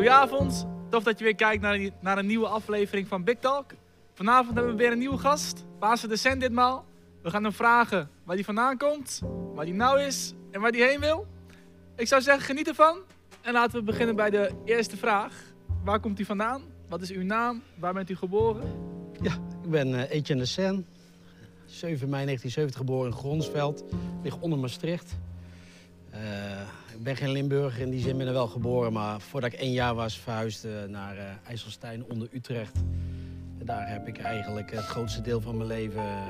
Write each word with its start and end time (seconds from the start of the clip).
Goedenavond, 0.00 0.66
tof 0.90 1.02
dat 1.02 1.18
je 1.18 1.24
weer 1.24 1.34
kijkt 1.34 1.62
naar, 1.62 1.74
een- 1.74 1.92
naar 2.00 2.18
een 2.18 2.26
nieuwe 2.26 2.46
aflevering 2.46 3.08
van 3.08 3.24
Big 3.24 3.38
Talk. 3.38 3.70
Vanavond 4.14 4.54
hebben 4.54 4.72
we 4.72 4.78
weer 4.78 4.92
een 4.92 4.98
nieuwe 4.98 5.18
gast, 5.18 5.64
Pasen 5.78 6.08
de 6.08 6.16
Cent 6.16 6.40
ditmaal. 6.40 6.84
We 7.22 7.30
gaan 7.30 7.42
hem 7.42 7.52
vragen 7.52 8.10
waar 8.24 8.34
hij 8.34 8.44
vandaan 8.44 8.76
komt, 8.76 9.20
waar 9.54 9.64
hij 9.64 9.74
nou 9.74 10.00
is 10.00 10.34
en 10.50 10.60
waar 10.60 10.70
hij 10.70 10.88
heen 10.88 11.00
wil. 11.00 11.26
Ik 11.96 12.06
zou 12.08 12.22
zeggen, 12.22 12.44
geniet 12.44 12.68
ervan. 12.68 12.98
En 13.40 13.52
laten 13.52 13.78
we 13.78 13.84
beginnen 13.84 14.16
bij 14.16 14.30
de 14.30 14.50
eerste 14.64 14.96
vraag. 14.96 15.34
Waar 15.84 16.00
komt 16.00 16.20
u 16.20 16.24
vandaan? 16.24 16.62
Wat 16.88 17.00
is 17.02 17.10
uw 17.10 17.22
naam? 17.24 17.62
Waar 17.78 17.92
bent 17.92 18.10
u 18.10 18.16
geboren? 18.16 18.62
Ik 19.62 19.70
ben 19.70 19.94
eh, 19.94 20.16
Etienne 20.16 20.42
de 20.42 20.48
Sen, 20.48 20.86
7 21.66 22.08
mei 22.08 22.24
1970 22.24 22.76
geboren 22.76 23.10
in 23.10 23.16
Gronsveld, 23.16 23.84
ligt 24.22 24.38
onder 24.40 24.58
Maastricht. 24.58 25.12
Eh, 26.10 26.20
ik 26.94 27.02
ben 27.02 27.16
geen 27.16 27.30
Limburger, 27.30 27.82
in 27.82 27.90
die 27.90 28.00
zin 28.00 28.16
ben 28.16 28.26
ik 28.26 28.32
wel 28.32 28.46
geboren, 28.46 28.92
maar 28.92 29.20
voordat 29.20 29.52
ik 29.52 29.58
één 29.58 29.72
jaar 29.72 29.94
was 29.94 30.18
verhuisde 30.18 30.86
naar 30.88 31.16
eh, 31.16 31.24
IJsselstein 31.46 32.04
onder 32.04 32.28
Utrecht. 32.32 32.76
En 33.58 33.66
daar 33.66 33.88
heb 33.88 34.08
ik 34.08 34.18
eigenlijk 34.18 34.70
het 34.70 34.84
grootste 34.84 35.20
deel 35.20 35.40
van 35.40 35.56
mijn 35.56 35.68
leven 35.68 36.02
eh, 36.02 36.26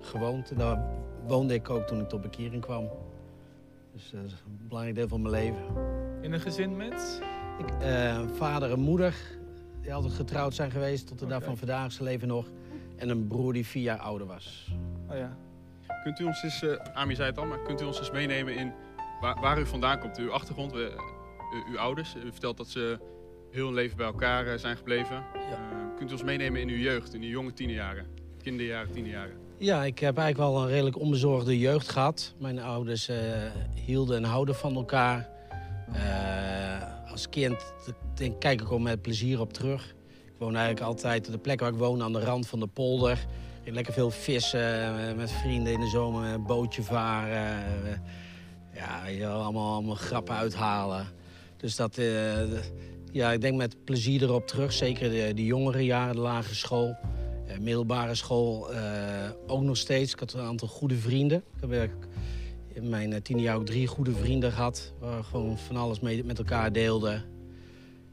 gewoond. 0.00 0.50
En 0.50 0.56
daar 0.56 0.84
woonde 1.26 1.54
ik 1.54 1.70
ook 1.70 1.86
toen 1.86 2.00
ik 2.00 2.08
tot 2.08 2.20
bekering 2.20 2.62
kwam. 2.62 2.88
Dus 3.92 4.10
dat 4.10 4.24
is 4.24 4.32
een 4.32 4.66
belangrijk 4.68 4.96
deel 4.96 5.08
van 5.08 5.22
mijn 5.22 5.34
leven. 5.34 5.62
In 6.20 6.32
een 6.32 6.40
gezin 6.40 6.76
met? 6.76 7.22
Ik, 7.58 7.82
eh, 7.82 8.20
vader 8.34 8.70
en 8.70 8.80
moeder, 8.80 9.14
die 9.80 9.94
altijd 9.94 10.12
getrouwd 10.12 10.54
zijn 10.54 10.70
geweest 10.70 11.06
tot 11.06 11.18
de 11.18 11.26
dag 11.26 11.36
Oké. 11.36 11.46
van 11.46 11.56
vandaag. 11.56 11.92
Ze 11.92 12.02
leven 12.02 12.28
nog. 12.28 12.46
En 12.96 13.08
een 13.08 13.26
broer 13.26 13.52
die 13.52 13.66
vier 13.66 13.82
jaar 13.82 13.98
ouder 13.98 14.26
was. 14.26 14.72
Oh 15.10 15.16
ja. 15.16 15.36
Kunt 16.02 16.18
u 16.18 16.24
ons 16.24 16.42
eens, 16.42 16.62
eh 16.62 16.94
Ami 16.94 17.14
zei 17.14 17.28
het 17.28 17.38
al, 17.38 17.46
maar 17.46 17.62
kunt 17.62 17.80
u 17.80 17.84
ons 17.84 17.98
eens 17.98 18.10
meenemen 18.10 18.56
in 18.56 18.72
waar, 19.24 19.40
waar 19.40 19.58
u 19.58 19.66
vandaan 19.66 19.98
komt? 19.98 20.18
Uw 20.18 20.30
achtergrond, 20.30 20.74
uw 21.70 21.78
ouders. 21.78 22.14
U 22.24 22.30
vertelt 22.30 22.56
dat 22.56 22.68
ze 22.68 22.98
heel 23.50 23.64
hun 23.64 23.74
leven 23.74 23.96
bij 23.96 24.06
elkaar 24.06 24.46
eh, 24.46 24.58
zijn 24.58 24.76
gebleven. 24.76 25.16
Eh, 25.16 25.40
kunt 25.96 26.10
u 26.10 26.12
ons 26.12 26.22
meenemen 26.22 26.60
in 26.60 26.68
uw 26.68 26.76
jeugd, 26.76 27.14
in 27.14 27.22
uw 27.22 27.28
jonge 27.28 27.52
tienerjaren? 27.52 28.06
Kinderjaren, 28.42 28.92
tienerjaren. 28.92 29.36
Ja, 29.58 29.84
ik 29.84 29.98
heb 29.98 30.18
eigenlijk 30.18 30.50
wel 30.50 30.62
een 30.62 30.68
redelijk 30.68 30.98
onbezorgde 30.98 31.58
jeugd 31.58 31.88
gehad. 31.88 32.34
Mijn 32.38 32.58
ouders 32.58 33.08
eh, 33.08 33.16
hielden 33.74 34.16
en 34.16 34.24
houden 34.24 34.54
van 34.54 34.74
elkaar. 34.74 35.32
Als 37.10 37.28
kind 37.28 37.74
denk, 38.14 38.40
kijk 38.40 38.60
ik 38.60 38.72
ook 38.72 38.80
met 38.80 39.02
plezier 39.02 39.40
op 39.40 39.52
terug. 39.52 39.94
Ik 40.24 40.38
woon 40.38 40.56
eigenlijk 40.56 40.86
altijd 40.86 41.26
op 41.26 41.32
de 41.32 41.38
plek 41.38 41.60
waar 41.60 41.72
ik 41.72 41.78
woon, 41.78 42.02
aan 42.02 42.12
de 42.12 42.20
rand 42.20 42.46
van 42.46 42.60
de 42.60 42.66
polder. 42.66 43.26
Ik 43.62 43.74
lekker 43.74 43.92
veel 43.92 44.10
vissen, 44.10 45.16
met 45.16 45.32
vrienden 45.32 45.72
in 45.72 45.80
de 45.80 45.88
zomer, 45.88 46.24
een 46.24 46.46
bootje 46.46 46.82
varen. 46.82 47.62
Ja, 48.74 49.06
je 49.06 49.26
allemaal, 49.26 49.72
allemaal 49.72 49.94
grappen 49.94 50.34
uithalen. 50.34 51.06
Dus 51.56 51.76
dat, 51.76 51.98
eh, 51.98 52.42
ja, 53.12 53.32
ik 53.32 53.40
denk 53.40 53.56
met 53.56 53.84
plezier 53.84 54.22
erop 54.22 54.46
terug. 54.46 54.72
Zeker 54.72 55.10
de, 55.10 55.32
de 55.34 55.44
jongere 55.44 55.84
jaren, 55.84 56.14
de 56.14 56.20
lagere 56.20 56.54
school. 56.54 56.96
Eh, 57.46 57.58
middelbare 57.58 58.14
school 58.14 58.72
eh, 58.72 59.30
ook 59.46 59.62
nog 59.62 59.76
steeds. 59.76 60.12
Ik 60.12 60.18
had 60.18 60.32
een 60.32 60.40
aantal 60.40 60.68
goede 60.68 60.96
vrienden. 60.96 61.38
Ik 61.38 61.70
heb 61.70 61.90
in 62.72 62.88
mijn 62.88 63.22
tiende 63.22 63.42
jaar 63.42 63.56
ook 63.56 63.66
drie 63.66 63.86
goede 63.86 64.12
vrienden 64.12 64.52
gehad. 64.52 64.92
Waar 64.98 65.16
we 65.16 65.22
gewoon 65.22 65.58
van 65.58 65.76
alles 65.76 66.00
mee, 66.00 66.24
met 66.24 66.38
elkaar 66.38 66.72
deelden. 66.72 67.24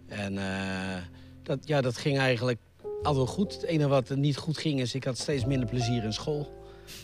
En 0.07 0.39
dat, 1.43 1.67
ja, 1.67 1.81
dat 1.81 1.97
ging 1.97 2.17
eigenlijk 2.17 2.59
altijd 3.03 3.27
goed. 3.27 3.53
Het 3.53 3.63
enige 3.63 3.89
wat 3.89 4.09
niet 4.09 4.37
goed 4.37 4.57
ging 4.57 4.79
is, 4.79 4.95
ik 4.95 5.03
had 5.03 5.17
steeds 5.17 5.45
minder 5.45 5.69
plezier 5.69 6.03
in 6.03 6.13
school. 6.13 6.60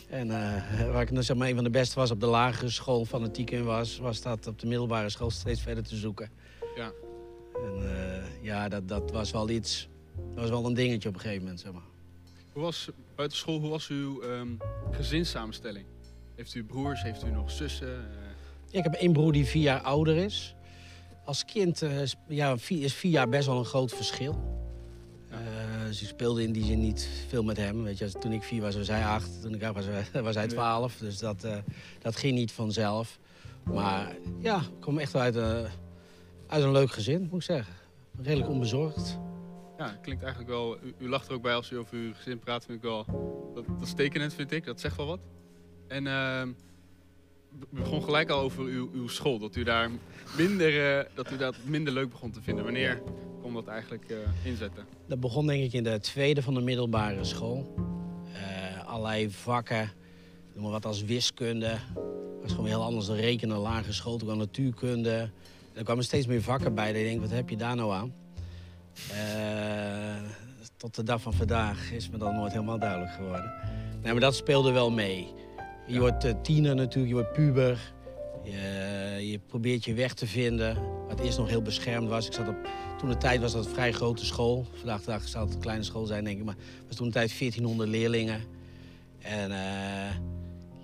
En 0.08 0.30
eh, 0.30 0.90
waar 0.90 1.02
ik 1.02 1.10
nou 1.10 1.22
zeg 1.24 1.36
maar 1.36 1.48
een 1.48 1.54
van 1.54 1.64
de 1.64 1.70
beste 1.70 1.94
was 1.94 2.10
op 2.10 2.20
de 2.20 2.26
lagere 2.26 2.70
school, 2.70 3.04
fanatiek 3.04 3.50
in 3.50 3.64
was, 3.64 3.98
was 3.98 4.22
dat 4.22 4.46
op 4.46 4.58
de 4.58 4.66
middelbare 4.66 5.08
school 5.08 5.30
steeds 5.30 5.60
verder 5.60 5.84
te 5.84 5.96
zoeken. 5.96 6.30
Ja. 6.76 6.92
En 7.54 7.82
eh, 7.82 8.44
ja, 8.44 8.68
dat, 8.68 8.88
dat 8.88 9.10
was 9.10 9.30
wel 9.30 9.50
iets, 9.50 9.88
dat 10.34 10.40
was 10.40 10.50
wel 10.50 10.66
een 10.66 10.74
dingetje 10.74 11.08
op 11.08 11.14
een 11.14 11.20
gegeven 11.20 11.42
moment, 11.42 11.60
zeg 11.60 11.72
maar. 11.72 11.82
Hoe 12.52 12.62
was, 12.62 12.88
buiten 13.14 13.38
school, 13.38 13.60
hoe 13.60 13.70
was 13.70 13.88
uw 13.88 14.22
ehm 14.22 14.48
gezinssamenstelling? 14.90 15.84
Heeft 16.34 16.54
u 16.54 16.64
broers, 16.64 17.02
heeft 17.02 17.24
u 17.24 17.30
nog 17.30 17.50
zussen? 17.50 17.88
Eh, 17.88 18.78
Ik 18.78 18.82
heb 18.82 18.94
één 18.94 19.12
broer 19.12 19.32
die 19.32 19.44
vier 19.44 19.62
jaar 19.62 19.80
ouder 19.80 20.16
is. 20.16 20.54
Als 21.24 21.44
kind 21.44 21.82
is, 21.82 22.14
ja, 22.28 22.58
vier, 22.58 22.82
is 22.84 22.94
vier 22.94 23.10
jaar 23.10 23.28
best 23.28 23.46
wel 23.46 23.58
een 23.58 23.64
groot 23.64 23.92
verschil. 23.92 24.56
Dus 25.88 26.02
ik 26.02 26.08
speelde 26.08 26.42
in 26.42 26.52
die 26.52 26.64
zin 26.64 26.80
niet 26.80 27.08
veel 27.28 27.42
met 27.42 27.56
hem. 27.56 27.82
Weet 27.82 27.98
je, 27.98 28.10
toen 28.12 28.32
ik 28.32 28.42
vier 28.42 28.60
was, 28.62 28.76
was 28.76 28.88
hij 28.88 29.04
acht. 29.06 29.42
Toen 29.42 29.54
ik 29.54 29.62
acht 29.62 29.74
was, 29.74 29.84
was 30.22 30.34
hij 30.34 30.46
twaalf. 30.46 30.96
Dus 30.96 31.18
dat, 31.18 31.44
eh, 31.44 31.56
dat 31.98 32.16
ging 32.16 32.34
niet 32.34 32.52
vanzelf. 32.52 33.18
Maar 33.62 34.16
ja, 34.40 34.56
ik 34.56 34.80
kom 34.80 34.98
echt 34.98 35.12
wel 35.12 35.22
uit, 35.22 35.34
een- 35.34 35.66
uit 36.46 36.62
een 36.64 36.72
leuk 36.72 36.90
gezin, 36.90 37.20
moet 37.30 37.40
ik 37.40 37.46
zeggen. 37.46 37.74
Redelijk 38.22 38.50
onbezorgd. 38.50 39.18
ja, 39.78 39.98
klinkt 40.02 40.22
eigenlijk 40.22 40.52
wel... 40.52 40.78
U, 40.84 40.94
u 40.98 41.08
lacht 41.08 41.28
er 41.28 41.34
ook 41.34 41.42
bij 41.42 41.54
als 41.54 41.70
u 41.70 41.76
over 41.78 41.96
uw 41.96 42.14
gezin 42.14 42.38
praat, 42.38 42.64
vind 42.64 42.76
ik 42.78 42.84
wel... 42.84 43.04
Dat, 43.54 43.64
dat 43.78 43.86
is 43.86 43.92
tekenend, 43.94 44.34
vind 44.34 44.52
ik. 44.52 44.64
Dat 44.64 44.80
zegt 44.80 44.96
wel 44.96 45.06
wat. 45.06 45.26
En 45.88 46.06
ehm 46.06 46.48
we 47.58 47.66
begon 47.70 48.02
gelijk 48.02 48.30
al 48.30 48.40
over 48.40 48.64
uw, 48.64 48.90
uw 48.94 49.08
school. 49.08 49.38
Dat 49.38 49.56
u 49.56 49.62
daar 49.62 49.90
minder, 50.36 50.98
eh, 50.98 51.04
dat 51.14 51.30
u 51.32 51.36
dat 51.36 51.54
minder 51.64 51.92
leuk 51.92 52.10
begon 52.10 52.30
te 52.30 52.42
vinden. 52.42 52.64
Wanneer 52.64 53.02
kon 53.52 53.64
dat 53.64 53.72
eigenlijk 53.72 54.10
eh, 54.10 54.46
inzetten? 54.46 54.84
Dat 55.06 55.20
begon 55.20 55.46
denk 55.46 55.62
ik 55.62 55.72
in 55.72 55.82
de 55.82 56.00
tweede 56.00 56.42
van 56.42 56.54
de 56.54 56.60
middelbare 56.60 57.24
school. 57.24 57.74
Eh, 58.32 58.86
allerlei 58.86 59.30
vakken, 59.30 59.90
noem 60.54 60.62
maar 60.62 60.72
wat 60.72 60.86
als 60.86 61.02
wiskunde. 61.02 61.68
Dat 61.94 62.42
was 62.42 62.50
gewoon 62.50 62.66
heel 62.66 62.82
anders 62.82 63.06
dan 63.06 63.16
rekenen, 63.16 63.56
lagere 63.56 63.92
school. 63.92 64.16
Toen 64.16 64.26
kwam 64.26 64.38
natuurkunde. 64.38 65.30
Er 65.72 65.84
kwamen 65.84 66.04
steeds 66.04 66.26
meer 66.26 66.42
vakken 66.42 66.74
bij. 66.74 66.86
Dat 66.86 67.00
ik 67.00 67.06
denk, 67.06 67.20
wat 67.20 67.30
heb 67.30 67.48
je 67.48 67.56
daar 67.56 67.76
nou 67.76 67.92
aan? 67.92 68.14
Eh, 69.12 70.30
tot 70.76 70.94
de 70.94 71.02
dag 71.02 71.22
van 71.22 71.32
vandaag 71.32 71.92
is 71.92 72.10
me 72.10 72.18
dat 72.18 72.32
nooit 72.32 72.52
helemaal 72.52 72.78
duidelijk 72.78 73.12
geworden. 73.12 73.52
Nee, 74.02 74.12
maar 74.12 74.20
dat 74.20 74.34
speelde 74.34 74.70
wel 74.70 74.90
mee. 74.90 75.32
Je 75.86 76.00
wordt 76.00 76.44
tiener 76.44 76.74
natuurlijk, 76.74 77.08
je 77.08 77.14
wordt 77.14 77.32
puber. 77.32 77.92
Je, 78.50 79.30
je 79.30 79.38
probeert 79.38 79.84
je 79.84 79.94
weg 79.94 80.14
te 80.14 80.26
vinden. 80.26 80.76
Wat 81.08 81.20
eerst 81.20 81.38
nog 81.38 81.48
heel 81.48 81.62
beschermd 81.62 82.08
was. 82.08 82.26
Ik 82.26 82.32
zat 82.32 82.48
op, 82.48 82.56
toen 82.98 83.08
de 83.08 83.16
tijd 83.16 83.40
was 83.40 83.52
dat 83.52 83.64
een 83.64 83.72
vrij 83.72 83.92
grote 83.92 84.24
school. 84.24 84.66
Vandaag 84.74 85.00
de 85.00 85.10
dag 85.10 85.28
zal 85.28 85.44
het 85.44 85.54
een 85.54 85.60
kleine 85.60 85.84
school 85.84 86.06
zijn, 86.06 86.24
denk 86.24 86.38
ik. 86.38 86.44
Maar 86.44 86.56
was 86.86 86.96
toen 86.96 87.06
de 87.06 87.12
tijd 87.12 87.38
1400 87.38 87.88
leerlingen. 87.88 88.40
En 89.18 89.50
eh, 89.50 90.16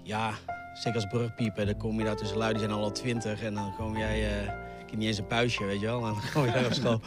ja, 0.03 0.35
zeker 0.75 1.01
als 1.01 1.11
brugpieper, 1.11 1.67
dan 1.67 1.77
kom 1.77 1.99
je 1.99 2.05
daar 2.05 2.17
tussen 2.17 2.39
lui, 2.39 2.51
die 2.51 2.61
zijn 2.61 2.73
al 2.73 2.83
al 2.83 2.93
20. 2.93 3.43
En 3.43 3.55
dan 3.55 3.75
kom 3.77 3.97
jij, 3.97 4.39
eh, 4.39 4.43
ik 4.43 4.91
heb 4.91 4.99
niet 4.99 5.09
eens 5.09 5.19
een 5.19 5.27
puistje, 5.27 5.65
weet 5.65 5.81
je 5.81 5.87
wel. 5.87 6.01
Dan 6.01 6.17
kom 6.35 6.45
je 6.45 6.53
daar 6.53 6.67
op 6.67 6.73
school. 6.73 7.01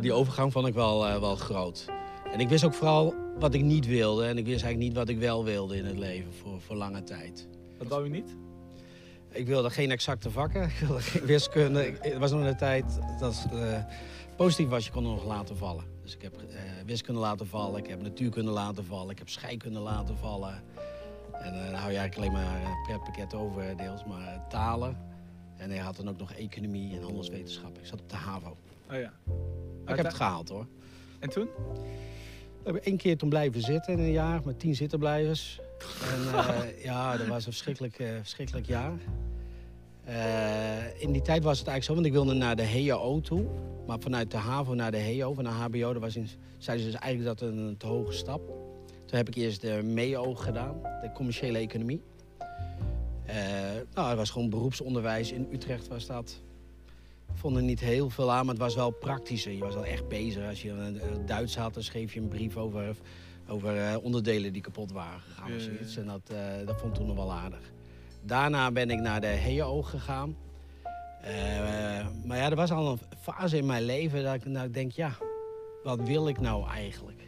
Die 0.00 0.12
overgang 0.12 0.52
vond 0.52 0.66
ik 0.66 0.74
wel, 0.74 1.06
eh, 1.06 1.20
wel 1.20 1.36
groot. 1.36 1.84
En 2.32 2.40
ik 2.40 2.48
wist 2.48 2.64
ook 2.64 2.74
vooral 2.74 3.14
wat 3.38 3.54
ik 3.54 3.62
niet 3.62 3.86
wilde. 3.86 4.26
En 4.26 4.38
ik 4.38 4.46
wist 4.46 4.62
eigenlijk 4.62 4.78
niet 4.78 4.94
wat 4.94 5.08
ik 5.08 5.18
wel 5.18 5.44
wilde 5.44 5.76
in 5.76 5.84
het 5.84 5.98
leven 5.98 6.32
voor, 6.32 6.60
voor 6.60 6.76
lange 6.76 7.02
tijd. 7.02 7.48
Wat 7.78 7.88
wou 7.88 8.06
u 8.06 8.08
niet? 8.08 8.36
Ik 9.36 9.46
wilde 9.46 9.70
geen 9.70 9.90
exacte 9.90 10.30
vakken. 10.30 10.62
Ik 10.78 10.86
wilde 10.86 11.00
geen 11.00 11.24
wiskunde. 11.24 11.94
Het 12.00 12.18
was 12.18 12.30
nog 12.30 12.44
een 12.44 12.56
tijd 12.56 12.84
dat 13.18 13.46
eh, 13.52 13.84
positief 14.36 14.68
was, 14.68 14.84
je 14.84 14.90
kon 14.90 15.02
nog 15.02 15.24
laten 15.24 15.56
vallen. 15.56 15.84
Dus 16.02 16.14
ik 16.14 16.22
heb 16.22 16.36
eh, 16.36 16.60
wiskunde 16.86 17.20
laten 17.20 17.46
vallen, 17.46 17.80
ik 17.80 17.86
heb 17.86 18.02
natuurkunde 18.02 18.50
laten 18.50 18.84
vallen, 18.84 19.10
ik 19.10 19.18
heb 19.18 19.28
scheikunde 19.28 19.78
laten 19.78 20.16
vallen. 20.16 20.62
En 21.32 21.54
eh, 21.54 21.64
dan 21.64 21.74
hou 21.74 21.92
je 21.92 21.98
eigenlijk 21.98 22.16
alleen 22.16 22.32
maar 22.32 22.76
pretpakket 22.84 23.34
over 23.34 23.76
deels, 23.76 24.04
maar 24.04 24.46
talen. 24.48 24.96
En 25.56 25.70
hij 25.70 25.78
had 25.78 25.96
dan 25.96 26.08
ook 26.08 26.18
nog 26.18 26.32
economie 26.32 26.96
en 26.96 27.02
handelswetenschap. 27.02 27.78
Ik 27.78 27.86
zat 27.86 28.00
op 28.00 28.10
de 28.10 28.16
HAVO. 28.16 28.56
Oh 28.90 28.98
ja. 28.98 29.12
Maar 29.84 29.90
ik 29.90 29.96
heb 29.96 30.06
het 30.06 30.14
gehaald 30.14 30.48
hoor. 30.48 30.66
En 31.18 31.28
toen? 31.28 31.48
We 32.66 32.72
hebben 32.72 32.82
één 32.82 32.96
keer 32.96 33.16
toen 33.16 33.28
blijven 33.28 33.60
zitten 33.60 33.92
in 33.92 33.98
een 33.98 34.12
jaar 34.12 34.40
met 34.44 34.58
tien 34.58 34.74
zittenblijvers. 34.74 35.60
En 36.12 36.34
eh, 36.34 36.84
ja, 36.88 37.16
dat 37.16 37.26
was 37.26 37.46
een 37.46 37.52
verschrikkelijk, 37.52 37.98
eh, 37.98 38.08
verschrikkelijk 38.20 38.66
jaar. 38.66 38.98
Eh, 40.04 41.02
in 41.02 41.12
die 41.12 41.22
tijd 41.22 41.42
was 41.42 41.58
het 41.58 41.68
eigenlijk 41.68 41.84
zo, 41.84 41.94
want 41.94 42.06
ik 42.06 42.12
wilde 42.12 42.34
naar 42.34 42.56
de 42.56 42.88
HAO 42.88 43.20
toe. 43.20 43.44
Maar 43.86 44.00
vanuit 44.00 44.30
de 44.30 44.36
HAVO 44.36 44.74
naar 44.74 44.90
de 44.90 45.18
HAO, 45.18 45.34
van 45.34 45.44
de 45.44 45.50
HBO, 45.50 45.92
dat 45.92 46.02
was 46.02 46.12
zeiden 46.58 46.86
ze 46.86 46.90
dus 46.90 47.00
eigenlijk 47.00 47.38
dat 47.38 47.48
een 47.48 47.74
te 47.78 47.86
hoge 47.86 48.12
stap. 48.12 48.46
Toen 49.04 49.16
heb 49.16 49.28
ik 49.28 49.34
eerst 49.34 49.60
de 49.60 49.80
MEO 49.84 50.34
gedaan, 50.34 50.80
de 50.82 51.10
commerciële 51.14 51.58
economie. 51.58 52.02
Nou, 53.94 54.08
het 54.08 54.16
was 54.16 54.30
gewoon 54.30 54.50
beroepsonderwijs. 54.50 55.32
In 55.32 55.48
Utrecht 55.52 55.88
was 55.88 56.06
dat. 56.06 56.40
Vond 57.32 57.56
er 57.56 57.62
niet 57.62 57.80
heel 57.80 58.10
veel 58.10 58.32
aan, 58.32 58.44
maar 58.44 58.54
het 58.54 58.62
was 58.62 58.74
wel 58.74 58.90
praktischer. 58.90 59.52
Je 59.52 59.60
was 59.60 59.74
wel 59.74 59.84
echt 59.84 60.08
bezig. 60.08 60.48
Als 60.48 60.62
je 60.62 60.70
een 60.70 61.26
Duits 61.26 61.56
had, 61.56 61.74
dan 61.74 61.82
schreef 61.82 62.14
je 62.14 62.20
een 62.20 62.28
brief 62.28 62.56
over, 62.56 62.96
over 63.48 63.76
eh, 63.76 63.96
onderdelen 64.02 64.52
die 64.52 64.62
kapot 64.62 64.92
waren 64.92 65.20
gegaan. 65.20 65.54
of 65.54 65.60
zoiets. 65.60 65.96
En 65.96 66.06
dat, 66.06 66.30
eh, 66.30 66.66
dat 66.66 66.80
vond 66.80 66.92
ik 66.92 66.98
toen 66.98 67.06
nog 67.06 67.16
wel 67.16 67.32
aardig. 67.32 67.72
Daarna 68.22 68.70
ben 68.70 68.90
ik 68.90 69.00
naar 69.00 69.20
de 69.20 69.40
HAO 69.40 69.82
gegaan. 69.82 70.36
Eh, 71.26 72.06
maar 72.24 72.36
ja, 72.36 72.50
er 72.50 72.56
was 72.56 72.70
al 72.70 72.90
een 72.90 72.98
fase 73.20 73.56
in 73.56 73.66
mijn 73.66 73.82
leven 73.82 74.24
dat 74.24 74.34
ik, 74.34 74.44
nou, 74.44 74.66
ik 74.66 74.74
denk, 74.74 74.92
ja, 74.92 75.16
wat 75.82 76.00
wil 76.00 76.28
ik 76.28 76.40
nou 76.40 76.68
eigenlijk? 76.68 77.22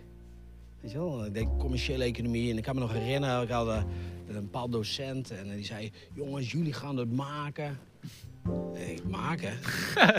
Weet 0.81 0.91
je 0.91 0.99
wel, 0.99 1.25
ik 1.25 1.35
denk 1.35 1.59
commerciële 1.59 2.05
economie. 2.05 2.51
En 2.51 2.57
ik 2.57 2.63
kan 2.63 2.75
me 2.75 2.81
nog 2.81 2.93
herinneren, 2.93 3.43
ik 3.43 3.49
had 3.49 3.69
eh, 3.69 3.83
een 4.27 4.43
bepaald 4.43 4.73
docent 4.73 5.31
en 5.31 5.57
die 5.57 5.65
zei... 5.65 5.93
jongens, 6.15 6.51
jullie 6.51 6.73
gaan 6.73 6.97
het 6.97 7.13
maken. 7.13 7.79
Nee, 8.73 9.01
maken? 9.07 9.53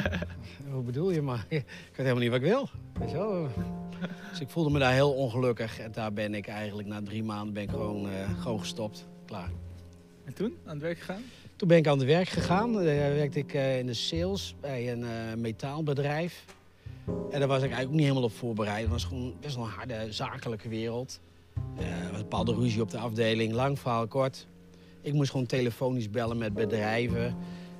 Hoe 0.71 0.83
bedoel 0.83 1.11
je, 1.11 1.21
maar 1.21 1.45
ik 1.47 1.65
weet 1.85 1.95
helemaal 1.95 2.19
niet 2.19 2.29
wat 2.29 2.39
ik 2.39 2.45
wil. 2.45 2.69
Weet 2.99 3.11
je 3.11 3.17
wel? 3.17 3.49
Dus 4.29 4.39
ik 4.39 4.49
voelde 4.49 4.69
me 4.69 4.79
daar 4.79 4.93
heel 4.93 5.11
ongelukkig. 5.11 5.79
En 5.79 5.91
daar 5.91 6.13
ben 6.13 6.33
ik 6.33 6.47
eigenlijk 6.47 6.87
na 6.87 7.01
drie 7.03 7.23
maanden 7.23 7.53
ben 7.53 7.63
ik 7.63 7.69
gewoon, 7.69 8.09
eh, 8.09 8.41
gewoon 8.41 8.59
gestopt. 8.59 9.07
Klaar. 9.25 9.49
En 10.25 10.33
toen? 10.33 10.57
Aan 10.65 10.73
het 10.73 10.81
werk 10.81 10.99
gegaan? 10.99 11.23
Toen 11.55 11.67
ben 11.67 11.77
ik 11.77 11.87
aan 11.87 11.97
het 11.97 12.07
werk 12.07 12.29
gegaan. 12.29 12.73
Daar 12.73 12.83
werkte 12.83 13.39
ik 13.39 13.53
eh, 13.53 13.79
in 13.79 13.85
de 13.85 13.93
sales 13.93 14.55
bij 14.61 14.91
een 14.91 15.03
eh, 15.03 15.09
metaalbedrijf. 15.37 16.45
En 17.31 17.39
daar 17.39 17.47
was 17.47 17.57
ik 17.57 17.71
eigenlijk 17.71 17.87
ook 17.87 17.95
niet 17.95 18.01
helemaal 18.01 18.23
op 18.23 18.35
voorbereid. 18.35 18.81
Het 18.81 18.91
was 18.91 19.03
gewoon 19.03 19.33
best 19.41 19.55
wel 19.55 19.65
een 19.65 19.71
harde 19.71 20.07
zakelijke 20.09 20.69
wereld. 20.69 21.19
Eh, 21.77 21.85
er 21.85 22.01
was 22.01 22.11
een 22.11 22.17
bepaalde 22.17 22.53
ruzie 22.53 22.81
op 22.81 22.89
de 22.89 22.97
afdeling. 22.97 23.53
Lang 23.53 23.79
verhaal 23.79 24.07
kort. 24.07 24.47
Ik 25.01 25.13
moest 25.13 25.31
gewoon 25.31 25.45
telefonisch 25.45 26.09
bellen 26.09 26.37
met 26.37 26.53
bedrijven. 26.53 27.35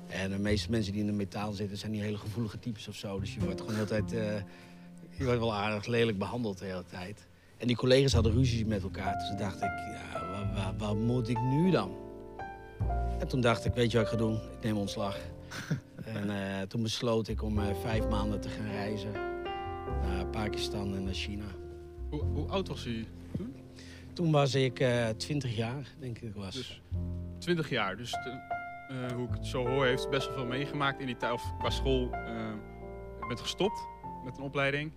En 0.08 0.30
de 0.30 0.38
meeste 0.38 0.70
mensen 0.70 0.92
die 0.92 1.00
in 1.00 1.06
de 1.06 1.12
metaal 1.12 1.52
zitten 1.52 1.76
zijn 1.76 1.92
niet 1.92 2.00
hele 2.00 2.18
gevoelige 2.18 2.58
types 2.58 2.88
of 2.88 2.94
zo. 2.94 3.20
Dus 3.20 3.34
je 3.34 3.40
wordt 3.40 3.60
gewoon 3.60 3.80
altijd, 3.80 4.12
eh, 4.12 4.34
je 5.20 5.26
wordt 5.26 5.40
wel 5.40 5.54
aardig 5.54 5.86
lelijk 5.86 6.18
behandeld 6.18 6.58
de 6.58 6.64
hele 6.64 6.84
tijd. 6.84 7.26
En 7.56 7.66
die 7.66 7.76
collega's 7.76 8.12
hadden 8.12 8.32
ruzies 8.32 8.64
met 8.64 8.82
elkaar. 8.82 9.14
Dus 9.18 9.28
toen 9.28 9.36
dacht 9.36 9.56
ik, 9.62 9.70
ja, 9.70 10.74
wat, 10.78 10.96
moet 10.96 11.28
ik 11.28 11.40
nu 11.40 11.70
dan? 11.70 11.94
En 13.18 13.28
toen 13.28 13.40
dacht 13.40 13.64
ik, 13.64 13.74
weet 13.74 13.90
je 13.90 13.96
wat 13.96 14.06
ik 14.06 14.12
ga 14.12 14.18
doen? 14.18 14.34
Ik 14.34 14.62
neem 14.62 14.76
ontslag. 14.76 15.18
en 16.04 16.30
eh, 16.30 16.60
toen 16.66 16.82
besloot 16.82 17.28
ik 17.28 17.42
om 17.42 17.58
eh, 17.58 17.74
vijf 17.80 18.08
maanden 18.08 18.40
te 18.40 18.48
gaan 18.48 18.70
reizen. 18.70 19.12
Naar 20.02 20.26
Pakistan 20.26 20.94
en 20.94 21.04
naar 21.04 21.14
China. 21.14 21.44
Hoe, 22.10 22.22
hoe 22.22 22.48
oud 22.48 22.68
was 22.68 22.86
u 22.86 23.06
toen? 23.36 23.54
Toen 24.12 24.30
was 24.30 24.54
ik 24.54 24.80
eh 24.80 25.08
20 25.08 25.56
jaar, 25.56 25.86
denk 25.98 26.18
ik 26.18 26.34
was. 26.34 26.54
Dus 26.54 26.82
20 27.38 27.70
jaar. 27.70 27.96
Dus 27.96 28.10
de- 28.10 28.48
hoe 29.14 29.28
ik 29.28 29.34
het 29.34 29.46
zo 29.46 29.66
hoor, 29.66 29.86
heeft 29.86 30.10
best 30.10 30.26
wel 30.26 30.36
veel 30.36 30.46
meegemaakt 30.46 31.00
in 31.00 31.06
die 31.06 31.16
tijd. 31.16 31.32
Of 31.32 31.52
qua 31.58 31.70
school 31.70 32.10
bent 33.28 33.40
gestopt 33.40 33.80
met 34.24 34.36
een 34.36 34.42
opleiding. 34.42 34.92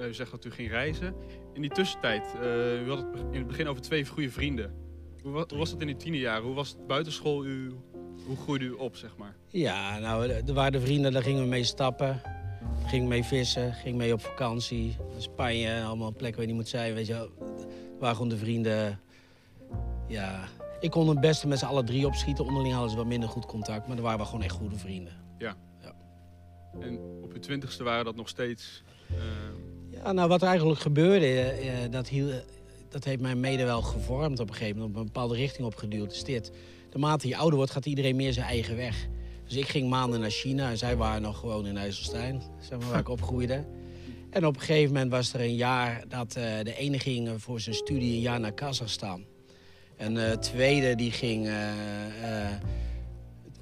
Eh, 0.00 0.06
u 0.06 0.14
zegt 0.14 0.30
dat 0.30 0.44
u 0.44 0.50
ging 0.50 0.68
reizen. 0.68 1.14
In 1.52 1.60
die 1.60 1.70
tussentijd, 1.70 2.34
eh, 2.40 2.82
u 2.82 2.88
had 2.88 2.98
het 2.98 3.20
in 3.30 3.38
het 3.38 3.46
begin 3.46 3.68
over 3.68 3.82
twee 3.82 4.06
goede 4.06 4.30
vrienden. 4.30 4.74
Hoe, 5.22 5.32
hoe 5.32 5.58
was 5.58 5.70
dat 5.70 5.80
in 5.80 5.86
die 5.86 5.96
tienerjaren? 5.96 6.44
Hoe 6.44 6.54
was 6.54 6.68
het 6.68 6.86
buitenschool? 6.86 7.44
U, 7.44 7.72
hoe 8.26 8.36
groeide 8.36 8.64
u 8.64 8.72
op, 8.72 8.96
zeg 8.96 9.16
maar? 9.16 9.36
Ja, 9.46 9.98
nou, 9.98 10.30
er 10.30 10.54
waren 10.54 10.72
de 10.72 10.80
vrienden, 10.80 11.12
daar 11.12 11.22
gingen 11.22 11.42
we 11.42 11.48
mee 11.48 11.64
stappen. 11.64 12.20
Ging 12.86 13.08
mee 13.08 13.24
vissen, 13.24 13.72
ging 13.72 13.96
mee 13.96 14.12
op 14.12 14.20
vakantie. 14.20 14.96
Spanje, 15.18 15.82
allemaal 15.82 16.14
plekken 16.14 16.38
waar 16.38 16.40
je 16.40 16.46
niet 16.46 16.62
moet 16.62 16.68
zijn, 16.68 16.94
weet 16.94 17.06
je 17.06 17.12
wel. 17.12 17.30
Waren 17.98 18.16
gewoon 18.16 18.30
de 18.30 18.36
vrienden. 18.36 19.00
Ja, 20.08 20.48
ik 20.80 20.90
kon 20.90 21.08
het 21.08 21.20
beste 21.20 21.48
met 21.48 21.58
z'n 21.58 21.64
alle 21.64 21.84
drie 21.84 22.06
opschieten. 22.06 22.44
Onderling 22.44 22.72
hadden 22.72 22.90
ze 22.90 22.96
wat 22.96 23.06
minder 23.06 23.28
goed 23.28 23.46
contact, 23.46 23.86
maar 23.86 23.96
er 23.96 24.02
waren 24.02 24.18
we 24.18 24.24
gewoon 24.24 24.42
echt 24.42 24.54
goede 24.54 24.76
vrienden. 24.76 25.28
En 26.78 26.98
op 27.22 27.32
uw 27.32 27.40
twintigste 27.40 27.84
waren 27.84 28.04
dat 28.04 28.16
nog 28.16 28.28
steeds... 28.28 28.82
eh, 29.08 29.16
Ja, 30.04 30.12
nou, 30.12 30.28
wat 30.28 30.42
er 30.42 30.48
eigenlijk 30.48 30.80
gebeurde, 30.80 31.26
eh, 31.26 31.84
eh, 31.84 31.90
dat, 31.90 32.08
hiel, 32.08 32.30
dat 32.88 33.04
heeft 33.04 33.20
mij 33.20 33.34
mede 33.34 33.64
wel 33.64 33.82
gevormd 33.82 34.40
op 34.40 34.48
een 34.48 34.54
gegeven 34.54 34.76
moment. 34.76 34.94
Op 34.94 35.00
een 35.00 35.06
bepaalde 35.06 35.34
richting 35.34 35.66
opgeduwd. 35.66 36.12
Is 36.12 36.24
dit. 36.24 36.52
De 36.90 36.98
mate 36.98 37.28
je 37.28 37.36
ouder 37.36 37.56
wordt, 37.56 37.72
gaat 37.72 37.86
iedereen 37.86 38.16
meer 38.16 38.32
zijn 38.32 38.46
eigen 38.46 38.76
weg. 38.76 39.08
Dus 39.46 39.56
ik 39.56 39.68
ging 39.68 39.88
maanden 39.88 40.20
naar 40.20 40.30
China 40.30 40.70
en 40.70 40.78
zij 40.78 40.96
waren 40.96 41.22
nog 41.22 41.38
gewoon 41.38 41.66
in 41.66 41.76
IJsselstein, 41.76 42.42
zeg 42.60 42.78
maar, 42.78 42.88
waar 42.88 43.00
ik 43.00 43.08
opgroeide. 43.18 43.64
En 44.30 44.46
op 44.46 44.54
een 44.54 44.60
gegeven 44.60 44.92
moment 44.92 45.10
was 45.10 45.32
er 45.32 45.40
een 45.40 45.54
jaar 45.54 46.04
dat 46.08 46.36
eh, 46.36 46.44
de 46.62 46.76
ene 46.76 46.98
ging 46.98 47.28
eh, 47.28 47.34
voor 47.36 47.60
zijn 47.60 47.74
studie 47.74 48.14
een 48.14 48.20
jaar 48.20 48.40
naar 48.40 48.52
Kazachstan. 48.52 49.24
En 50.00 50.14
de 50.14 50.36
tweede 50.40 50.94
die 50.94 51.10
ging 51.10 51.46
eh, 51.46 52.54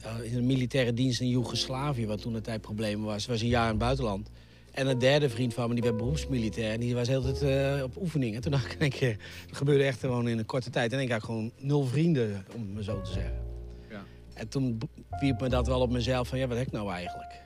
eh, 0.03 0.23
in 0.23 0.35
de 0.35 0.43
militaire 0.43 0.93
dienst 0.93 1.21
in 1.21 1.29
Joegoslavië, 1.29 2.07
wat 2.07 2.21
toen 2.21 2.33
de 2.33 2.41
tijd 2.41 2.61
problemen 2.61 3.07
was. 3.07 3.27
was 3.27 3.41
een 3.41 3.49
jaar 3.49 3.65
in 3.65 3.69
het 3.69 3.79
buitenland. 3.79 4.31
En 4.73 4.87
een 4.87 4.99
derde 4.99 5.29
vriend 5.29 5.55
van 5.55 5.69
me, 5.69 5.75
die 5.75 5.83
werd 5.83 5.97
beroepsmilitair. 5.97 6.73
En 6.73 6.81
die 6.81 6.95
was 6.95 7.09
tijd 7.09 7.43
eh, 7.43 7.83
op 7.83 7.97
oefening. 7.97 8.35
En 8.35 8.41
toen 8.41 8.53
dacht 8.53 8.81
ik, 8.81 8.91
keer, 8.91 9.17
dat 9.47 9.57
gebeurde 9.57 9.85
echt 9.85 10.01
gewoon 10.01 10.29
in 10.29 10.39
een 10.39 10.47
korte 10.47 10.71
tijd. 10.71 10.93
En 10.93 11.01
ik 11.01 11.11
had 11.11 11.25
gewoon 11.25 11.53
nul 11.59 11.85
vrienden, 11.85 12.45
om 12.55 12.61
het 12.61 12.75
maar 12.75 12.83
zo 12.83 13.01
te 13.01 13.13
zeggen. 13.13 13.43
Ja. 13.91 14.05
En 14.35 14.49
toen 14.49 14.79
wierp 15.21 15.41
me 15.41 15.49
dat 15.49 15.67
wel 15.67 15.81
op 15.81 15.91
mezelf 15.91 16.29
van, 16.29 16.39
ja, 16.39 16.47
wat 16.47 16.57
heb 16.57 16.67
ik 16.67 16.73
nou 16.73 16.91
eigenlijk? 16.91 17.43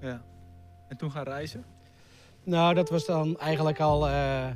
Ja. 0.00 0.24
En 0.88 0.96
toen 0.96 1.10
gaan 1.10 1.24
reizen? 1.24 1.64
Nou, 2.44 2.74
dat 2.74 2.90
was 2.90 3.06
dan 3.06 3.38
eigenlijk 3.38 3.80
al... 3.80 4.08
eh, 4.08 4.46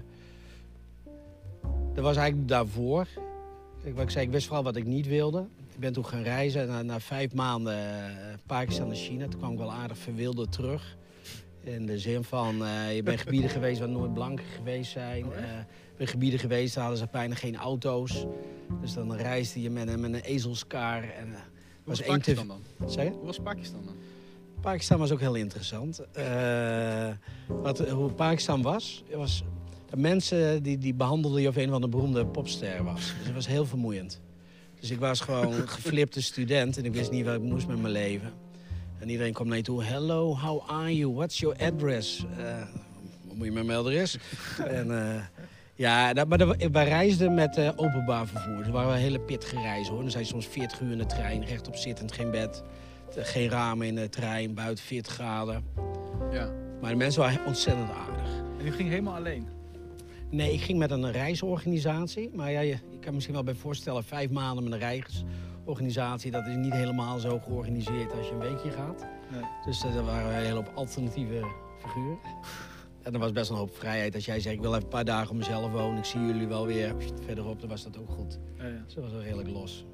dat 1.94 2.04
was 2.04 2.16
eigenlijk 2.16 2.48
daarvoor. 2.48 3.06
Ik, 3.82 3.94
wat 3.94 4.02
ik 4.02 4.10
zei, 4.10 4.24
ik 4.24 4.32
wist 4.32 4.46
vooral 4.46 4.64
wat 4.64 4.76
ik 4.76 4.86
niet 4.86 5.06
wilde. 5.06 5.46
Ik 5.74 5.80
ben 5.80 5.92
toen 5.92 6.06
gaan 6.06 6.22
reizen. 6.22 6.66
Na, 6.66 6.82
na 6.82 7.00
vijf 7.00 7.34
maanden 7.34 7.74
eh, 7.74 8.38
Pakistan 8.46 8.90
en 8.90 8.96
China. 8.96 9.28
Toen 9.28 9.40
kwam 9.40 9.52
ik 9.52 9.58
wel 9.58 9.72
aardig 9.72 9.98
verwilderd 9.98 10.52
terug. 10.52 10.96
In 11.64 11.86
de 11.86 11.98
zin 11.98 12.24
van, 12.24 12.64
eh, 12.64 12.94
je 12.96 13.02
bent 13.02 13.20
gebieden 13.20 13.50
geweest 13.50 13.78
waar 13.80 13.88
nooit 13.88 14.14
blanken 14.14 14.44
geweest 14.56 14.90
zijn. 14.92 15.24
Oh, 15.26 15.32
echt? 15.36 15.42
Eh, 15.42 15.48
je 15.58 15.96
bent 15.96 16.10
gebieden 16.10 16.38
geweest, 16.38 16.74
daar 16.74 16.84
hadden 16.84 17.02
ze 17.02 17.08
bijna 17.12 17.34
geen 17.34 17.56
auto's. 17.56 18.26
Dus 18.80 18.94
dan 18.94 19.14
reisde 19.16 19.62
je 19.62 19.70
met 19.70 19.88
een, 19.88 20.00
met 20.00 20.12
een 20.12 20.20
ezelskaar. 20.20 21.02
En, 21.02 21.26
eh, 21.32 21.34
hoe 21.34 21.40
was 21.84 21.98
was 21.98 22.06
te- 22.06 22.12
Pakistan 22.12 22.48
dan? 22.48 22.88
Zeg 22.90 23.04
je? 23.04 23.10
Hoe 23.10 23.26
was 23.26 23.38
Pakistan 23.38 23.80
dan? 23.84 23.94
Pakistan 24.60 24.98
was 24.98 25.10
ook 25.10 25.20
heel 25.20 25.34
interessant. 25.34 26.00
Eh, 26.12 27.08
wat, 27.46 27.88
hoe 27.90 28.12
Pakistan 28.12 28.62
was, 28.62 29.04
was 29.14 29.44
de 29.90 29.96
mensen 29.96 30.62
die, 30.62 30.78
die 30.78 30.94
behandelden 30.94 31.42
je 31.42 31.48
of 31.48 31.56
een 31.56 31.68
van 31.68 31.80
de 31.80 31.88
beroemde 31.88 32.26
popster 32.26 32.84
was. 32.84 33.14
Dus 33.18 33.26
het 33.26 33.34
was 33.34 33.46
heel 33.46 33.66
vermoeiend. 33.66 34.20
Dus 34.80 34.90
ik 34.90 34.98
was 34.98 35.20
gewoon 35.20 35.52
een 35.60 35.68
geflipte 35.68 36.22
student 36.22 36.76
en 36.78 36.84
ik 36.84 36.92
wist 36.94 37.10
niet 37.10 37.24
wat 37.24 37.34
ik 37.34 37.42
moest 37.42 37.66
met 37.66 37.80
mijn 37.80 37.92
leven. 37.92 38.32
En 39.02 39.08
iedereen 39.08 39.32
kwam 39.32 39.48
naar 39.48 39.56
je 39.56 39.62
toe. 39.62 39.84
Hello, 39.84 40.36
how 40.36 40.70
are 40.70 40.96
you? 40.96 41.12
What's 41.12 41.38
your 41.38 41.56
address? 41.58 42.24
Eh, 42.38 42.62
moet 43.34 43.44
je 43.44 43.52
met 43.52 43.66
mijn 43.66 43.78
adres? 43.78 44.18
en, 44.78 45.14
eh, 45.14 45.22
ja, 45.74 46.12
dat, 46.12 46.28
maar 46.28 46.38
dat, 46.38 46.56
wij 46.72 46.84
reisden 46.84 47.34
met 47.34 47.56
eh, 47.56 47.68
openbaar 47.76 48.26
vervoer. 48.26 48.56
Dus 48.56 48.68
waren 48.68 48.88
wel 48.88 48.96
hele 48.96 49.20
pittige 49.20 49.60
reizen 49.60 49.92
hoor. 49.92 50.02
Dan 50.02 50.10
zijn 50.10 50.26
soms 50.26 50.46
40 50.46 50.80
uur 50.80 50.92
in 50.92 50.98
de 50.98 51.06
trein, 51.06 51.44
rechtop 51.44 51.76
zittend, 51.76 52.12
geen 52.12 52.30
bed. 52.30 52.62
Geen 53.16 53.48
ramen 53.48 53.86
in 53.86 53.94
de 53.94 54.08
trein, 54.08 54.54
buiten 54.54 54.84
40 54.84 55.12
graden. 55.12 55.64
Ja. 56.32 56.52
Maar 56.80 56.90
de 56.90 56.96
mensen 56.96 57.20
waren 57.20 57.46
ontzettend 57.46 57.90
aardig. 57.90 58.28
En 58.58 58.66
u 58.66 58.72
ging 58.72 58.88
helemaal 58.88 59.14
alleen? 59.14 59.48
Nee, 60.30 60.52
ik 60.52 60.60
ging 60.60 60.78
met 60.78 60.90
een 60.90 61.12
reisorganisatie. 61.12 62.30
Maar 62.34 62.50
ja, 62.50 62.60
je, 62.60 62.76
je 62.90 62.98
kan 63.00 63.14
misschien 63.14 63.34
wel 63.34 63.44
bij 63.44 63.54
voorstellen, 63.54 64.04
vijf 64.04 64.30
maanden 64.30 64.64
met 64.64 64.72
een 64.72 64.78
reisorganisatie, 65.64 66.30
dat 66.30 66.46
is 66.46 66.54
niet 66.54 66.72
helemaal 66.72 67.18
zo 67.18 67.38
georganiseerd 67.38 68.12
als 68.12 68.26
je 68.26 68.32
een 68.32 68.38
weekje 68.38 68.70
gaat. 68.70 69.06
Nee. 69.30 69.42
Dus 69.64 69.84
eh, 69.84 69.96
er 69.96 70.04
waren 70.04 70.26
een 70.26 70.42
hele 70.42 70.54
hoop 70.54 70.70
alternatieve 70.74 71.44
figuren. 71.78 72.18
En 73.02 73.12
er 73.12 73.18
was 73.18 73.32
best 73.32 73.48
wel 73.48 73.58
een 73.58 73.64
hoop 73.64 73.76
vrijheid. 73.76 74.14
Als 74.14 74.24
jij 74.24 74.40
zegt, 74.40 74.54
ik 74.54 74.60
wil 74.60 74.70
even 74.70 74.82
een 74.82 74.88
paar 74.88 75.04
dagen 75.04 75.30
op 75.30 75.36
mezelf 75.36 75.72
wonen, 75.72 75.98
ik 75.98 76.04
zie 76.04 76.26
jullie 76.26 76.46
wel 76.46 76.66
weer. 76.66 76.94
Verderop, 77.24 77.60
dan 77.60 77.68
was 77.68 77.82
dat 77.82 77.98
ook 77.98 78.10
goed. 78.10 78.38
Ja, 78.56 78.66
ja. 78.66 78.82
Dus 78.84 78.94
dat 78.94 79.04
was 79.04 79.12
wel 79.12 79.22
redelijk 79.22 79.48
los. 79.48 79.84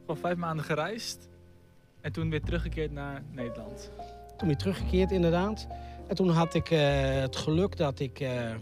Gewoon 0.00 0.20
vijf 0.20 0.36
maanden 0.36 0.64
gereisd. 0.64 1.28
En 2.00 2.12
toen 2.12 2.30
weer 2.30 2.42
teruggekeerd 2.42 2.92
naar 2.92 3.22
Nederland. 3.30 3.90
Toen 4.36 4.46
weer 4.48 4.56
teruggekeerd 4.56 5.10
inderdaad. 5.10 5.66
En 6.08 6.16
toen 6.16 6.28
had 6.28 6.54
ik 6.54 6.70
eh, 6.70 7.20
het 7.20 7.36
geluk 7.36 7.76
dat 7.76 8.00
ik 8.00 8.20
eh, 8.20 8.54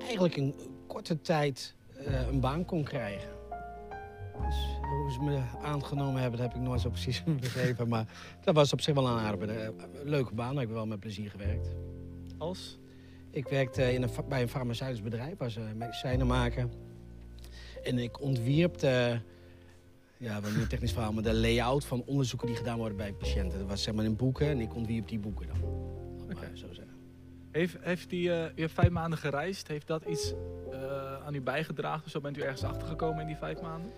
eigenlijk 0.00 0.36
in 0.36 0.54
korte 0.86 1.20
tijd 1.20 1.74
eh, 2.06 2.26
een 2.28 2.40
baan 2.40 2.64
kon 2.64 2.84
krijgen. 2.84 3.35
Ze 5.16 5.22
me 5.22 5.40
aangenomen 5.62 6.20
hebben, 6.20 6.40
dat 6.40 6.48
heb 6.48 6.56
ik 6.56 6.66
nooit 6.66 6.80
zo 6.80 6.88
precies 6.88 7.22
begrepen. 7.40 7.88
Maar 7.88 8.06
dat 8.44 8.54
was 8.54 8.72
op 8.72 8.80
zich 8.80 8.94
wel 8.94 9.06
een 9.06 9.18
aardige, 9.18 9.52
eh, 9.52 9.70
leuke 10.04 10.34
baan. 10.34 10.50
Daar 10.50 10.60
heb 10.60 10.68
ik 10.68 10.74
wel 10.74 10.86
met 10.86 11.00
plezier 11.00 11.30
gewerkt. 11.30 11.68
Als? 12.38 12.78
Ik 13.30 13.48
werkte 13.48 13.92
in 13.92 14.02
een, 14.02 14.10
bij 14.28 14.42
een 14.42 14.48
farmaceutisch 14.48 15.02
bedrijf, 15.02 15.38
was 15.38 15.56
een 15.56 15.76
medicijnen 15.76 16.26
maken. 16.26 16.70
En 17.82 17.98
ik 17.98 18.20
ontwierp 18.20 18.78
de, 18.78 19.18
ja, 20.16 20.40
wat 20.40 20.50
een 20.50 20.66
technisch 20.66 20.92
verhaal, 20.92 21.12
maar 21.12 21.22
de 21.22 21.34
layout 21.34 21.84
van 21.84 22.02
onderzoeken 22.06 22.48
die 22.48 22.56
gedaan 22.56 22.78
worden 22.78 22.96
bij 22.96 23.12
patiënten. 23.12 23.58
Dat 23.58 23.68
was 23.68 23.82
zeg 23.82 23.94
maar 23.94 24.04
in 24.04 24.16
boeken 24.16 24.46
en 24.46 24.60
ik 24.60 24.74
ontwierp 24.74 25.08
die 25.08 25.18
boeken 25.18 25.46
dan. 25.46 25.62
Oké. 26.30 26.50
zo 26.54 26.66
zeggen. 26.72 26.94
Heeft, 27.50 27.76
heeft 27.80 28.10
die, 28.10 28.32
eh, 28.32 28.56
u 28.56 28.60
hebt 28.60 28.72
vijf 28.72 28.90
maanden 28.90 29.18
gereisd. 29.18 29.68
Heeft 29.68 29.86
dat 29.86 30.04
iets 30.04 30.34
eh, 30.72 31.26
aan 31.26 31.34
u 31.34 31.40
bijgedragen? 31.40 32.04
Of 32.04 32.10
zo 32.10 32.20
bent 32.20 32.36
u 32.38 32.40
ergens 32.40 32.64
achtergekomen 32.64 33.20
in 33.20 33.26
die 33.26 33.36
vijf 33.36 33.60
maanden? 33.60 33.92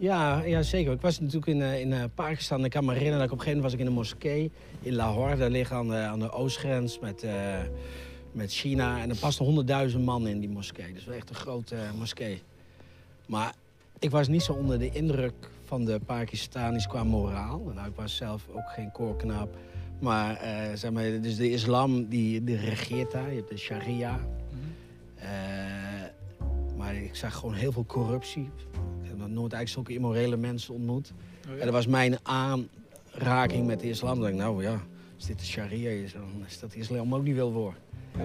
Ja, 0.00 0.42
ja, 0.44 0.62
zeker. 0.62 0.92
Ik 0.92 1.00
was 1.00 1.20
natuurlijk 1.20 1.46
in, 1.46 1.62
eh, 1.62 1.80
in 1.80 1.92
eh, 1.92 2.04
Pakistan. 2.14 2.64
Ik 2.64 2.70
kan 2.70 2.84
me 2.84 2.92
herinneren 2.92 3.18
dat 3.18 3.26
ik 3.26 3.32
op 3.32 3.38
een 3.38 3.44
gegeven 3.44 3.62
moment 3.62 3.72
was 3.72 3.72
ik 3.72 3.80
in 3.80 3.86
een 3.86 4.26
moskee 4.32 4.50
in 4.80 4.94
Lahore. 4.94 5.36
Daar 5.36 5.50
liggen 5.50 5.76
aan 5.76 5.88
de, 5.88 5.96
aan 5.96 6.18
de 6.18 6.32
oostgrens 6.32 6.98
met, 6.98 7.22
eh, 7.22 7.58
met 8.32 8.52
China. 8.52 9.00
En 9.00 9.10
er 9.10 9.16
pasten 9.16 9.44
honderdduizend 9.44 10.04
man 10.04 10.26
in 10.26 10.40
die 10.40 10.48
moskee. 10.48 10.92
Dus 10.92 11.04
wel 11.04 11.16
echt 11.16 11.28
een 11.28 11.34
grote 11.34 11.76
moskee. 11.98 12.42
Maar 13.26 13.54
ik 13.98 14.10
was 14.10 14.28
niet 14.28 14.42
zo 14.42 14.52
onder 14.52 14.78
de 14.78 14.90
indruk 14.90 15.50
van 15.64 15.84
de 15.84 16.00
Pakistanis 16.06 16.86
qua 16.86 17.04
moraal. 17.04 17.72
Nou, 17.74 17.88
ik 17.88 17.96
was 17.96 18.16
zelf 18.16 18.46
ook 18.52 18.68
geen 18.68 18.92
koorknaap. 18.92 19.56
Maar, 19.98 20.40
zeg 20.74 20.90
maar 20.90 21.20
dus 21.20 21.36
de 21.36 21.50
islam 21.50 22.08
die, 22.08 22.44
die 22.44 22.56
regeert 22.56 23.12
daar. 23.12 23.30
Je 23.30 23.36
hebt 23.36 23.48
de 23.48 23.56
sharia. 23.56 24.20
Eh, 25.14 25.28
maar 26.76 26.94
ik 26.94 27.16
zag 27.16 27.34
gewoon 27.34 27.54
heel 27.54 27.72
veel 27.72 27.86
corruptie. 27.86 28.50
Nog 29.20 29.28
nooit 29.28 29.52
eigenlijk 29.52 29.68
zulke 29.68 29.92
immorele 29.92 30.36
mensen 30.36 30.74
ontmoet. 30.74 31.12
Oh, 31.46 31.52
En 31.52 31.64
dat 31.64 31.72
was 31.72 31.86
mijn 31.86 32.18
aanraking 32.22 33.66
met 33.66 33.80
de 33.80 33.88
islam. 33.88 34.14
Dan 34.14 34.20
denk 34.22 34.34
ik, 34.34 34.40
nou 34.40 34.62
ja, 34.62 34.80
als 35.16 35.26
dit 35.26 35.38
de 35.38 35.44
sharia 35.44 35.90
is, 35.90 36.12
dan 36.12 36.44
is 36.46 36.60
dat 36.60 36.72
de 36.72 36.78
islam 36.78 37.14
ook 37.14 37.22
niet 37.22 37.34
veel 37.34 37.52
voor. 37.52 37.74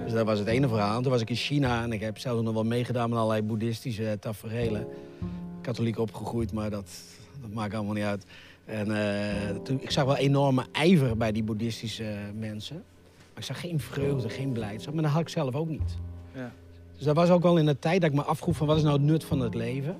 Dus 0.03 0.13
dat 0.13 0.25
was 0.25 0.39
het 0.39 0.47
ene 0.47 0.67
verhaal. 0.67 1.01
Toen 1.01 1.11
was 1.11 1.21
ik 1.21 1.29
in 1.29 1.35
China 1.35 1.83
en 1.83 1.91
ik 1.91 2.01
heb 2.01 2.17
zelf 2.17 2.41
nog 2.41 2.53
wel 2.53 2.63
meegedaan 2.63 3.09
met 3.09 3.19
allerlei 3.19 3.41
boeddhistische 3.41 4.17
tafereelen. 4.19 4.87
Katholiek 5.61 5.97
opgegroeid, 5.97 6.51
maar 6.51 6.69
dat, 6.69 6.89
dat 7.41 7.53
maakt 7.53 7.73
allemaal 7.73 7.93
niet 7.93 8.03
uit. 8.03 8.25
En 8.65 8.97
eh, 8.97 9.55
toen, 9.63 9.81
ik 9.81 9.91
zag 9.91 10.05
wel 10.05 10.15
enorme 10.15 10.65
ijver 10.71 11.17
bij 11.17 11.31
die 11.31 11.43
boeddhistische 11.43 12.15
mensen. 12.39 12.75
Maar 12.75 13.37
ik 13.37 13.43
zag 13.43 13.59
geen 13.59 13.79
vreugde, 13.79 14.29
geen 14.29 14.51
blijdschap. 14.51 14.93
Maar 14.93 15.03
dat 15.03 15.11
had 15.11 15.21
ik 15.21 15.29
zelf 15.29 15.55
ook 15.55 15.67
niet. 15.67 15.97
Ja. 16.33 16.51
Dus 16.95 17.05
dat 17.05 17.15
was 17.15 17.29
ook 17.29 17.43
wel 17.43 17.57
in 17.57 17.65
de 17.65 17.79
tijd 17.79 18.01
dat 18.01 18.09
ik 18.09 18.15
me 18.15 18.23
afvroeg 18.23 18.55
van 18.55 18.67
wat 18.67 18.77
is 18.77 18.83
nou 18.83 18.95
het 18.95 19.05
nut 19.05 19.23
van 19.23 19.39
het 19.39 19.55
leven. 19.55 19.97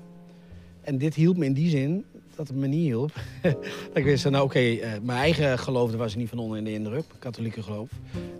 En 0.86 0.98
dit 0.98 1.14
hielp 1.14 1.36
me 1.36 1.44
in 1.44 1.52
die 1.52 1.68
zin 1.70 2.04
dat 2.36 2.48
het 2.48 2.56
me 2.56 2.66
niet 2.66 2.84
hielp. 2.84 3.12
dat 3.42 3.56
ik 3.94 4.04
wist, 4.04 4.22
van, 4.22 4.32
nou 4.32 4.44
oké, 4.44 4.58
eh, 4.58 4.90
mijn 5.02 5.18
eigen 5.18 5.58
geloof 5.58 5.88
daar 5.90 5.98
was 5.98 6.12
ik 6.12 6.18
niet 6.18 6.28
van 6.28 6.38
onder 6.38 6.58
in 6.58 6.64
de 6.64 6.72
indruk. 6.72 7.04
Katholieke 7.18 7.62
geloof. 7.62 7.90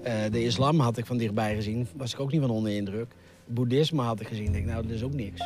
Eh, 0.02 0.14
de 0.30 0.44
islam 0.44 0.80
had 0.80 0.96
ik 0.96 1.06
van 1.06 1.16
dichtbij 1.16 1.54
gezien, 1.54 1.86
was 1.96 2.12
ik 2.12 2.20
ook 2.20 2.32
niet 2.32 2.40
van 2.40 2.50
onder 2.50 2.70
de 2.70 2.76
indruk. 2.76 3.14
Boeddhisme 3.46 4.02
had 4.02 4.20
ik 4.20 4.26
gezien, 4.26 4.52
denk 4.52 4.64
ik, 4.64 4.70
nou 4.70 4.82
dat 4.82 4.90
is 4.92 5.02
ook 5.02 5.14
niks. 5.14 5.40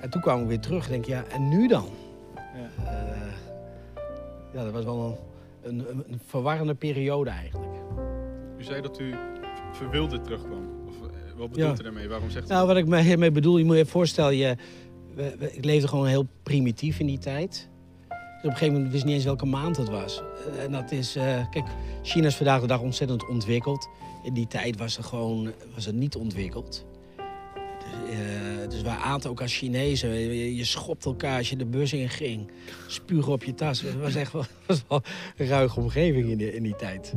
En 0.00 0.10
toen 0.10 0.20
kwam 0.20 0.40
ik 0.42 0.46
weer 0.48 0.60
terug, 0.60 0.88
denk 0.88 1.02
ik, 1.02 1.08
ja, 1.08 1.24
en 1.32 1.48
nu 1.48 1.68
dan? 1.68 1.88
Ja. 2.34 2.84
Eh, 2.84 3.32
ja, 4.54 4.64
dat 4.64 4.72
was 4.72 4.84
wel 4.84 5.18
een, 5.62 5.78
een, 5.78 6.04
een 6.10 6.20
verwarrende 6.26 6.74
periode 6.74 7.30
eigenlijk. 7.30 7.72
U 8.58 8.64
zei 8.64 8.80
dat 8.80 9.00
u 9.00 9.14
verwilderd 9.72 10.24
terugkwam. 10.24 10.68
Of, 10.88 10.94
wat 11.36 11.50
bedoelt 11.50 11.76
Ja. 11.76 11.80
u 11.80 11.82
daarmee? 11.84 12.08
Waarom 12.08 12.30
zegt 12.30 12.50
u 12.50 12.52
Nou, 12.52 12.66
wat 12.66 12.76
ik 12.76 12.86
me 12.86 13.00
hiermee 13.00 13.30
bedoel, 13.30 13.58
je 13.58 13.64
moet 13.64 13.76
je 13.76 13.86
voorstellen, 13.86 14.36
je, 14.36 14.56
we- 15.38 15.52
ik 15.56 15.64
leefde 15.64 15.88
gewoon 15.88 16.06
heel 16.06 16.26
primitief 16.42 16.98
in 16.98 17.06
die 17.06 17.18
tijd. 17.18 17.68
Op 18.08 18.46
een 18.46 18.52
gegeven 18.52 18.72
moment 18.74 18.90
wist 18.90 19.02
ik 19.02 19.08
niet 19.08 19.16
eens 19.16 19.24
welke 19.24 19.46
maand 19.46 19.76
het 19.76 19.88
was. 19.88 20.22
Eh, 20.56 20.64
En 20.64 20.72
dat 20.72 20.90
is, 20.92 21.16
eh, 21.16 21.48
kijk, 21.50 21.66
China 22.02 22.26
is 22.26 22.36
vandaag 22.36 22.60
de 22.60 22.66
dag 22.66 22.80
ontzettend 22.80 23.28
ontwikkeld. 23.28 23.88
In 24.22 24.34
die 24.34 24.46
tijd 24.46 24.78
was 24.78 24.96
het 24.96 25.06
gewoon 25.06 25.52
was 25.74 25.84
het 25.84 25.94
niet 25.94 26.16
ontwikkeld. 26.16 26.86
Dus, 28.68 28.82
eh, 28.82 29.08
dus 29.14 29.26
ook 29.26 29.40
als 29.40 29.56
Chinezen. 29.56 30.10
Je, 30.10 30.56
je 30.56 30.64
schopt 30.64 31.04
elkaar 31.04 31.36
als 31.38 31.50
je 31.50 31.56
de 31.56 31.66
bus 31.66 31.92
in 31.92 32.08
ging. 32.08 32.50
Spugen 32.86 33.32
op 33.32 33.44
je 33.44 33.54
tas. 33.54 33.80
Het 33.82 33.96
was 33.96 34.14
echt 34.14 34.32
wel, 34.32 34.44
was 34.66 34.82
wel 34.88 35.02
een 35.36 35.46
ruige 35.46 35.80
omgeving 35.80 36.28
in 36.30 36.38
die, 36.38 36.54
in 36.54 36.62
die 36.62 36.76
tijd. 36.76 37.14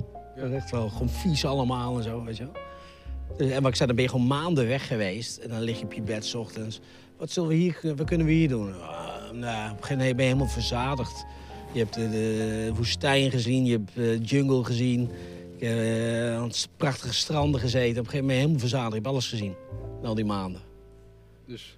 Echt 0.54 0.72
wel 0.72 0.90
gewoon 0.90 1.10
vies 1.10 1.46
allemaal 1.46 1.98
en 1.98 2.04
zo, 2.04 2.24
weet 2.24 2.38
je. 2.38 2.48
Dus, 3.38 3.52
en 3.52 3.62
wat 3.62 3.70
ik 3.72 3.76
zei, 3.76 3.88
dan 3.88 3.96
ben 3.96 4.06
je 4.06 4.12
gewoon 4.12 4.28
maanden 4.28 4.68
weg 4.68 4.88
geweest. 4.88 5.38
En 5.38 5.50
dan 5.50 5.62
lig 5.62 5.80
je 5.80 5.86
op 5.86 5.94
je 5.94 6.02
bed 6.02 6.26
's 6.26 6.34
ochtends. 6.34 6.80
Wat, 7.18 7.32
zullen 7.32 7.50
we 7.50 7.56
hier, 7.56 7.80
wat 7.96 8.06
kunnen 8.06 8.28
we 8.28 8.34
hier 8.34 8.50
doen? 8.50 8.82
Ah, 8.82 9.32
nou, 9.32 9.72
op 9.72 9.78
een 9.78 9.84
gegeven 9.84 9.98
moment 9.98 10.16
ben 10.16 10.26
je 10.26 10.32
helemaal 10.32 10.48
verzadigd. 10.48 11.26
Je 11.74 11.80
hebt 11.80 11.94
de, 11.94 12.10
de 12.10 12.72
woestijn 12.76 13.32
gezien, 13.32 13.66
je 13.66 13.72
hebt 13.72 13.96
de 13.96 14.18
jungle 14.18 14.64
gezien. 14.64 15.10
Je 15.58 15.66
hebt 15.66 16.28
eh, 16.28 16.38
aan 16.38 16.52
prachtige 16.78 17.14
stranden 17.14 17.60
gezeten. 17.60 18.00
Op 18.00 18.06
een 18.06 18.12
gegeven 18.12 18.26
moment 18.26 18.28
ben 18.28 18.36
je 18.36 18.42
helemaal 18.42 18.60
verzadigd. 18.60 18.90
Je 18.90 18.96
hebt 18.96 19.08
alles 19.08 19.30
gezien. 19.30 19.56
in 20.02 20.08
Al 20.08 20.16
die 20.16 20.26
maanden. 20.26 20.62
Dus 21.46 21.74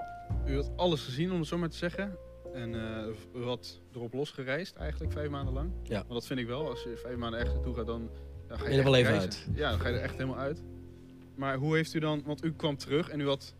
u 0.47 0.55
had 0.55 0.71
alles 0.75 1.01
gezien, 1.01 1.31
om 1.31 1.39
het 1.39 1.47
zo 1.47 1.57
maar 1.57 1.69
te 1.69 1.77
zeggen. 1.77 2.17
En 2.53 2.75
eh, 2.75 3.41
u 3.41 3.43
had 3.43 3.81
erop 3.93 4.13
losgereisd 4.13 4.75
eigenlijk 4.75 5.11
vijf 5.11 5.29
maanden 5.29 5.53
lang. 5.53 5.71
Ja. 5.83 6.03
Maar 6.03 6.13
dat 6.13 6.25
vind 6.25 6.39
ik 6.39 6.47
wel. 6.47 6.69
Als 6.69 6.83
je 6.83 6.97
vijf 6.97 7.17
maanden 7.17 7.39
ergens 7.39 7.55
naartoe 7.55 7.75
gaat, 7.75 7.87
dan, 7.87 8.09
dan 8.47 8.57
ga 8.57 8.63
je, 8.63 8.69
er 8.69 8.75
echt 8.75 8.83
wel 8.83 8.95
even 8.95 9.11
reizen. 9.11 9.53
Ja, 9.55 9.69
dan 9.69 9.79
ga 9.79 9.87
je 9.87 9.95
er 9.95 10.01
echt 10.01 10.13
helemaal 10.13 10.37
uit. 10.37 10.63
Maar 11.35 11.57
hoe 11.57 11.75
heeft 11.75 11.93
u 11.93 11.99
dan... 11.99 12.21
Want 12.25 12.43
u 12.43 12.53
kwam 12.53 12.77
terug 12.77 13.09
en 13.09 13.19
u 13.19 13.27
had 13.27 13.53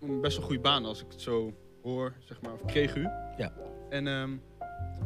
best 0.00 0.36
wel 0.36 0.46
goede 0.46 0.60
baan 0.60 0.84
als 0.84 1.00
ik 1.00 1.06
het 1.10 1.20
zo 1.20 1.52
hoor, 1.82 2.14
zeg 2.24 2.40
maar. 2.40 2.52
Of 2.52 2.64
kreeg 2.64 2.96
u. 2.96 3.02
Ja. 3.36 3.52
En 3.90 4.06
ehm, 4.06 4.30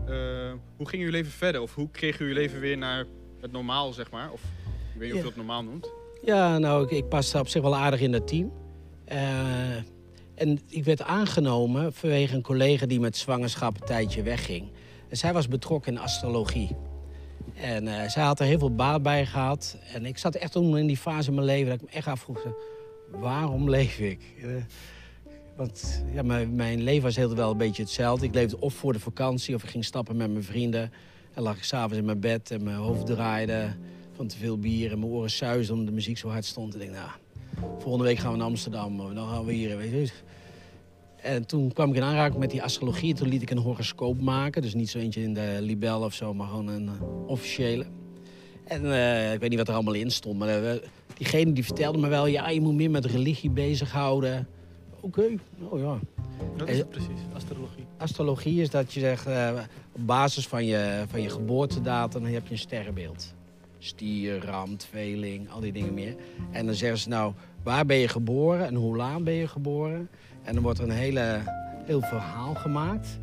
eh, 0.07 0.53
hoe 0.77 0.89
ging 0.89 1.03
uw 1.03 1.11
leven 1.11 1.33
verder? 1.33 1.61
Of 1.61 1.75
hoe 1.75 1.91
kreeg 1.91 2.21
u 2.21 2.27
uw 2.27 2.33
leven 2.33 2.61
weer 2.61 2.79
naar 2.79 3.05
het 3.41 3.53
normaal, 3.53 3.93
zeg 3.93 4.11
maar? 4.11 4.33
Of 4.33 4.43
ik 4.95 5.01
weet 5.01 5.09
niet 5.09 5.13
of 5.13 5.19
je 5.19 5.25
dat 5.25 5.37
normaal 5.37 5.63
noemt. 5.63 5.91
Ja, 6.23 6.59
nou, 6.59 6.85
ik, 6.85 6.91
ik 6.91 7.09
paste 7.09 7.39
op 7.39 7.49
zich 7.49 7.63
wel 7.63 7.77
aardig 7.77 8.01
in 8.01 8.13
dat 8.13 8.29
team. 8.29 8.53
Eh, 9.05 9.77
en 10.35 10.61
ik 10.69 10.85
werd 10.85 11.03
aangenomen 11.03 11.93
vanwege 11.93 12.35
een 12.35 12.43
collega 12.43 12.87
die 12.87 13.01
met 13.01 13.17
zwangerschap 13.17 13.81
een 13.81 13.87
tijdje 13.87 14.23
wegging. 14.23 14.71
En 15.09 15.17
zij 15.17 15.33
was 15.33 15.49
betrokken 15.49 15.93
in 15.93 15.99
astrologie. 15.99 16.77
En 17.55 17.89
eh, 17.89 18.09
zij 18.09 18.23
had 18.23 18.41
er 18.41 18.47
heel 18.47 18.59
veel 18.59 18.75
baat 18.75 19.03
bij 19.03 19.27
gehad. 19.27 19.79
En 19.93 20.07
ik 20.07 20.19
zat 20.19 20.35
echt 20.35 20.53
toen 20.53 20.79
in 20.79 20.87
die 20.87 20.97
fase 20.97 21.29
in 21.29 21.35
mijn 21.35 21.47
leven 21.47 21.71
dat 21.71 21.81
ik 21.81 21.87
me 21.87 21.97
echt 21.97 22.07
afvroeg... 22.07 22.47
waarom 23.11 23.71
leef 23.71 23.99
ik? 23.99 24.21
Eh, 24.43 24.49
want 25.57 26.05
ja, 26.13 26.23
mijn, 26.23 26.55
mijn 26.55 26.83
leven 26.83 27.03
was 27.03 27.17
heel 27.17 27.35
wel 27.35 27.51
een 27.51 27.57
beetje 27.57 27.83
hetzelfde. 27.83 28.27
Ik 28.27 28.35
leefde 28.35 28.61
of 28.61 28.75
voor 28.75 28.93
de 28.93 29.01
vakantie 29.01 29.55
of 29.55 29.63
ik 29.63 29.71
ging 29.71 29.85
stappen 29.85 30.17
met 30.17 30.31
mijn 30.31 30.45
vrienden. 30.45 30.93
En 31.35 31.43
lag 31.43 31.57
ik 31.57 31.65
s'avonds 31.65 31.97
in 31.97 32.05
mijn 32.05 32.21
bed 32.21 32.51
en 32.51 32.65
mijn 32.65 32.77
hoofd 32.77 33.07
draaide 33.07 33.75
van 34.13 34.27
te 34.27 34.37
veel 34.37 34.59
bier. 34.59 34.93
En 34.93 34.99
mijn 34.99 35.11
oren 35.11 35.31
suisden 35.31 35.75
omdat 35.75 35.89
de 35.89 35.95
muziek 35.95 36.19
zo 36.19 36.29
hard 36.29 36.45
stond. 36.45 36.75
En 36.75 36.81
ik 36.81 36.93
dacht, 36.93 37.19
nou, 37.61 37.81
volgende 37.81 38.05
week 38.05 38.19
gaan 38.19 38.31
we 38.33 38.37
naar 38.37 38.47
Amsterdam. 38.47 39.01
Of 39.01 39.13
dan 39.13 39.29
gaan 39.29 39.45
we 39.45 39.53
hier, 39.53 39.77
weet 39.77 39.91
je. 39.91 40.13
En 41.17 41.47
toen 41.47 41.73
kwam 41.73 41.91
ik 41.91 41.97
in 41.97 42.03
aanraking 42.03 42.41
met 42.41 42.51
die 42.51 42.63
astrologie. 42.63 43.11
En 43.11 43.17
toen 43.17 43.29
liet 43.29 43.43
ik 43.43 43.51
een 43.51 43.59
horoscoop 43.59 44.21
maken. 44.21 44.63
Dus 44.63 44.75
niet 44.75 44.91
zo 44.91 44.99
eentje 44.99 45.23
in 45.23 45.35
de 45.35 45.59
libel 45.61 46.01
of 46.01 46.15
zo, 46.15 46.35
maar 46.35 46.47
gewoon 46.47 46.69
een 46.69 46.89
eh, 46.89 47.27
officiële. 47.27 47.87
En 48.65 48.93
eh, 48.93 49.33
ik 49.33 49.41
weet 49.41 49.49
niet 49.49 49.59
wat 49.59 49.69
er 49.69 49.75
allemaal 49.75 49.95
in 49.95 50.11
stond. 50.11 50.39
Maar 50.39 50.49
eh, 50.49 50.81
diegene 51.17 51.53
die 51.53 51.65
vertelde 51.65 51.99
me 51.99 52.09
wel, 52.09 52.27
ja, 52.27 52.49
je 52.49 52.61
moet 52.61 52.75
meer 52.75 52.91
met 52.91 53.05
religie 53.05 53.51
bezighouden. 53.51 54.49
Oké, 55.01 55.37
oh 55.59 55.79
ja. 55.81 55.99
Wat 56.57 56.69
is 56.69 56.79
het 56.79 56.91
precies, 56.91 57.21
astrologie? 57.35 57.87
Astrologie 57.97 58.61
is 58.61 58.71
dat 58.71 58.93
je 58.93 59.01
zegt, 59.01 59.27
eh, 59.27 59.53
op 59.93 60.07
basis 60.07 60.47
van 60.47 60.65
je, 60.65 61.05
van 61.09 61.23
je 61.23 61.31
geboortedatum 61.31 62.25
heb 62.25 62.47
je 62.47 62.53
een 62.53 62.59
sterrenbeeld. 62.59 63.35
Stier, 63.79 64.45
ram, 64.45 64.77
tweeling, 64.77 65.51
al 65.51 65.61
die 65.61 65.73
dingen 65.73 65.95
meer. 65.95 66.17
En 66.51 66.67
dan 66.67 66.75
zeggen 66.75 66.99
ze 66.99 67.09
nou, 67.09 67.33
waar 67.63 67.87
ben 67.87 67.97
je 67.97 68.09
geboren 68.09 68.67
en 68.67 68.75
hoe 68.75 68.97
laat 68.97 69.25
ben 69.25 69.35
je 69.35 69.49
geboren? 69.49 70.09
En 70.43 70.55
dan 70.55 70.63
wordt 70.63 70.79
er 70.79 70.85
een 70.85 70.91
hele, 70.91 71.41
heel 71.85 72.01
verhaal 72.01 72.55
gemaakt. 72.55 73.19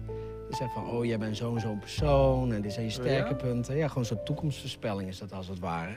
Je 0.51 0.57
zegt 0.57 0.73
van, 0.73 0.89
oh, 0.89 1.05
jij 1.05 1.17
bent 1.17 1.37
zo'n 1.37 1.59
zo'n 1.59 1.79
persoon 1.79 2.53
en 2.53 2.61
dit 2.61 2.73
zijn 2.73 2.85
je 2.85 2.91
Oh, 2.91 2.99
sterke 3.03 3.29
ja? 3.29 3.35
punten. 3.35 3.75
Ja, 3.77 3.87
gewoon 3.87 4.05
zo'n 4.05 4.23
toekomstvoorspelling 4.25 5.09
is 5.09 5.17
dat 5.19 5.33
als 5.33 5.47
het 5.47 5.59
ware. 5.59 5.91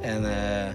En 0.00 0.24
eh, 0.24 0.74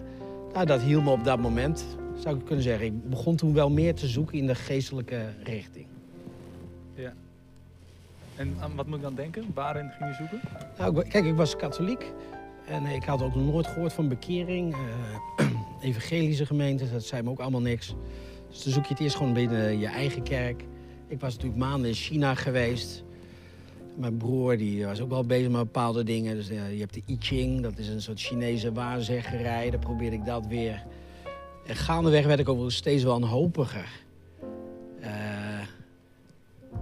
nou, 0.54 0.66
dat 0.66 0.82
hield 0.82 1.04
me 1.04 1.10
op 1.10 1.24
dat 1.24 1.40
moment, 1.40 1.86
zou 2.20 2.38
ik 2.38 2.46
kunnen 2.46 2.64
zeggen. 2.64 2.86
Ik 2.86 3.10
begon 3.10 3.36
toen 3.36 3.54
wel 3.54 3.70
meer 3.70 3.96
te 3.96 4.08
zoeken 4.08 4.38
in 4.38 4.48
de 4.48 4.56
geestelijke 4.56 5.26
richting. 5.44 5.86
En 8.36 8.56
aan 8.62 8.76
wat 8.76 8.86
moet 8.88 8.96
ik 8.96 9.02
dan 9.02 9.16
denken? 9.16 9.46
Waarin 9.54 9.90
ging 9.98 10.10
je 10.10 10.16
zoeken? 10.16 10.42
Nou, 10.78 11.00
ik- 11.00 11.10
kijk, 11.10 11.26
ik 11.26 11.36
was 11.36 11.56
katholiek. 11.56 12.12
En 12.68 12.86
ik 12.86 13.04
had 13.04 13.22
ook 13.22 13.36
nog 13.36 13.46
nooit 13.46 13.68
gehoord 13.68 13.94
van 13.94 14.08
bekering. 14.08 14.74
eh, 15.38 15.48
evangelische 15.90 16.46
gemeentes, 16.46 16.92
dat 16.92 17.04
zei 17.04 17.22
me 17.22 17.30
ook 17.30 17.40
allemaal 17.40 17.62
niks. 17.62 17.96
Dus 18.50 18.64
dan 18.64 18.74
zoek 18.74 18.84
je 18.86 18.94
het 18.94 19.00
eerst 19.04 19.16
gewoon 19.16 19.34
binnen 19.34 19.80
je 19.80 19.88
eigen 19.88 20.24
kerk. 20.24 20.64
Ik 21.08 21.20
was 21.20 21.34
natuurlijk 21.34 21.62
maanden 21.62 21.90
in 21.90 21.96
China 21.96 22.36
geweest. 22.36 23.04
Mijn 23.96 24.18
broer 24.18 24.58
die 24.58 24.86
was 24.86 25.02
ook 25.02 25.10
wel 25.10 25.26
bezig 25.26 25.50
met 25.50 25.64
bepaalde 25.64 26.04
dingen. 26.04 26.36
Dus 26.36 26.48
je 26.48 26.80
hebt 26.80 26.94
de 26.94 27.02
I 27.08 27.18
Ching, 27.20 27.62
dat 27.62 27.78
is 27.78 27.88
een 27.88 28.02
soort 28.02 28.20
Chinese 28.20 28.72
waarzeggerij. 28.72 29.70
Dan 29.70 29.80
probeerde 29.80 30.16
ik 30.16 30.26
dat 30.26 30.48
weer. 30.48 30.84
En 31.66 31.76
gaandeweg 31.76 32.26
werd 32.26 32.40
ik 32.40 32.50
ook 32.50 32.72
steeds 32.72 33.04
wel 33.04 33.20
wanhopiger. 33.20 33.90
Eh 35.00 35.46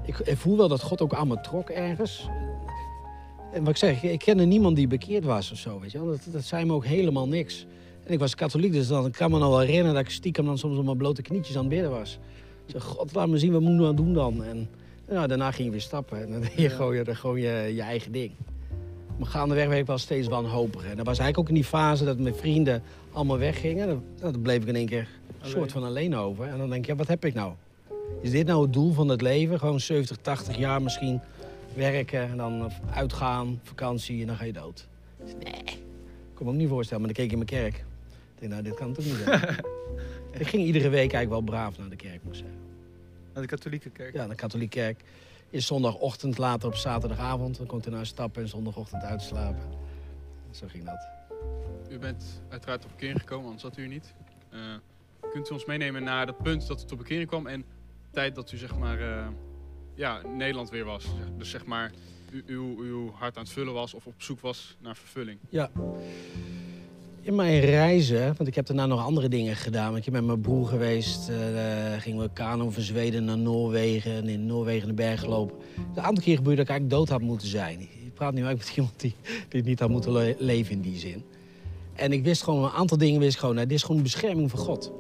ik, 0.06 0.20
ik 0.20 0.38
voel 0.38 0.58
wel 0.58 0.68
dat 0.68 0.82
God 0.82 1.02
ook 1.02 1.14
aan 1.14 1.28
me 1.28 1.42
trok 1.42 1.70
ergens. 1.70 2.30
En 3.54 3.60
wat 3.60 3.70
ik 3.70 3.78
zeg, 3.78 4.04
ik 4.04 4.20
kende 4.20 4.46
niemand 4.46 4.76
die 4.76 4.88
bekeerd 4.88 5.24
was 5.24 5.52
of 5.52 5.58
zo, 5.58 5.80
weet 5.80 5.92
je. 5.92 5.98
Dat, 5.98 6.20
dat 6.32 6.44
zei 6.44 6.66
me 6.66 6.74
ook 6.74 6.86
helemaal 6.86 7.28
niks. 7.28 7.66
En 8.04 8.14
ik 8.14 8.20
was 8.20 8.36
katholiek, 8.36 8.72
dus 8.72 8.88
dan 8.88 9.12
kan 9.12 9.32
me 9.32 9.40
nog 9.40 9.50
wel 9.50 9.60
herinneren 9.60 9.94
dat 9.94 10.04
ik 10.04 10.10
stiekem 10.10 10.46
dan 10.46 10.58
soms 10.58 10.78
op 10.78 10.86
mijn 10.86 10.98
blote 10.98 11.22
knietjes 11.22 11.56
aan 11.56 11.62
het 11.62 11.74
bidden 11.74 11.92
was. 11.92 12.20
Zeg, 12.66 12.84
God, 12.84 13.14
laat 13.14 13.28
me 13.28 13.38
zien, 13.38 13.52
wat 13.52 13.62
moet 13.62 13.74
ik 13.74 13.80
nou 13.80 13.96
doen 13.96 14.14
dan? 14.14 14.44
En 14.44 14.70
nou, 15.10 15.28
daarna 15.28 15.52
ging 15.52 15.66
je 15.66 15.72
weer 15.72 15.82
stappen 15.82 16.22
en 16.22 16.32
dan 16.32 16.42
deed 16.42 16.54
je 16.56 16.70
gewoon, 16.70 16.96
je, 16.96 17.16
gewoon 17.16 17.40
je, 17.40 17.72
je 17.76 17.82
eigen 17.82 18.12
ding. 18.12 18.32
Maar 19.18 19.28
gaandeweg 19.28 19.68
werd 19.68 19.80
ik 19.80 19.86
wel 19.86 19.98
steeds 19.98 20.28
wanhopiger. 20.28 20.90
En 20.90 20.98
dat 20.98 21.06
was 21.06 21.20
eigenlijk 21.20 21.40
ook 21.40 21.48
in 21.48 21.62
die 21.62 21.70
fase 21.70 22.06
dat 22.06 22.18
mijn 22.18 22.36
vrienden 22.36 22.84
allemaal 23.12 23.38
weggingen. 23.38 23.88
Dan, 23.88 24.04
dan 24.20 24.42
bleef 24.42 24.62
ik 24.62 24.68
in 24.68 24.76
één 24.76 24.86
keer 24.86 25.08
een 25.42 25.50
soort 25.50 25.72
van 25.72 25.84
alleen 25.84 26.16
over. 26.16 26.48
En 26.48 26.58
dan 26.58 26.70
denk 26.70 26.86
je, 26.86 26.92
ja, 26.92 26.98
wat 26.98 27.08
heb 27.08 27.26
ik 27.26 27.34
nou? 27.34 27.54
Is 28.22 28.32
dit 28.32 28.48
nou 28.48 28.62
het 28.62 28.74
doel 28.74 28.92
van 28.92 29.08
het 29.08 29.22
leven? 29.22 29.60
Gewoon 29.60 29.80
70, 29.80 30.18
80 30.18 30.58
jaar 30.58 30.82
misschien 30.82 31.20
werken 31.76 32.30
en 32.30 32.38
dan 32.38 32.72
uitgaan, 32.92 33.60
vakantie 33.64 34.22
en 34.22 34.28
dan 34.28 34.36
ga 34.36 34.46
je 34.46 34.54
dood. 34.54 34.88
Dus 35.24 35.34
nee, 35.44 35.64
ik 35.64 35.80
kon 36.34 36.46
me 36.46 36.52
ook 36.52 36.58
niet 36.58 36.70
voorstellen. 36.70 37.04
Maar 37.04 37.14
dan 37.14 37.24
keek 37.24 37.34
ik 37.34 37.40
in 37.40 37.46
mijn 37.46 37.64
kerk. 37.72 37.86
Ik 38.44 38.50
denk, 38.50 38.62
nou, 38.62 38.64
dit 38.64 38.74
kan 38.80 38.94
toch 38.94 39.06
niet 39.06 39.16
zijn. 39.16 39.66
ik 40.42 40.48
ging 40.48 40.64
iedere 40.64 40.90
week 40.90 41.14
eigenlijk 41.14 41.30
wel 41.30 41.42
braaf 41.42 41.78
naar 41.78 41.90
de 41.90 41.96
kerk, 41.96 42.24
moet 42.24 42.34
ik 42.34 42.40
zeggen. 42.40 42.60
Naar 43.34 43.42
de 43.44 43.50
katholieke 43.50 43.90
kerk. 43.90 44.14
Ja, 44.14 44.28
de 44.28 44.36
katholieke 44.36 44.78
kerk. 44.80 45.02
Is 45.50 45.66
zondagochtend, 45.66 46.38
later 46.38 46.68
op 46.68 46.76
zaterdagavond. 46.76 47.58
Dan 47.58 47.66
kon 47.68 47.78
ik 47.78 47.84
daarna 47.84 48.04
stappen 48.04 48.42
en 48.42 48.48
zondagochtend 48.48 49.04
uitslapen. 49.04 49.62
Zo 50.52 50.68
ging 50.68 50.86
dat. 50.86 51.08
U 51.90 52.00
bent 52.00 52.42
uiteraard 52.50 52.82
tot 52.82 52.92
bekering 52.92 53.20
gekomen, 53.20 53.46
anders 53.46 53.64
had 53.64 53.78
u 53.78 53.88
niet. 53.88 54.14
Eh, 54.50 54.60
kunt 55.32 55.50
u 55.50 55.54
ons 55.54 55.66
meenemen 55.66 56.04
naar 56.04 56.26
dat 56.26 56.38
punt 56.44 56.68
dat 56.68 56.82
u 56.82 56.86
tot 56.86 56.98
bekering 56.98 57.28
kwam 57.28 57.48
en 57.48 57.60
de 57.60 57.66
tijd 58.12 58.36
dat 58.36 58.52
u 58.52 58.58
zeg 58.58 58.78
maar 58.78 59.00
eh, 59.00 59.28
ja, 59.96 60.22
Nederland 60.28 60.70
weer 60.70 60.86
was. 60.86 61.06
Dus 61.38 61.50
zeg 61.50 61.66
maar 61.66 61.92
u- 62.32 62.44
uw, 62.46 62.78
uw 62.80 63.12
hart 63.12 63.38
aan 63.38 63.44
het 63.44 63.52
vullen 63.52 63.74
was 63.74 63.94
of 63.94 64.06
op 64.08 64.22
zoek 64.22 64.40
was 64.40 64.78
naar 64.82 64.96
vervulling. 64.96 65.40
Ja. 65.50 65.72
In 67.26 67.36
mijn 67.36 67.60
reizen, 67.60 68.26
want 68.38 68.48
ik 68.48 68.56
heb 68.56 68.66
daarna 68.66 68.86
nog 68.86 69.06
andere 69.06 69.30
dingen 69.30 69.56
gedaan. 69.56 69.96
Ik 69.96 70.04
ben 70.04 70.14
met 70.14 70.24
mijn 70.26 70.42
broer 70.42 70.68
geweest, 70.68 71.30
eh, 71.30 71.36
gingen 71.98 72.22
we 72.24 72.30
kano 72.34 72.70
van 72.70 72.84
Zweden 72.84 73.26
naar 73.26 73.38
Noorwegen 73.38 74.12
en 74.16 74.28
in 74.28 74.46
Noorwegen 74.46 74.88
de 74.88 74.94
berg 74.94 75.20
gelopen. 75.20 75.56
Een 75.96 76.02
aantal 76.02 76.24
keer 76.24 76.36
gebeurde 76.36 76.58
dat 76.64 76.66
ik 76.66 76.72
eigenlijk 76.72 76.90
dood 76.90 77.10
had 77.10 77.22
moeten 77.22 77.48
zijn. 77.48 77.80
Ik 77.80 78.14
praat 78.14 78.34
nu 78.34 78.44
eigenlijk 78.44 78.68
met 78.68 78.76
iemand 78.78 79.00
die, 79.00 79.16
die 79.50 79.64
niet 79.64 79.80
had 79.80 79.90
moeten 79.90 80.12
le- 80.12 80.36
leven 80.40 80.72
in 80.72 80.82
die 80.82 80.98
zin. 80.98 81.24
En 81.94 82.12
ik 82.12 82.24
wist 82.24 82.44
gewoon, 82.44 82.64
een 82.64 82.70
aantal 82.70 82.98
dingen 82.98 83.20
wist 83.20 83.40
gewoon, 83.40 83.56
nou, 83.56 83.68
dit 83.68 83.78
is 83.78 83.84
gewoon 83.84 84.04
bescherming 84.04 84.50
van 84.50 84.60
God. 84.60 84.92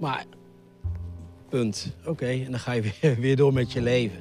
Maar, 0.00 0.24
punt. 1.48 1.92
Oké, 2.06 2.26
en 2.26 2.50
dan 2.50 2.60
ga 2.60 2.72
je 2.72 2.82
weer, 3.00 3.16
weer 3.20 3.36
door 3.36 3.52
met 3.52 3.72
je 3.72 3.82
leven. 3.82 4.18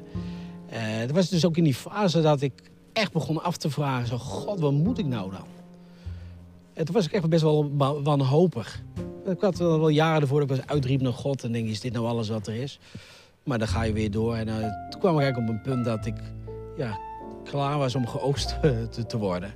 Eh 0.70 1.00
dat 1.00 1.12
was 1.12 1.30
dus 1.30 1.46
ook 1.46 1.58
in 1.58 1.64
die 1.64 1.76
fase 1.76 2.22
dat 2.22 2.42
ik 2.42 2.54
echt 2.94 3.12
begon 3.12 3.44
af 3.44 3.58
te 3.58 3.70
vragen, 3.70 4.08
zo, 4.08 4.18
God, 4.18 4.60
wat 4.60 4.72
moet 4.72 4.98
ik 4.98 5.06
nou 5.06 5.32
dan? 5.32 5.46
En 6.74 6.86
toen 6.86 6.96
was 6.96 7.06
ik 7.06 7.12
echt 7.12 7.30
best 7.30 7.42
wel 7.42 7.72
wa- 7.78 8.02
wanhopig. 8.02 8.82
Ik 9.26 9.42
had 9.42 9.58
wel 9.58 9.90
jaren 9.90 10.22
ervoor 10.22 10.40
dat 10.40 10.50
ik 10.50 10.56
was 10.56 10.66
uitriep 10.68 11.02
naar 11.02 11.14
God 11.14 11.44
en 11.44 11.52
denk, 11.52 11.68
is 11.68 11.80
dit 11.82 11.94
nou 11.94 12.06
alles 12.06 12.30
wat 12.30 12.48
er 12.48 12.54
is? 12.56 12.80
Maar 13.44 13.60
dan 13.60 13.68
ga 13.68 13.84
je 13.84 13.94
weer 13.94 14.12
door. 14.12 14.36
En 14.36 14.48
eh, 14.48 14.56
toen 14.90 15.00
kwam 15.00 15.16
ik 15.16 15.22
eigenlijk 15.22 15.50
op 15.50 15.56
een 15.56 15.62
punt 15.62 15.86
dat 15.86 16.06
ik 16.06 16.16
ja, 16.78 17.00
klaar 17.44 17.78
was 17.78 17.96
om 17.96 18.08
geoogst 18.08 18.56
te, 18.92 19.06
te 19.08 19.18
worden. 19.18 19.52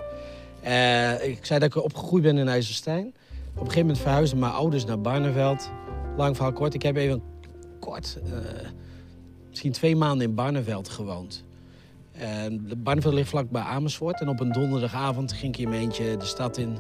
Eh, 0.62 1.28
ik 1.28 1.46
zei 1.46 1.60
dat 1.60 1.76
ik 1.76 1.84
opgegroeid 1.84 2.24
ben 2.24 2.38
in 2.38 2.48
IJsselstein. 2.48 3.06
Op 3.08 3.14
een 3.54 3.58
gegeven 3.60 3.80
moment 3.80 4.00
verhuisden 4.00 4.40
mijn 4.40 4.52
ouders 4.52 4.86
naar 4.86 5.02
Barneveld. 5.02 5.70
Lang 6.18 6.36
verhaal 6.36 6.54
kort. 6.54 6.74
Ik 6.74 6.82
heb 6.82 6.96
even 6.96 7.22
kort, 7.80 8.20
eh, 8.26 8.32
misschien 9.50 9.72
twee 9.72 9.96
maanden 9.96 10.28
in 10.28 10.36
Barneveld 10.36 10.90
gewoond. 10.90 11.44
Barneveld 12.78 13.14
ligt 13.14 13.30
vlak 13.30 13.50
bij 13.50 13.62
Amersfoort. 13.62 14.22
En 14.22 14.30
op 14.30 14.40
een 14.40 14.52
donderdagavond 14.52 15.34
ging 15.34 15.54
ik 15.54 15.60
in 15.62 15.70
mijn 15.70 15.82
eentje 15.82 16.18
de 16.18 16.26
stad 16.26 16.58
in. 16.58 16.78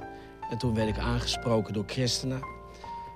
En 0.50 0.58
toen 0.58 0.76
werd 0.76 0.88
ik 0.88 0.98
aangesproken 0.98 1.74
door 1.74 1.84
christenen. 1.88 2.40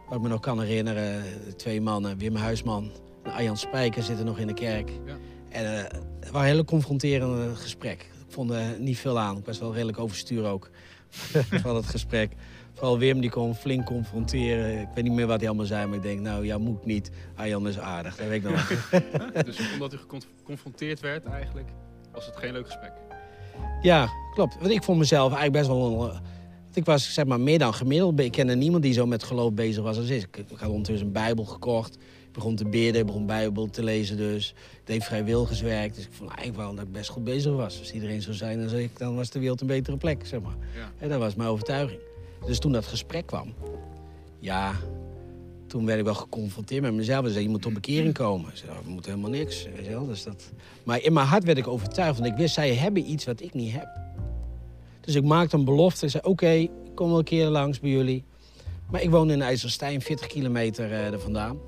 Wat 0.08 0.18
ik 0.18 0.24
me 0.24 0.30
nog 0.30 0.40
kan 0.40 0.62
herinneren, 0.62 1.24
twee 1.58 1.82
mannen, 1.82 2.18
Wim 2.18 2.36
Huisman 2.36 2.92
en 3.24 3.32
Arjan 3.32 3.58
Spijker 3.58 4.04
zitten 4.04 4.26
nog 4.26 4.40
in 4.40 4.48
de 4.48 4.54
kerk. 4.54 4.92
Ja. 5.06 5.18
En 5.50 5.78
eh, 5.78 5.84
het 6.20 6.32
was 6.32 6.42
een 6.42 6.48
hele 6.48 6.66
confronterende 6.66 7.56
gesprek. 7.56 8.02
Ik 8.02 8.36
vond 8.36 8.52
er 8.52 8.80
niet 8.80 8.98
veel 8.98 9.20
aan. 9.20 9.38
Ik 9.38 9.46
was 9.46 9.60
wel 9.60 9.74
redelijk 9.74 10.00
overstuur 10.00 10.46
ook 10.46 10.70
van 11.64 11.76
het 11.76 11.86
gesprek. 11.86 12.32
Vooral 12.74 12.98
Wim 12.98 13.22
die 13.22 13.30
kon 13.30 13.56
flink 13.56 13.86
confronteren. 13.86 14.82
Ik 14.82 14.88
weet 14.96 15.04
niet 15.04 15.14
meer 15.14 15.28
wat 15.28 15.40
hij 15.40 15.48
allemaal 15.48 15.66
zei, 15.66 15.86
maar 15.86 15.98
ik 15.98 16.04
denk, 16.04 16.20
nou 16.20 16.46
ja, 16.46 16.58
moet 16.58 16.86
niet. 16.86 17.12
Arjan 17.36 17.68
is 17.68 17.80
aardig, 17.80 18.16
dat 18.16 18.28
weet 18.28 18.44
ik 18.44 18.50
nog. 18.50 18.90
wel. 18.90 19.44
dus 19.44 19.74
omdat 19.74 19.94
u 19.94 19.98
geconfronteerd 19.98 21.00
werd 21.00 21.26
eigenlijk, 21.26 21.70
was 22.12 22.26
het 22.26 22.38
geen 22.38 22.54
leuk 22.54 22.66
gesprek. 22.66 22.92
Ja, 23.82 24.10
klopt. 24.34 24.56
Want 24.60 24.72
ik 24.72 24.84
vond 24.84 24.98
mezelf 24.98 25.34
eigenlijk 25.34 25.68
best 25.68 25.68
wel... 25.68 26.04
een, 26.04 26.38
ik 26.74 26.86
was 26.86 27.14
zeg 27.14 27.26
maar 27.26 27.40
meer 27.40 27.60
dan 27.60 27.74
gemiddeld. 27.74 28.20
Ik 28.20 28.32
kende 28.32 28.56
niemand 28.56 28.84
die 28.84 28.94
zo 28.94 29.06
met 29.06 29.24
geloof 29.24 29.54
bezig 29.54 29.84
was 29.84 29.98
als 29.98 30.10
ik. 30.10 30.38
Ik 30.38 30.58
had 30.58 30.70
ondertussen 30.70 31.08
een 31.08 31.14
bijbel 31.14 31.46
gekocht. 31.46 31.94
Ik 31.96 32.36
begon 32.36 32.56
te 32.56 32.66
bidden, 32.66 33.02
ik 33.02 33.06
begon 33.06 33.26
bijbel 33.26 33.70
te 33.70 33.84
lezen 33.84 34.18
dus. 34.18 34.50
Ik 34.50 34.82
deed 34.84 35.04
vrijwilligerswerk. 35.04 35.96
Dus 35.96 36.04
ik 36.04 36.12
vond 36.12 36.30
eigenlijk 36.30 36.60
wel 36.60 36.76
dat 36.76 36.86
ik 36.86 36.92
best 36.92 37.10
goed 37.10 37.24
bezig 37.24 37.54
was. 37.54 37.80
Als 37.80 37.92
iedereen 37.92 38.22
zo 38.22 38.32
zijn 38.32 38.64
als 38.64 38.72
ik, 38.72 38.98
dan 38.98 39.16
was 39.16 39.30
de 39.30 39.40
wereld 39.40 39.62
een 39.62 39.68
betere 39.68 39.98
plek, 39.98 40.26
zeg 40.26 40.42
maar. 40.42 40.56
Ja. 40.76 40.92
En 40.98 41.10
dat 41.10 41.20
was 41.20 41.36
mijn 41.36 41.50
overtuiging. 41.50 42.00
Dus 42.46 42.60
toen 42.60 42.72
dat 42.72 42.86
gesprek 42.86 43.26
kwam, 43.26 43.54
ja, 44.40 44.76
toen 45.68 45.86
werd 45.86 46.00
ik 46.00 46.06
wel 46.06 46.14
geconfronteerd 46.14 46.82
met 46.82 46.94
mezelf. 46.94 47.26
Ze 47.26 47.32
zei, 47.32 47.44
je 47.44 47.50
moet 47.50 47.62
tot 47.62 47.74
bekering 47.74 48.14
komen. 48.14 48.50
Ik 48.50 48.58
zei, 48.58 48.72
"Oh, 48.72 48.78
we 48.84 48.90
moeten 48.90 49.12
helemaal 49.12 49.40
niks. 49.40 49.64
Weet 49.76 49.86
je 49.86 49.92
wel? 49.92 50.08
Dus 50.08 50.24
dat... 50.24 50.52
Maar 50.84 51.02
in 51.02 51.14
mijn 51.14 51.28
hart 51.28 51.44
werd 51.44 51.58
ik 51.58 51.68
overtuigd, 51.68 52.20
want 52.20 52.32
ik 52.32 52.38
wist, 52.38 52.54
zij 52.54 52.76
hebben 52.76 53.12
iets 53.12 53.26
wat 53.26 53.42
ik 53.42 53.54
niet 53.54 53.72
heb. 53.72 53.88
Dus 55.02 55.16
ik 55.16 55.24
maakte 55.24 55.58
een 55.58 55.66
belofte. 55.66 56.06
Ik 56.06 56.12
zei, 56.12 56.24
oké, 56.26 56.50
ik 56.50 56.72
kom 56.96 57.10
wel 57.10 57.18
een 57.18 57.24
keer 57.24 57.48
langs 57.48 57.80
bij 57.80 57.90
jullie. 57.90 58.24
Maar 58.90 59.02
ik 59.02 59.10
woonde 59.10 59.34
in 59.34 59.42
IJsselstein, 59.42 60.02
40 60.02 60.28
kilometer 60.28 60.92
eh 60.92 61.14
er 61.14 61.20
vandaan. 61.20 61.60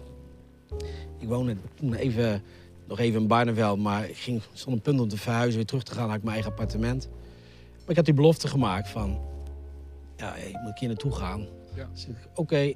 Ik 1.20 1.28
woonde 1.28 1.56
toen 1.76 1.94
even, 1.94 2.44
nog 2.88 3.00
even 3.00 3.22
in 3.22 3.28
Barneveld, 3.28 3.80
maar 3.80 4.10
ik 4.10 4.18
ging, 4.18 4.42
stond 4.54 4.76
een 4.76 4.82
punt 4.82 5.00
om 5.00 5.08
te 5.08 5.18
verhuizen, 5.18 5.56
weer 5.56 5.66
terug 5.66 5.84
te 5.84 5.94
gaan 5.94 6.08
naar 6.08 6.20
mijn 6.22 6.34
eigen 6.34 6.52
appartement. 6.52 7.10
Maar 7.80 7.90
ik 7.90 7.96
had 7.96 8.06
die 8.06 8.14
belofte 8.14 8.48
gemaakt 8.48 8.90
van, 8.90 9.20
ja, 10.18 10.36
ik 10.36 10.54
moet 10.54 10.68
een 10.68 10.74
keer 10.74 10.88
naartoe 10.88 11.12
gaan. 11.12 11.48
Ja. 11.76 11.90
Dus 11.94 12.08
oké, 12.36 12.74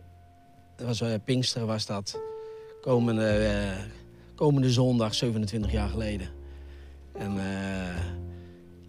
dat 0.76 0.88
was 0.88 1.02
uh, 1.02 1.14
Pinksteren 1.24 1.68
was 1.68 1.86
dat. 1.86 2.20
Komende, 2.82 3.28
eh, 3.28 3.84
komende 4.36 4.72
zondag, 4.72 5.14
27 5.14 5.72
jaar 5.72 5.90
geleden. 5.90 6.28
En 7.14 7.38
eh, 7.38 7.96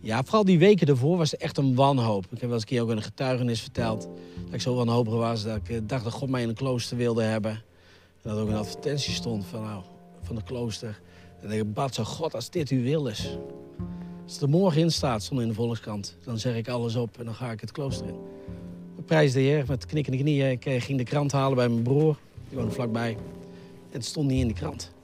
ja, 0.07 0.23
vooral 0.23 0.45
die 0.45 0.59
weken 0.59 0.87
ervoor 0.87 1.17
was 1.17 1.31
het 1.31 1.41
echt 1.41 1.59
een 1.59 1.75
wanhoop. 1.75 2.25
Ik 2.25 2.31
heb 2.31 2.41
wel 2.41 2.53
eens 2.53 2.61
een 2.61 2.69
keer 2.69 2.83
ook 2.83 2.89
een 2.89 3.03
getuigenis 3.03 3.61
verteld. 3.61 4.09
Dat 4.45 4.55
ik 4.55 4.61
zo 4.61 4.75
wanhopig 4.75 5.15
was 5.15 5.45
dat 5.45 5.57
ik 5.57 5.69
eh, 5.69 5.79
dacht 5.83 6.05
dat 6.05 6.13
God 6.13 6.29
mij 6.29 6.43
in 6.43 6.49
een 6.49 6.55
klooster 6.55 6.97
wilde 6.97 7.23
hebben. 7.23 7.51
En 7.51 8.31
dat 8.31 8.39
ook 8.39 8.49
een 8.49 8.55
advertentie 8.55 9.13
stond 9.13 9.45
van, 9.45 9.63
nou, 9.63 9.83
van 10.23 10.37
het 10.37 10.45
klooster. 10.45 11.01
En 11.41 11.51
ik 11.51 11.73
bad 11.73 11.95
zo, 11.95 12.05
God, 12.05 12.35
als 12.35 12.51
dit 12.51 12.69
uw 12.69 12.83
wil 12.83 13.07
is. 13.07 13.37
Als 14.25 14.33
het 14.33 14.43
er 14.43 14.49
morgen 14.49 14.81
in 14.81 14.91
staat, 14.91 15.23
stond 15.23 15.41
in 15.41 15.49
de 15.49 15.55
Volkskrant. 15.55 16.17
Dan 16.25 16.39
zeg 16.39 16.57
ik 16.57 16.69
alles 16.69 16.97
op 16.97 17.19
en 17.19 17.25
dan 17.25 17.35
ga 17.35 17.51
ik 17.51 17.61
het 17.61 17.73
klooster 17.73 18.07
in. 18.07 18.17
Prijs 19.05 19.33
de 19.33 19.41
heer, 19.41 19.65
met 19.69 19.87
knikkende 19.87 20.19
knieën. 20.19 20.51
Ik 20.51 20.67
eh, 20.67 20.83
ging 20.83 20.99
de 20.99 21.05
krant 21.05 21.33
halen 21.33 21.57
bij 21.57 21.69
mijn 21.69 21.83
broer. 21.83 22.17
Die 22.49 22.59
woonde 22.59 22.73
vlakbij. 22.73 23.11
En 23.91 23.93
het 23.93 24.05
stond 24.05 24.29
niet 24.29 24.41
in 24.41 24.49
de 24.49 24.55
krant. 24.55 24.95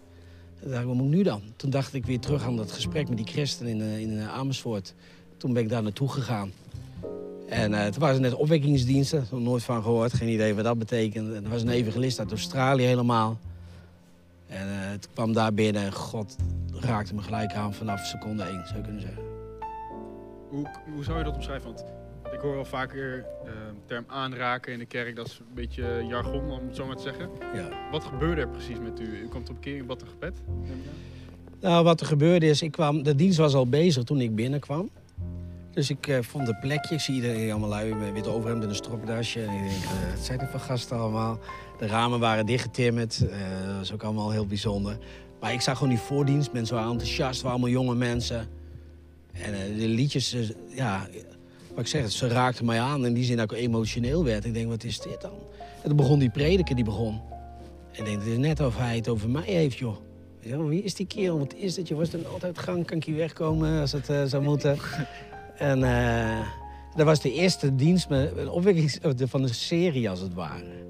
Wat 0.64 0.85
moet 0.85 1.05
ik 1.05 1.11
nu 1.11 1.22
dan? 1.22 1.42
Toen 1.57 1.70
dacht 1.70 1.94
ik 1.94 2.07
weer 2.07 2.20
terug 2.20 2.44
aan 2.44 2.57
dat 2.57 2.72
gesprek 2.72 3.09
met 3.09 3.16
die 3.16 3.27
christen 3.27 3.66
in, 3.66 3.81
eh, 3.81 3.98
in 3.98 4.18
eh, 4.18 4.35
Amersfoort. 4.35 4.94
Toen 5.37 5.53
ben 5.53 5.62
ik 5.62 5.68
daar 5.68 5.83
naartoe 5.83 6.09
gegaan. 6.09 6.53
En 7.48 7.75
eh 7.75 7.87
toen 7.87 8.01
waren 8.01 8.14
ze 8.14 8.20
net 8.20 8.35
opwekkingsdiensten. 8.35 9.27
Nog 9.31 9.40
nooit 9.40 9.62
van 9.62 9.83
gehoord. 9.83 10.12
Geen 10.12 10.29
idee 10.29 10.55
wat 10.55 10.64
dat 10.64 10.79
betekent. 10.79 11.35
En 11.35 11.44
er 11.44 11.51
was 11.51 11.62
een 11.62 11.68
evangelist 11.68 12.18
uit 12.18 12.31
Australië 12.31 12.85
helemaal. 12.85 13.38
En 14.46 15.01
toen 15.01 15.12
kwam 15.14 15.33
daar 15.33 15.55
binnen 15.55 15.83
en 15.83 15.92
God 15.92 16.37
raakte 16.81 17.14
me 17.14 17.22
gelijk 17.22 17.53
aan 17.53 17.75
vanaf 17.75 18.07
seconde 18.07 18.42
één, 18.42 18.62
zou 18.66 18.77
je 18.77 18.83
kunnen 18.83 19.01
zeggen. 19.01 19.22
Hoe, 20.48 20.66
hoe 20.94 21.05
zou 21.05 21.18
je 21.18 21.25
dat 21.25 21.35
omschrijven? 21.35 21.66
Want 21.66 21.85
ik 22.33 22.40
hoor 22.40 22.55
wel 22.55 22.64
vaker 22.64 23.25
de 23.44 23.71
term 23.92 24.05
aanraken 24.07 24.72
in 24.72 24.78
de 24.78 24.87
kerk. 24.87 25.16
Dat 25.16 25.26
is 25.26 25.38
een 25.38 25.55
beetje 25.55 26.05
jargon, 26.09 26.50
om 26.50 26.66
het 26.66 26.76
zo 26.76 26.87
maar 26.87 26.96
te 26.96 27.02
zeggen. 27.02 27.31
Ja. 27.55 27.68
Wat 27.90 28.05
gebeurde 28.05 28.40
er 28.40 28.48
precies 28.48 28.78
met 28.78 29.00
u? 29.00 29.05
U 29.05 29.28
kwam 29.28 29.44
tot 29.44 29.55
bekering, 29.55 29.87
wat 29.87 30.02
een 30.02 30.09
gebed? 30.09 30.35
Nou, 31.61 31.85
wat 31.85 32.00
er 32.00 32.07
gebeurde 32.07 32.46
is, 32.46 32.62
ik 32.62 32.72
kwam, 32.72 33.02
de 33.02 33.14
dienst 33.14 33.38
was 33.38 33.55
al 33.55 33.68
bezig 33.68 34.02
toen 34.02 34.20
ik 34.20 34.35
binnenkwam. 34.35 34.90
Dus 35.70 35.90
ik 35.90 36.07
eh, 36.07 36.22
vond 36.22 36.48
een 36.48 36.59
plekje. 36.61 36.94
Ik 36.94 37.00
zie 37.00 37.14
iedereen 37.14 37.50
allemaal 37.50 37.68
lui 37.68 37.94
met 37.94 38.12
witte 38.12 38.31
overhemd 38.31 38.62
en 38.62 38.68
een 38.68 38.74
stropdasje. 38.74 39.44
En 39.44 39.55
ik 39.55 39.68
denk, 39.68 39.83
eh 39.83 40.14
wat 40.14 40.24
zijn 40.24 40.38
dit 40.38 40.48
voor 40.48 40.61
gasten 40.61 40.98
allemaal? 40.98 41.38
De 41.78 41.87
ramen 41.87 42.20
waren 42.20 42.46
dichtgetimmerd. 42.46 43.26
Eh, 43.28 43.38
dat 43.66 43.76
was 43.76 43.92
ook 43.92 44.02
allemaal 44.02 44.31
heel 44.31 44.46
bijzonder. 44.46 44.98
Maar 45.40 45.52
ik 45.52 45.61
zag 45.61 45.78
gewoon 45.78 45.94
die 45.94 46.02
voordienst. 46.02 46.52
Mensen 46.52 46.74
waren 46.74 46.90
enthousiast, 46.90 47.42
waren 47.42 47.59
allemaal 47.59 47.83
jonge 47.83 47.94
mensen. 47.94 48.48
En 49.33 49.55
eh, 49.55 49.78
de 49.78 49.88
liedjes, 49.88 50.37
ja, 50.68 51.07
wat 51.74 51.85
ik 51.85 51.87
zeg, 51.87 52.11
ze 52.11 52.28
raakten 52.28 52.64
mij 52.64 52.80
aan. 52.80 53.06
In 53.06 53.12
die 53.14 53.24
zin 53.24 53.37
dat 53.37 53.52
ik 53.52 53.58
emotioneel 53.58 54.24
werd. 54.24 54.44
Ik 54.44 54.54
denk, 54.54 54.68
wat 54.68 54.85
is 54.85 55.00
dit 55.00 55.20
dan? 55.20 55.32
En 55.82 55.88
toen 55.88 55.96
begon 55.96 56.18
die 56.18 56.30
prediker, 56.30 56.74
die 56.74 56.85
begon. 56.85 57.20
En 57.92 57.98
ik 57.98 58.04
denk, 58.04 58.18
het 58.18 58.26
is 58.26 58.37
net 58.37 58.61
of 58.61 58.76
hij 58.76 58.96
het 58.96 59.08
over 59.08 59.30
mij 59.30 59.42
heeft, 59.46 59.78
joh. 59.78 59.96
Wie 60.68 60.82
is 60.82 60.94
die 60.94 61.06
kerel? 61.06 61.38
Wat 61.38 61.54
is 61.54 61.74
dit? 61.74 61.88
Je 61.88 61.94
was 61.94 62.11
dan 62.11 62.26
altijd 62.26 62.58
gang, 62.58 62.87
kan 62.87 62.96
ik 62.96 63.04
hier 63.04 63.16
wegkomen 63.16 63.80
als 63.80 63.92
het 63.92 64.08
eh, 64.08 64.24
zou 64.24 64.42
moeten. 64.42 64.78
en 65.58 65.82
eh, 65.85 66.46
dat 66.96 67.06
was 67.06 67.20
de 67.20 67.32
eerste 67.32 67.74
dienst 67.74 68.08
met, 68.08 68.37
een 68.37 68.90
de- 69.16 69.28
van 69.28 69.42
de 69.42 69.52
serie, 69.52 70.11
als 70.11 70.20
het 70.20 70.35
ware. 70.35 70.80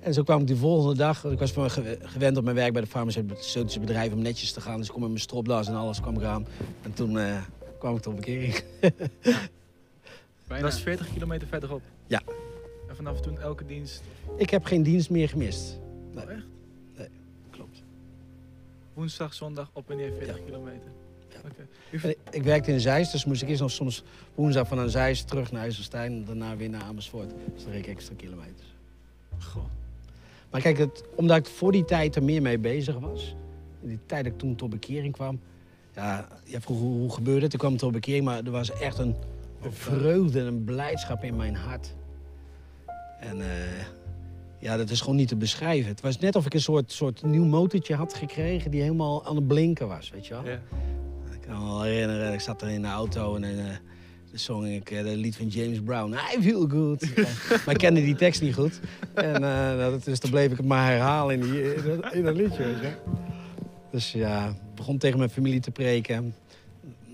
En 0.00 0.14
zo 0.14 0.22
kwam 0.22 0.40
ik 0.40 0.46
de 0.46 0.56
volgende 0.56 0.96
dag, 0.96 1.24
ik 1.24 1.38
was 1.38 1.52
van 1.52 1.70
gewend 2.00 2.36
op 2.36 2.44
mijn 2.44 2.56
werk 2.56 2.72
bij 2.72 2.82
de 2.82 2.88
farmaceutische 2.88 3.80
bedrijf 3.80 4.12
om 4.12 4.22
netjes 4.22 4.52
te 4.52 4.60
gaan. 4.60 4.76
Dus 4.76 4.86
ik 4.86 4.92
kom 4.92 5.00
met 5.00 5.10
mijn 5.10 5.22
stropdas 5.22 5.68
en 5.68 5.74
alles 5.74 6.00
kwam 6.00 6.16
ik 6.16 6.22
aan. 6.22 6.46
En 6.82 6.92
toen 6.92 7.18
eh, 7.18 7.36
kwam 7.78 7.96
ik 7.96 8.02
tot 8.02 8.16
bekering. 8.16 8.62
Bijna. 10.46 10.64
Dat 10.64 10.72
is 10.72 10.82
40 10.82 11.12
kilometer 11.12 11.48
verderop. 11.48 11.82
Ja. 12.06 12.22
En 12.88 12.96
vanaf 12.96 13.20
toen 13.20 13.38
elke 13.38 13.66
dienst, 13.66 14.02
ik 14.36 14.50
heb 14.50 14.64
geen 14.64 14.82
dienst 14.82 15.10
meer 15.10 15.28
gemist. 15.28 15.78
Nee. 16.12 16.24
Oh, 16.24 16.30
echt? 16.30 16.46
Nee, 16.96 17.08
klopt. 17.50 17.82
woensdag, 18.94 19.34
zondag 19.34 19.70
op 19.72 19.90
en 19.90 19.96
neer 19.96 20.12
40 20.18 20.44
kilometer. 20.44 20.90
Ja. 21.28 21.38
Ik, 21.90 22.18
ik 22.30 22.42
werkte 22.42 22.70
in 22.70 22.80
Zeist, 22.80 23.12
dus 23.12 23.24
moest 23.24 23.42
ik 23.42 23.48
eerst 23.48 23.60
nog 23.60 23.70
soms 23.70 24.02
woensdag 24.34 24.68
van 24.68 24.78
een 24.78 24.90
Zeist 24.90 25.28
terug 25.28 25.52
naar 25.52 25.62
IJsselstein. 25.62 26.12
En 26.12 26.24
daarna 26.24 26.56
weer 26.56 26.68
naar 26.68 26.82
Amersfoort. 26.82 27.30
Dus 27.54 27.62
dan 27.62 27.72
reed 27.72 27.86
ik 27.86 27.94
extra 27.94 28.14
kilometers. 28.16 28.74
Goh. 29.38 29.64
Maar 30.50 30.60
kijk, 30.60 30.78
het, 30.78 31.04
omdat 31.14 31.36
ik 31.36 31.46
voor 31.46 31.72
die 31.72 31.84
tijd 31.84 32.16
er 32.16 32.22
meer 32.22 32.42
mee 32.42 32.58
bezig 32.58 32.98
was. 32.98 33.34
In 33.82 33.88
die 33.88 33.98
tijd 34.06 34.24
dat 34.24 34.32
ik 34.32 34.38
toen 34.38 34.54
tot 34.54 34.70
bekering 34.70 35.12
kwam. 35.12 35.40
Ja, 35.94 36.28
je 36.44 36.60
vroeg 36.60 36.78
hoe, 36.78 36.98
hoe 36.98 37.12
gebeurde 37.12 37.44
het? 37.44 37.52
Ik 37.52 37.58
kwam 37.58 37.76
tot 37.76 37.92
bekering, 37.92 38.24
maar 38.24 38.44
er 38.44 38.50
was 38.50 38.70
echt 38.72 38.98
een, 38.98 39.16
een 39.66 39.72
vreugde 39.72 40.40
en 40.40 40.46
een 40.46 40.64
blijdschap 40.64 41.24
in 41.24 41.36
mijn 41.36 41.54
hart. 41.54 41.94
En 43.20 43.40
eh, 43.40 43.46
Ja, 44.58 44.76
dat 44.76 44.90
is 44.90 45.00
gewoon 45.00 45.16
niet 45.16 45.28
te 45.28 45.36
beschrijven. 45.36 45.90
Het 45.90 46.00
was 46.00 46.18
net 46.18 46.36
of 46.36 46.46
ik 46.46 46.54
een 46.54 46.60
soort, 46.60 46.92
soort 46.92 47.22
nieuw 47.22 47.44
motortje 47.44 47.94
had 47.94 48.14
gekregen 48.14 48.70
die 48.70 48.80
helemaal 48.80 49.26
aan 49.26 49.36
het 49.36 49.46
blinken 49.46 49.88
was, 49.88 50.10
weet 50.10 50.26
je 50.26 50.34
wel. 50.34 50.44
Ja. 50.44 50.60
Ik 51.32 51.40
kan 51.40 51.58
me 51.58 51.64
wel 51.64 51.82
herinneren, 51.82 52.32
ik 52.32 52.40
zat 52.40 52.62
er 52.62 52.68
in 52.68 52.82
de 52.82 52.88
auto 52.88 53.36
en 53.36 53.44
eh 53.44 53.76
dan 54.36 54.44
zong 54.44 54.66
ik 54.66 54.90
eh, 54.90 54.98
het 54.98 55.16
lied 55.16 55.36
van 55.36 55.46
James 55.46 55.80
Brown. 55.80 56.12
I 56.12 56.42
feel 56.42 56.68
good. 56.68 57.06
Maar 57.64 57.74
ik 57.74 57.78
kende 57.78 58.00
die 58.00 58.14
tekst 58.14 58.42
niet 58.42 58.54
goed. 58.54 58.80
En 59.14 59.34
eh, 59.34 59.78
dat, 59.78 60.04
dus 60.04 60.20
dan 60.20 60.30
bleef 60.30 60.50
ik 60.50 60.56
het 60.56 60.66
maar 60.66 60.86
herhalen 60.86 61.34
in, 61.34 61.40
die, 61.40 61.74
in, 61.74 62.00
dat, 62.00 62.12
in 62.12 62.24
dat 62.24 62.36
liedje, 62.36 62.64
weet 62.64 62.80
je. 62.80 62.92
Dus 63.90 64.12
ja, 64.12 64.46
ik 64.48 64.74
begon 64.74 64.98
tegen 64.98 65.18
mijn 65.18 65.30
familie 65.30 65.60
te 65.60 65.70
preken. 65.70 66.34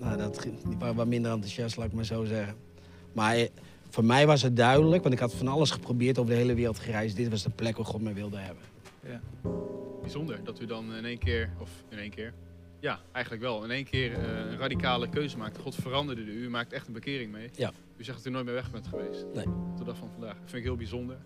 Nou, 0.03 0.17
dat, 0.17 0.41
die 0.41 0.77
waren 0.79 0.95
wat 0.95 1.07
minder 1.07 1.31
enthousiast, 1.31 1.77
laat 1.77 1.87
ik 1.87 1.93
maar 1.93 2.05
zo 2.05 2.23
zeggen. 2.23 2.55
Maar 3.13 3.35
eh, 3.35 3.49
voor 3.89 4.05
mij 4.05 4.27
was 4.27 4.41
het 4.41 4.55
duidelijk, 4.55 5.01
want 5.01 5.13
ik 5.13 5.19
had 5.19 5.33
van 5.33 5.47
alles 5.47 5.71
geprobeerd 5.71 6.17
over 6.17 6.31
de 6.31 6.37
hele 6.37 6.53
wereld 6.53 6.79
gereisd. 6.79 7.15
Dit 7.15 7.29
was 7.29 7.43
de 7.43 7.49
plek 7.49 7.77
waar 7.77 7.85
God 7.85 8.01
mij 8.01 8.13
wilde 8.13 8.37
hebben. 8.37 8.63
Bijzonder 10.01 10.43
dat 10.43 10.61
u 10.61 10.65
dan 10.65 10.93
in 10.93 11.05
één 11.05 11.17
keer, 11.17 11.49
of 11.59 11.69
in 11.89 11.97
één 11.97 12.09
keer, 12.09 12.33
ja, 12.79 12.99
eigenlijk 13.11 13.43
wel, 13.43 13.63
in 13.63 13.71
één 13.71 13.83
keer 13.83 14.13
eh, 14.13 14.19
een 14.19 14.57
radicale 14.57 15.09
keuze 15.09 15.37
maakt. 15.37 15.57
God 15.57 15.75
veranderde 15.75 16.21
u, 16.21 16.43
u 16.43 16.49
maakt 16.49 16.73
echt 16.73 16.87
een 16.87 16.93
bekering 16.93 17.31
mee. 17.31 17.49
Ja. 17.55 17.71
U 17.97 18.03
zegt 18.03 18.17
dat 18.17 18.27
u 18.27 18.29
nooit 18.29 18.45
meer 18.45 18.53
weg 18.53 18.71
bent 18.71 18.87
geweest. 18.87 19.25
Nee. 19.33 19.43
Tot 19.43 19.77
de 19.77 19.83
dag 19.83 19.97
van 19.97 20.09
vandaag. 20.11 20.33
Dat 20.33 20.49
vind 20.49 20.55
ik 20.55 20.63
heel 20.63 20.75
bijzonder. 20.75 21.17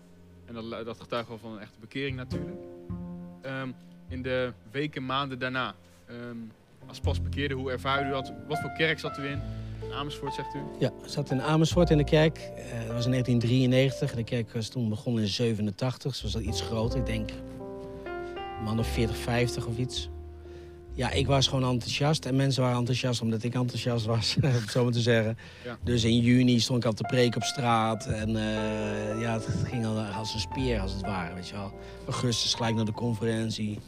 En 0.44 0.54
dat, 0.54 0.84
dat 0.84 1.00
getuigt 1.00 1.28
wel 1.28 1.38
van 1.38 1.52
een 1.52 1.60
echte 1.60 1.78
bekering 1.80 2.16
natuurlijk. 2.16 2.60
Ehm, 3.42 3.70
in 4.08 4.22
de 4.22 4.52
weken, 4.70 5.06
maanden 5.06 5.38
daarna, 5.38 5.74
ehm, 6.06 6.36
als 6.88 7.00
pas 7.00 7.22
bekeerde, 7.22 7.54
hoe 7.54 7.70
ervaarde 7.70 8.08
u 8.08 8.12
dat? 8.12 8.32
Wat 8.48 8.60
voor 8.60 8.72
kerk 8.72 8.98
zat 8.98 9.18
u 9.18 9.26
in? 9.26 9.40
In 9.82 9.92
Amersfoort 9.92 10.34
zegt 10.34 10.54
u? 10.54 10.58
Ja, 10.78 10.88
ik 10.88 11.10
zat 11.10 11.30
in 11.30 11.42
Amersfoort 11.42 11.90
in 11.90 11.96
de 11.96 12.04
kerk. 12.04 12.38
Eh, 12.38 12.86
dat 12.86 12.94
was 12.94 13.04
in 13.04 13.10
1993. 13.10 14.14
De 14.14 14.24
kerk 14.24 14.52
was 14.52 14.68
toen 14.68 14.88
begonnen 14.88 15.22
in 15.22 15.28
87. 15.28 16.14
Ze 16.14 16.22
was 16.22 16.34
al 16.34 16.40
iets 16.40 16.60
groter. 16.60 16.98
Ik 16.98 17.06
denk 17.06 17.30
een 17.30 18.64
man 18.64 18.78
of 18.78 18.86
40, 18.86 19.16
50 19.16 19.66
of 19.66 19.76
iets. 19.76 20.08
Ja, 20.92 21.10
ik 21.10 21.26
was 21.26 21.48
gewoon 21.48 21.70
enthousiast. 21.70 22.24
En 22.24 22.36
mensen 22.36 22.62
waren 22.62 22.78
enthousiast 22.78 23.20
omdat 23.22 23.42
ik 23.42 23.54
enthousiast 23.54 24.06
was, 24.06 24.36
om 24.42 24.50
het 24.50 24.70
zo 24.70 24.84
maar 24.84 24.92
te 24.92 25.00
zeggen. 25.00 25.38
Ja. 25.64 25.78
Dus 25.84 26.04
in 26.04 26.18
juni 26.18 26.60
stond 26.60 26.78
ik 26.78 26.88
al 26.88 26.94
te 26.94 27.02
preken 27.02 27.36
op 27.36 27.46
straat. 27.46 28.06
En 28.06 28.36
eh, 28.36 29.20
ja, 29.20 29.32
het 29.32 29.48
ging 29.64 29.86
al 29.86 29.98
als 29.98 30.34
een 30.34 30.40
speer, 30.40 30.80
als 30.80 30.92
het 30.92 31.00
ware, 31.00 31.34
weet 31.34 31.48
je 31.48 31.54
wel. 31.54 31.72
Augustus 32.04 32.54
gelijk 32.54 32.74
naar 32.74 32.84
de 32.84 32.92
conferentie. 32.92 33.78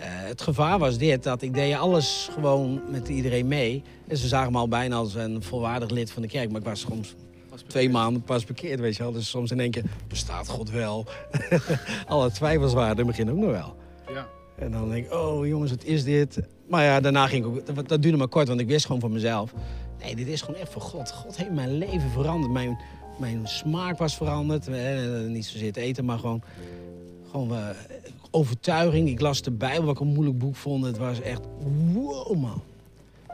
Eh, 0.00 0.06
het 0.08 0.42
gevaar 0.42 0.78
was 0.78 0.98
dit, 0.98 1.22
dat 1.22 1.42
ik 1.42 1.54
deed 1.54 1.74
alles 1.74 2.28
gewoon 2.32 2.80
met 2.90 3.08
iedereen 3.08 3.48
mee. 3.48 3.82
En 4.08 4.16
ze 4.16 4.28
zagen 4.28 4.52
me 4.52 4.58
al 4.58 4.68
bijna 4.68 4.96
als 4.96 5.14
een 5.14 5.42
volwaardig 5.42 5.90
lid 5.90 6.10
van 6.10 6.22
de 6.22 6.28
kerk. 6.28 6.50
Maar 6.50 6.60
ik 6.60 6.66
was 6.66 6.80
soms 6.80 7.14
twee 7.66 7.90
maanden 7.90 8.22
pas 8.22 8.44
bekeerd, 8.44 8.80
weet 8.80 8.96
je 8.96 9.02
wel. 9.02 9.12
Dus 9.12 9.28
soms 9.28 9.50
in 9.50 9.60
één 9.60 9.70
keer, 9.70 9.84
bestaat 10.08 10.48
God 10.48 10.70
wel? 10.70 11.06
Alle 12.06 12.30
twijfels 12.30 12.72
waren 12.72 12.90
in 12.90 12.96
het 12.96 13.06
begin 13.06 13.30
ook 13.30 13.36
nog 13.36 13.50
wel. 13.50 13.76
Ja. 14.14 14.28
En 14.58 14.70
dan 14.70 14.88
denk 14.90 15.06
ik, 15.06 15.12
oh 15.12 15.46
jongens, 15.46 15.70
wat 15.70 15.84
is 15.84 16.04
dit? 16.04 16.40
Maar 16.68 16.84
ja, 16.84 17.00
daarna 17.00 17.26
ging 17.26 17.44
ik 17.44 17.50
ook, 17.50 17.74
dat, 17.74 17.88
dat 17.88 18.02
duurde 18.02 18.18
maar 18.18 18.28
kort, 18.28 18.48
want 18.48 18.60
ik 18.60 18.68
wist 18.68 18.86
gewoon 18.86 19.00
van 19.00 19.12
mezelf. 19.12 19.52
Nee, 20.02 20.16
dit 20.16 20.26
is 20.26 20.40
gewoon 20.40 20.60
echt 20.60 20.72
voor 20.72 20.82
God. 20.82 21.10
God 21.10 21.36
heeft 21.36 21.50
mijn 21.50 21.78
leven 21.78 22.10
veranderd. 22.10 22.52
Mijn, 22.52 22.78
mijn 23.18 23.40
smaak 23.44 23.98
was 23.98 24.16
veranderd. 24.16 24.68
Eh, 24.68 25.20
niet 25.26 25.46
zozeer 25.46 25.66
het 25.66 25.76
eten, 25.76 26.04
maar 26.04 26.18
gewoon, 26.18 26.42
gewoon 27.30 27.54
eh, 27.54 27.68
overtuiging. 28.30 29.08
Ik 29.08 29.20
las 29.20 29.42
de 29.42 29.50
Bijbel, 29.50 29.84
wat 29.84 29.94
ik 29.94 30.00
een 30.00 30.06
moeilijk 30.12 30.38
boek 30.38 30.56
vond. 30.56 30.84
Het 30.84 30.98
was 30.98 31.20
echt, 31.20 31.40
wow 31.92 32.36
man. 32.36 32.62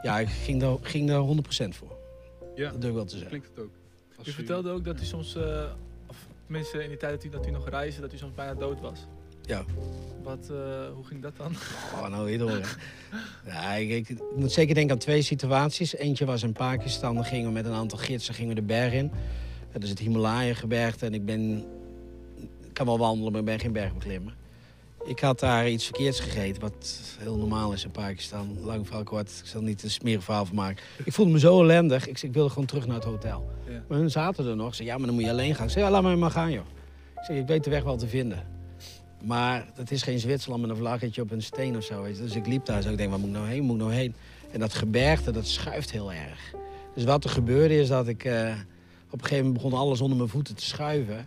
Ja, 0.03 0.19
ik 0.19 0.29
ging 0.29 0.61
daar, 0.61 0.77
ging 0.81 1.09
daar 1.09 1.21
100% 1.21 1.69
voor. 1.69 1.97
Ja, 2.55 2.71
Dat 2.71 2.81
durf 2.81 2.91
ik 2.91 2.97
wel 2.97 3.05
te 3.05 3.11
zeggen. 3.11 3.29
klinkt 3.29 3.49
het 3.55 3.65
ook. 3.65 3.71
Als 4.19 4.29
U 4.29 4.31
vertelde 4.33 4.71
ook 4.71 4.85
dat 4.85 5.01
u 5.01 5.05
soms, 5.05 5.35
eh, 5.37 5.65
of 6.07 6.17
tenminste 6.45 6.83
in 6.83 6.89
die 6.89 6.99
tijd 6.99 7.13
dat 7.13 7.25
u, 7.25 7.29
dat 7.29 7.47
u 7.47 7.51
nog 7.51 7.69
reisde, 7.69 8.01
dat 8.01 8.13
u 8.13 8.17
soms 8.17 8.35
bijna 8.35 8.55
dood 8.55 8.81
was. 8.81 8.99
Ja. 9.43 9.65
Wat, 10.23 10.39
eh, 10.51 10.57
hoe 10.95 11.05
ging 11.05 11.23
dat 11.23 11.37
dan? 11.37 11.53
Oh, 11.95 12.09
nou 12.09 12.25
weer 12.25 12.41
horen. 12.41 12.63
Ja, 13.47 13.73
ik, 13.75 13.91
ik, 13.91 14.09
ik 14.09 14.21
moet 14.37 14.53
zeker 14.53 14.75
denken 14.75 14.93
aan 14.93 15.01
twee 15.01 15.23
situaties. 15.23 15.97
Eentje 15.97 16.25
was 16.25 16.43
in 16.43 16.53
Pakistan. 16.53 17.15
Dan 17.15 17.25
gingen 17.25 17.47
we 17.47 17.53
met 17.53 17.67
een 17.67 17.73
aantal 17.73 17.99
gidsen 17.99 18.35
gingen 18.35 18.55
we 18.55 18.61
de 18.61 18.67
berg 18.67 18.93
in. 18.93 19.11
Dat 19.73 19.83
is 19.83 19.91
het 19.91 19.99
Himalaya-gebergte. 19.99 21.07
En 21.07 21.15
ik 21.15 21.25
ben... 21.25 21.65
Ik 22.65 22.73
kan 22.73 22.87
wel 22.87 22.99
wandelen, 22.99 23.31
maar 23.33 23.41
ik 23.41 23.47
ben 23.47 23.59
geen 23.59 23.73
bergbeklimmer. 23.73 24.35
Ik 25.07 25.21
had 25.21 25.41
daar 25.41 25.69
iets 25.69 25.85
verkeerds 25.85 26.21
gegeten, 26.21 26.63
wat 26.63 27.01
heel 27.19 27.37
normaal 27.37 27.73
is 27.73 27.85
in 27.85 27.91
Pakistan. 27.91 28.57
Lang 28.65 28.87
verhaal 28.87 29.05
kort, 29.05 29.41
ik 29.43 29.47
zal 29.47 29.61
niet 29.61 29.83
een 29.83 29.91
smerig 29.91 30.25
verhaal 30.25 30.47
van 30.47 30.55
maken. 30.55 30.85
Ik 31.05 31.13
voelde 31.13 31.33
me 31.33 31.39
zo 31.39 31.63
ellendig, 31.63 32.07
ik, 32.07 32.19
zei, 32.19 32.31
ik 32.31 32.37
wilde 32.37 32.51
gewoon 32.51 32.67
terug 32.67 32.87
naar 32.87 32.97
het 32.97 33.05
hotel. 33.05 33.51
Ja. 33.69 33.83
Maar 33.89 33.99
hun 33.99 34.11
zaten 34.11 34.47
er 34.47 34.57
nog. 34.57 34.69
Ze 34.69 34.75
zei, 34.75 34.89
ja, 34.89 34.97
maar 34.97 35.07
dan 35.07 35.15
moet 35.15 35.25
je 35.25 35.31
alleen 35.31 35.55
gaan. 35.55 35.67
Ik 35.67 35.73
zei, 35.73 35.85
ja, 35.85 35.91
laat 35.91 36.03
me 36.03 36.17
maar 36.17 36.31
gaan, 36.31 36.53
joh. 36.53 36.65
Ik 37.15 37.25
zei, 37.25 37.39
ik 37.39 37.47
weet 37.47 37.65
de 37.65 37.71
weg 37.71 37.83
wel 37.83 37.97
te 37.97 38.09
vinden. 38.09 38.47
Maar 39.23 39.67
dat 39.75 39.91
is 39.91 40.03
geen 40.03 40.19
Zwitserland 40.19 40.63
met 40.63 40.71
een 40.71 40.77
vlaggetje 40.77 41.23
op 41.23 41.31
een 41.31 41.43
steen 41.43 41.77
of 41.77 41.85
zo. 41.85 42.03
Weet 42.03 42.17
je. 42.17 42.23
Dus 42.23 42.35
ik 42.35 42.47
liep 42.47 42.65
daar 42.65 42.83
zo. 42.83 42.91
Ik 42.91 42.97
denk, 42.97 43.11
waar 43.11 43.19
moet 43.19 43.29
ik 43.29 43.35
nou 43.35 43.49
heen? 43.49 43.63
Moet 43.63 43.77
ik 43.77 43.83
nou 43.83 43.93
heen? 43.93 44.15
En 44.51 44.61
dat 44.61 44.75
gebergte, 44.75 45.31
dat 45.31 45.47
schuift 45.47 45.91
heel 45.91 46.13
erg. 46.13 46.55
Dus 46.95 47.05
wat 47.05 47.25
er 47.25 47.31
gebeurde 47.31 47.79
is 47.81 47.89
dat 47.89 48.09
ik... 48.09 48.25
eh, 48.25 48.55
op 49.11 49.13
een 49.23 49.29
gegeven 49.29 49.45
moment 49.45 49.63
begon 49.63 49.79
alles 49.79 50.01
onder 50.01 50.17
mijn 50.17 50.29
voeten 50.29 50.55
te 50.55 50.65
schuiven. 50.65 51.27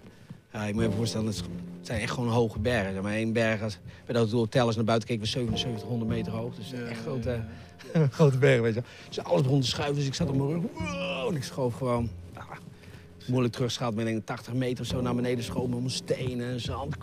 Ja, 0.53 0.63
ik 0.63 0.73
moet 0.73 0.83
je 0.83 0.91
voorstellen, 0.91 1.27
het 1.27 1.43
zijn 1.81 2.01
echt 2.01 2.11
gewoon 2.11 2.29
hoge 2.29 2.59
bergen. 2.59 3.03
Maar 3.03 3.13
één 3.13 3.33
berg, 3.33 3.61
als, 3.61 3.77
bij 4.05 4.15
dat 4.15 4.31
hotel 4.31 4.65
als 4.65 4.75
naar 4.75 4.85
buiten 4.85 5.07
keek, 5.07 5.19
was 5.19 5.31
7700 5.31 6.09
meter 6.09 6.31
hoog. 6.31 6.55
Dus 6.55 6.73
echt 6.73 7.01
grote, 7.01 7.39
grote 8.17 8.37
bergen, 8.37 8.63
weet 8.63 8.73
je. 8.73 8.83
Dus 9.07 9.23
alles 9.23 9.41
begon 9.41 9.61
te 9.61 9.67
schuiven, 9.67 9.95
dus 9.95 10.05
ik 10.05 10.13
zat 10.13 10.29
op 10.29 10.35
mijn 10.35 10.49
rug. 10.49 10.61
Wow, 10.73 11.29
en 11.29 11.35
ik 11.35 11.43
schoof 11.43 11.73
gewoon... 11.73 12.09
moeilijk 13.27 13.53
terugschaat, 13.53 13.95
met 13.95 14.05
een 14.05 14.23
80 14.23 14.53
meter 14.53 14.81
of 14.81 14.89
zo 14.89 15.01
naar 15.01 15.15
beneden 15.15 15.43
schoof 15.43 15.67
met 15.67 15.79
mijn 15.79 15.89
stenen 15.89 16.49
en 16.49 16.59
zand. 16.59 16.95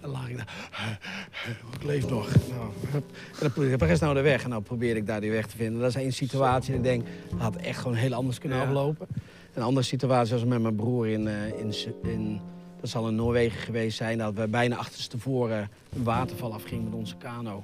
Dan 0.00 0.10
lag 0.10 0.28
ik 0.28 0.36
daar. 0.36 0.48
Ik 1.78 1.84
leef 1.84 2.08
nog. 2.08 2.28
Nou, 2.50 2.70
en 2.94 3.02
dan 3.40 3.50
probeerde 3.50 3.74
ik, 3.74 3.80
waar 3.80 3.90
is 3.90 3.98
nou 3.98 4.14
de 4.14 4.20
weg? 4.20 4.42
En 4.42 4.50
nou 4.50 4.62
probeerde 4.62 5.00
ik 5.00 5.06
daar 5.06 5.20
die 5.20 5.30
weg 5.30 5.46
te 5.46 5.56
vinden. 5.56 5.80
Dat 5.80 5.88
is 5.88 5.96
één 5.96 6.12
situatie. 6.12 6.72
En 6.72 6.78
ik 6.78 6.84
denk, 6.84 7.06
dat 7.30 7.40
had 7.40 7.56
echt 7.56 7.78
gewoon 7.78 7.96
heel 7.96 8.14
anders 8.14 8.38
kunnen 8.38 8.60
aflopen. 8.60 9.06
Een 9.54 9.62
andere 9.62 9.86
situatie 9.86 10.34
was 10.34 10.44
met 10.44 10.62
mijn 10.62 10.76
broer 10.76 11.08
in, 11.08 11.28
eh, 11.28 11.58
in, 11.58 11.74
in, 12.02 12.40
dat 12.82 12.90
zal 12.90 13.08
in 13.08 13.14
Noorwegen 13.14 13.60
geweest 13.60 13.96
zijn, 13.96 14.18
dat 14.18 14.34
we 14.34 14.48
bijna 14.48 14.76
achterstevoren 14.76 15.70
een 15.96 16.02
waterval 16.02 16.52
afgingen 16.52 16.84
met 16.84 16.94
onze 16.94 17.16
kano. 17.16 17.62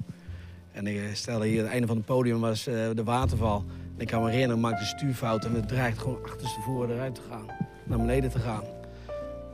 En 0.72 0.86
ik 0.86 0.96
eh, 0.96 1.02
stelde 1.12 1.46
hier, 1.46 1.62
het 1.62 1.70
einde 1.70 1.86
van 1.86 1.96
het 1.96 2.04
podium 2.04 2.40
was 2.40 2.66
eh, 2.66 2.74
de 2.94 3.04
waterval. 3.04 3.64
En 3.94 4.00
ik 4.00 4.06
kan 4.06 4.22
me 4.22 4.30
herinneren, 4.30 4.60
maakte 4.60 4.84
stuurfout 4.84 5.44
en 5.44 5.54
het 5.54 5.68
dreigt 5.68 5.98
gewoon 5.98 6.24
achterstevoren 6.24 6.94
eruit 6.94 7.14
te 7.14 7.20
gaan. 7.30 7.46
Naar 7.84 7.98
beneden 7.98 8.30
te 8.30 8.38
gaan. 8.38 8.62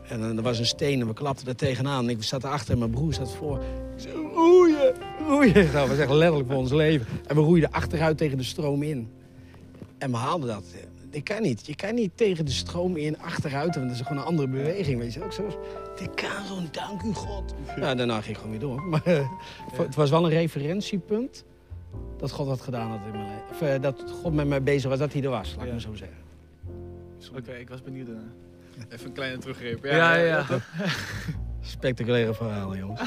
En 0.09 0.20
eh, 0.20 0.37
er 0.37 0.42
was 0.42 0.59
een 0.59 0.66
steen 0.66 1.00
en 1.00 1.07
we 1.07 1.12
klapten 1.12 1.46
er 1.46 1.57
tegenaan. 1.57 2.05
En 2.05 2.11
ik 2.11 2.22
zat 2.22 2.44
erachter 2.44 2.72
en 2.72 2.79
mijn 2.79 2.90
broer 2.90 3.14
zat 3.14 3.35
voor. 3.35 3.57
Ik 3.96 4.00
zei, 4.03 4.14
roeien, 4.35 4.94
roeien. 5.27 5.72
Dat 5.72 5.88
was 5.88 5.98
echt 5.98 6.11
letterlijk 6.11 6.48
voor 6.48 6.59
ons 6.59 6.72
leven. 6.72 7.07
En 7.27 7.37
we 7.37 7.42
roeiden 7.42 7.70
achteruit 7.70 8.18
tegen 8.18 8.38
de 8.38 8.44
stroom 8.44 8.83
in. 8.83 9.09
En 9.98 10.11
we 10.11 10.16
haalden 10.16 10.48
dat. 10.48 10.64
Ik 11.14 11.24
kan 11.24 11.42
niet. 11.42 11.66
Je 11.66 11.74
kan 11.77 11.94
niet 11.94 12.11
tegen 12.16 12.44
de 12.44 12.50
stroom 12.50 12.96
in 12.96 13.18
achteruit, 13.20 13.74
want 13.74 13.87
dat 13.88 13.96
is 14.00 14.07
gewoon 14.07 14.18
een 14.22 14.29
andere 14.29 14.48
beweging. 14.48 14.98
Weet 15.00 15.14
je 15.14 15.22
ook 15.24 15.33
zo. 15.33 15.46
Ik 16.03 16.11
kan 16.14 16.44
zo'n 16.46 16.68
dank 16.70 17.03
u 17.03 17.12
God. 17.12 17.55
Ja, 17.77 17.94
daarna 17.94 18.14
ging 18.20 18.27
ik 18.29 18.37
gewoon 18.37 18.50
weer 18.50 18.61
door. 18.61 18.83
Maar 18.90 19.03
eh, 19.05 19.29
het 19.77 19.94
was 19.94 20.11
wel 20.11 20.24
een 20.24 20.31
referentiepunt 20.31 21.44
dat 22.16 22.31
God 22.31 22.46
dat 22.46 22.61
gedaan 22.61 22.90
had 22.90 23.00
in 23.07 23.11
mijn 23.11 23.24
leven. 23.29 23.42
Of 23.50 23.61
eh, 23.62 23.81
dat 23.83 24.05
God 24.22 24.35
met 24.35 24.46
mij 24.48 24.62
bezig 24.62 24.90
was, 24.90 24.98
dat 24.98 25.12
hij 25.12 25.22
er 25.22 25.31
was, 25.31 25.50
laat 25.50 25.61
ik 25.61 25.66
Ja. 25.66 25.72
maar 25.72 25.81
zo 25.81 25.94
zeggen. 25.94 26.16
Oké, 27.37 27.53
ik 27.53 27.68
was 27.68 27.83
benieuwd. 27.83 28.07
daarna. 28.07 28.33
Even 28.92 29.07
een 29.07 29.12
kleine 29.12 29.38
teruggreep. 29.38 29.85
Ja, 29.85 30.14
ja. 30.14 30.42
dat- 30.42 30.61
Spectaculaire 31.61 32.35
verhalen, 32.35 32.79
jongens. 32.79 33.00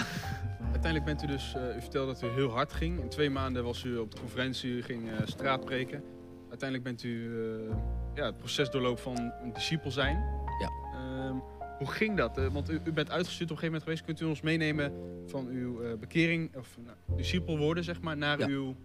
Uiteindelijk 0.71 1.05
bent 1.05 1.23
u 1.23 1.27
dus, 1.27 1.53
eh, 1.55 1.75
u 1.77 1.81
vertelde 1.81 2.11
dat 2.13 2.21
u 2.23 2.27
heel 2.27 2.49
hard 2.49 2.73
ging. 2.73 3.01
In 3.01 3.09
twee 3.09 3.29
maanden 3.29 3.63
was 3.63 3.83
u 3.83 3.97
op 3.97 4.11
de 4.11 4.19
conferentie, 4.19 4.71
u 4.71 4.83
ging 4.83 5.09
eh 5.09 5.15
straatpreken. 5.25 6.03
Uiteindelijk 6.49 6.83
bent 6.83 7.03
u 7.03 7.39
eh, 7.69 7.75
ja, 8.15 8.25
het 8.25 8.37
proces 8.37 8.69
doorloop 8.69 8.99
van 8.99 9.17
een 9.43 9.53
discipel 9.53 9.91
zijn. 9.91 10.15
Ja. 10.59 10.69
Ehm, 10.93 11.35
hoe 11.77 11.87
ging 11.87 12.17
dat? 12.17 12.37
Eh, 12.37 12.47
want 12.47 12.69
u, 12.69 12.79
u 12.83 12.91
bent 12.91 13.09
uitgestuurd 13.11 13.51
op 13.51 13.55
een 13.55 13.61
gegeven 13.63 13.65
moment 13.65 13.83
geweest. 13.83 14.03
Kunt 14.05 14.19
u 14.21 14.25
ons 14.25 14.41
meenemen 14.41 14.91
van 15.27 15.47
uw 15.47 15.81
eh, 15.81 15.93
bekering, 15.99 16.55
of 16.55 16.77
nou, 16.85 16.97
discipel 17.17 17.57
worden, 17.57 17.83
zeg 17.83 18.01
maar, 18.01 18.17
naar 18.17 18.39
Ja. 18.39 18.47
uw 18.47 18.75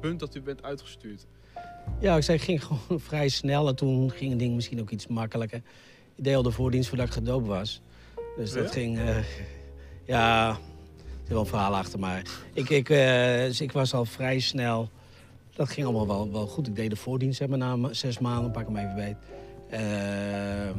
punt 0.00 0.20
dat 0.20 0.34
u 0.34 0.40
bent 0.42 0.62
uitgestuurd? 0.62 1.26
Ja, 2.00 2.16
ik 2.16 2.22
zei, 2.22 2.38
ging 2.48 2.64
gewoon 2.64 3.00
vrij 3.00 3.28
snel 3.28 3.68
en 3.68 3.76
toen 3.76 4.10
ging 4.10 4.30
het 4.30 4.38
ding 4.38 4.54
misschien 4.54 4.80
ook 4.80 4.90
iets 4.90 5.06
makkelijker. 5.06 5.62
Ik 6.14 6.24
deed 6.24 6.34
al 6.34 6.42
de 6.42 6.50
voordienst 6.50 6.88
voordat 6.88 7.06
ik 7.06 7.12
gedoopt 7.12 7.46
was. 7.46 7.82
Dus 8.36 8.52
dat 8.52 8.64
Ja? 8.64 8.70
ging, 8.70 8.98
ja, 10.04 10.48
er 10.48 10.56
zit 11.20 11.28
wel 11.28 11.40
een 11.40 11.46
verhaal 11.46 11.76
achter, 11.76 11.98
maar 11.98 12.22
ik, 12.52 12.68
ik, 12.68 12.86
dus 13.46 13.60
ik 13.60 13.72
was 13.72 13.94
al 13.94 14.04
vrij 14.04 14.38
snel. 14.38 14.90
Dat 15.58 15.68
ging 15.68 15.86
allemaal 15.86 16.06
wel, 16.06 16.32
wel 16.32 16.46
goed. 16.46 16.66
Ik 16.66 16.76
deed 16.76 16.90
de 16.90 16.96
voordienst, 16.96 17.38
zeg 17.38 17.48
maar, 17.48 17.58
na 17.58 17.92
zes 17.92 18.18
maanden, 18.18 18.50
pak 18.50 18.66
hem 18.66 18.76
even 18.76 18.94
bij. 18.94 19.16
Eh, 19.68 20.76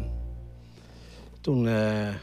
toen, 1.41 1.67
eh, 1.67 2.13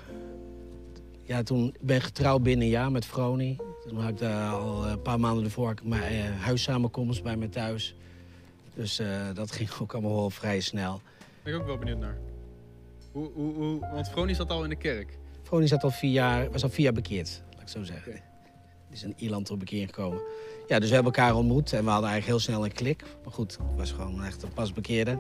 ja, 1.23 1.43
toen 1.43 1.75
ben 1.81 1.97
ik 1.97 2.03
getrouwd 2.03 2.43
binnen 2.43 2.65
een 2.65 2.73
jaar 2.73 2.93
met 2.93 3.07
Vroni. 3.07 3.57
Toen 3.89 3.99
had 3.99 4.09
ik 4.09 4.19
daar 4.19 4.53
al 4.53 4.87
een 4.87 5.03
paar 5.03 5.21
maanden 5.21 5.45
ervoor 5.45 5.75
mijn 5.83 6.03
eh, 6.03 6.41
huissamenkomst 6.41 7.23
bij 7.23 7.37
me 7.37 7.49
thuis. 7.49 7.95
Dus 8.75 9.01
dat 9.35 9.53
ging 9.53 9.71
ook 9.81 9.93
allemaal 9.93 10.15
wel 10.15 10.31
vrij 10.31 10.61
snel. 10.61 11.01
Ben 11.43 11.55
ik 11.55 11.61
ook 11.61 11.67
wel 11.67 11.79
benieuwd 11.79 11.99
naar. 11.99 12.19
Hoe, 13.13 13.31
hoe, 13.35 13.55
hoe, 13.55 13.81
want 13.81 14.09
Vroni 14.09 14.35
zat 14.35 14.51
al 14.51 14.63
in 14.63 14.71
de 14.71 14.77
kerk. 14.77 15.19
Froni 15.43 15.67
zat 15.67 15.83
al 15.83 15.91
vier 15.91 16.11
jaar, 16.11 16.51
was 16.51 16.63
al 16.63 16.69
vier 16.69 16.85
jaar 16.85 16.93
bekeerd, 16.93 17.43
laat 17.51 17.63
ik 17.63 17.69
zo 17.69 17.83
zeggen. 17.83 18.21
Die 18.89 18.97
is 18.97 19.03
in 19.03 19.15
Ierland 19.17 19.47
tot 19.47 19.59
bekeering 19.59 19.89
gekomen. 19.95 20.21
Ja, 20.67 20.79
dus 20.79 20.89
we 20.89 20.95
hebben 20.95 21.13
elkaar 21.13 21.35
ontmoet 21.35 21.73
en 21.73 21.85
we 21.85 21.91
hadden 21.91 22.11
eigenlijk 22.11 22.39
heel 22.39 22.53
snel 22.53 22.65
een 22.65 22.73
klik. 22.73 23.05
Maar 23.25 23.33
goed, 23.33 23.53
ik 23.53 23.77
was 23.77 23.93
gewoon 23.93 24.25
echt 24.25 24.43
een 24.43 24.53
pas 24.53 24.73
bekeerde. 24.73 25.19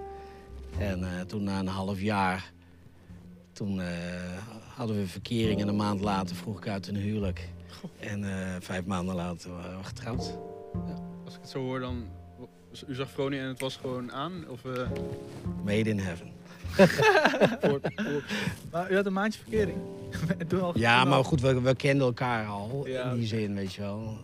En 0.79 1.05
eh, 1.05 1.20
toen 1.20 1.42
na 1.42 1.59
een 1.59 1.66
half 1.66 2.00
jaar, 2.00 2.52
toen 3.52 3.81
eh, 3.81 3.88
hadden 4.74 4.96
we 4.96 5.07
verkering 5.07 5.61
en 5.61 5.68
een 5.68 5.76
maand 5.76 6.00
later 6.00 6.37
vroeg 6.37 6.59
ik 6.59 6.68
uit 6.68 6.88
een 6.88 6.96
huwelijk. 6.96 7.48
En 8.00 8.24
eh, 8.24 8.57
vijf 8.61 8.85
maanden 8.85 9.14
later 9.14 9.50
waren 9.50 9.79
we 9.79 9.85
getrouwd. 9.85 10.38
Als 11.24 11.35
ik 11.35 11.40
het 11.40 11.50
zo 11.50 11.59
hoor, 11.59 11.81
dan... 11.81 12.09
U 12.87 12.94
zag 12.94 13.11
Froni 13.11 13.38
en 13.38 13.48
het 13.48 13.61
was 13.61 13.76
gewoon 13.76 14.12
aan? 14.12 14.48
Of, 14.48 14.62
Made 15.64 15.90
in 15.90 15.98
heaven. 15.98 16.36
Maar 18.70 18.90
u 18.90 18.94
had 18.96 19.07
een 19.07 19.12
maandje 19.12 19.40
verkering. 19.40 19.79
en 20.38 20.46
toen 20.46 20.61
al, 20.62 20.79
Ja, 20.79 21.05
maar 21.05 21.24
goed, 21.24 21.40
we, 21.40 21.61
we 21.61 21.74
kenden 21.74 22.07
elkaar 22.07 22.46
al 22.46 22.87
Ja, 22.87 23.11
in 23.11 23.16
die 23.18 23.26
zin, 23.26 23.55
weet 23.55 23.72
je 23.74 23.81
wel. 23.81 24.18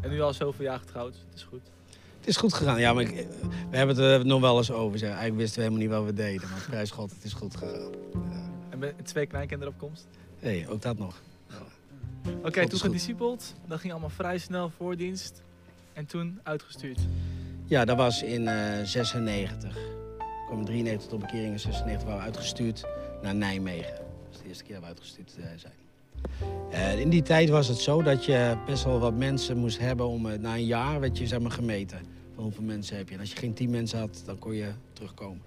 En 0.00 0.10
nu 0.10 0.20
al 0.20 0.32
zoveel 0.32 0.64
jaar 0.64 0.78
getrouwd. 0.78 1.14
Het 1.14 1.34
is 1.34 1.42
goed. 1.42 1.60
Het 2.18 2.28
is 2.28 2.36
goed 2.36 2.52
gegaan. 2.54 2.80
Ja, 2.80 2.92
maar 2.92 3.02
ik- 3.02 3.26
we 3.70 3.76
hebben 3.76 3.96
het 3.96 4.04
er 4.20 4.26
nog 4.26 4.40
wel 4.40 4.56
eens 4.56 4.70
over. 4.70 4.98
Zeg. 4.98 5.08
Eigenlijk 5.08 5.38
wisten 5.38 5.56
we 5.58 5.62
helemaal 5.68 5.86
niet 5.86 5.96
wat 5.96 6.04
we 6.04 6.12
deden. 6.22 6.48
Maar 6.50 6.64
prijs 6.68 6.90
God, 6.90 7.10
het 7.10 7.24
is 7.24 7.32
goed 7.32 7.56
gegaan. 7.56 7.90
En 8.70 8.78
met 8.78 8.94
twee 9.06 9.26
kleinkinderen 9.26 9.72
op 9.74 9.78
komst. 9.80 10.06
Hey, 10.38 10.66
ook 10.68 10.82
dat 10.82 10.98
nog. 10.98 11.22
Oké, 12.44 12.68
toen 12.68 12.78
gediscipeld. 12.78 13.54
Dat 13.66 13.80
ging 13.80 13.92
allemaal 13.92 14.10
vrij 14.10 14.38
snel 14.38 14.70
voordienst. 14.76 15.42
En 15.92 16.06
toen 16.06 16.40
uitgestuurd. 16.42 16.98
Ja, 17.64 17.84
dat 17.84 17.96
was 17.96 18.22
in 18.22 18.48
eh 18.48 18.84
96. 18.84 19.76
Ik 20.44 20.50
kwam 20.50 20.58
in 20.58 20.64
93 20.64 21.08
tot 21.08 21.20
bekering. 21.20 21.52
In 21.52 21.60
96 21.60 22.04
waren 22.08 22.20
we 22.20 22.26
uitgestuurd 22.26 22.84
naar 23.22 23.34
Nijmegen. 23.34 23.94
Dat 23.94 24.32
is 24.32 24.38
de 24.38 24.48
eerste 24.48 24.64
keer 24.64 24.72
dat 24.74 24.82
we 24.82 24.88
uitgestuurd 24.88 25.36
eh, 25.38 25.44
zijn. 25.56 26.98
In 26.98 27.08
die 27.08 27.22
tijd 27.22 27.48
was 27.48 27.68
het 27.68 27.78
zo 27.78 28.02
dat 28.02 28.24
je 28.24 28.56
best 28.66 28.84
wel 28.84 28.98
wat 28.98 29.14
mensen 29.14 29.56
moest 29.56 29.78
hebben 29.78 30.06
om... 30.06 30.26
eh, 30.26 30.38
na 30.38 30.54
een 30.54 30.64
jaar 30.64 31.00
werd 31.00 31.18
je 31.18 31.26
zeg 31.26 31.40
maar, 31.40 31.50
gemeten. 31.50 31.98
Van 32.34 32.44
hoeveel 32.44 32.62
mensen 32.62 32.96
heb 32.96 33.08
je. 33.08 33.14
En 33.14 33.20
als 33.20 33.30
je 33.30 33.36
geen 33.36 33.54
10 33.54 33.70
mensen 33.70 33.98
had, 33.98 34.22
dan 34.26 34.38
kon 34.38 34.54
je 34.54 34.70
terugkomen. 34.92 35.42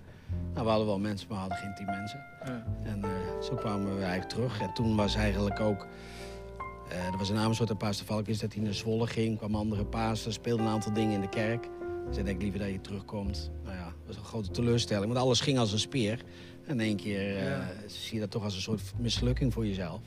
Nou, 0.54 0.64
we 0.64 0.70
hadden 0.70 0.88
wel 0.88 1.00
mensen, 1.00 1.28
maar 1.30 1.38
we 1.38 1.42
hadden 1.44 1.58
geen 1.58 1.76
10 1.76 1.86
mensen. 1.86 2.24
Ja. 2.46 2.66
En 2.84 3.04
eh, 3.04 3.10
zo 3.42 3.56
kwamen 3.56 3.86
we 3.96 4.02
eigenlijk 4.02 4.30
terug. 4.30 4.62
En 4.62 4.74
toen 4.74 4.96
was 4.96 5.16
eigenlijk 5.16 5.60
ook... 5.60 5.88
er 7.12 7.18
was 7.18 7.30
een 7.30 7.38
Amersfoort 7.38 7.70
en 7.70 7.78
Paas 7.78 7.98
de 7.98 8.06
Valk 8.06 8.28
is 8.28 8.40
dat 8.40 8.54
hij 8.54 8.64
naar 8.64 8.74
Zwolle 8.74 9.08
ging. 9.08 9.38
kwam 9.38 9.56
andere 9.56 9.86
Pasen, 9.86 10.34
speelde 10.34 10.64
een 10.64 10.70
aantal 10.70 10.94
dingen 10.94 11.14
in 11.14 11.22
de 11.22 11.30
kerk. 11.30 11.64
Ze 12.08 12.14
zei, 12.14 12.30
ik 12.30 12.42
liever 12.42 12.60
dat 12.60 12.70
je 12.70 12.82
terugkomt. 12.82 13.52
Nou 13.64 13.76
ja, 13.76 13.87
was 14.08 14.16
een 14.16 14.24
grote 14.24 14.52
teleurstelling. 14.52 15.14
Want 15.14 15.26
alles 15.26 15.42
ging 15.42 15.58
als 15.58 15.72
een 15.72 15.80
speer. 15.80 16.24
En 16.66 16.74
in 16.74 16.80
één 16.80 16.96
keer 16.96 17.38
eh, 17.38 17.44
Ja. 17.44 17.68
zie 17.88 18.14
je 18.14 18.20
dat 18.20 18.32
toch 18.32 18.44
als 18.44 18.56
een 18.56 18.62
soort 18.62 18.94
mislukking 18.98 19.54
voor 19.54 19.66
jezelf. 19.66 20.02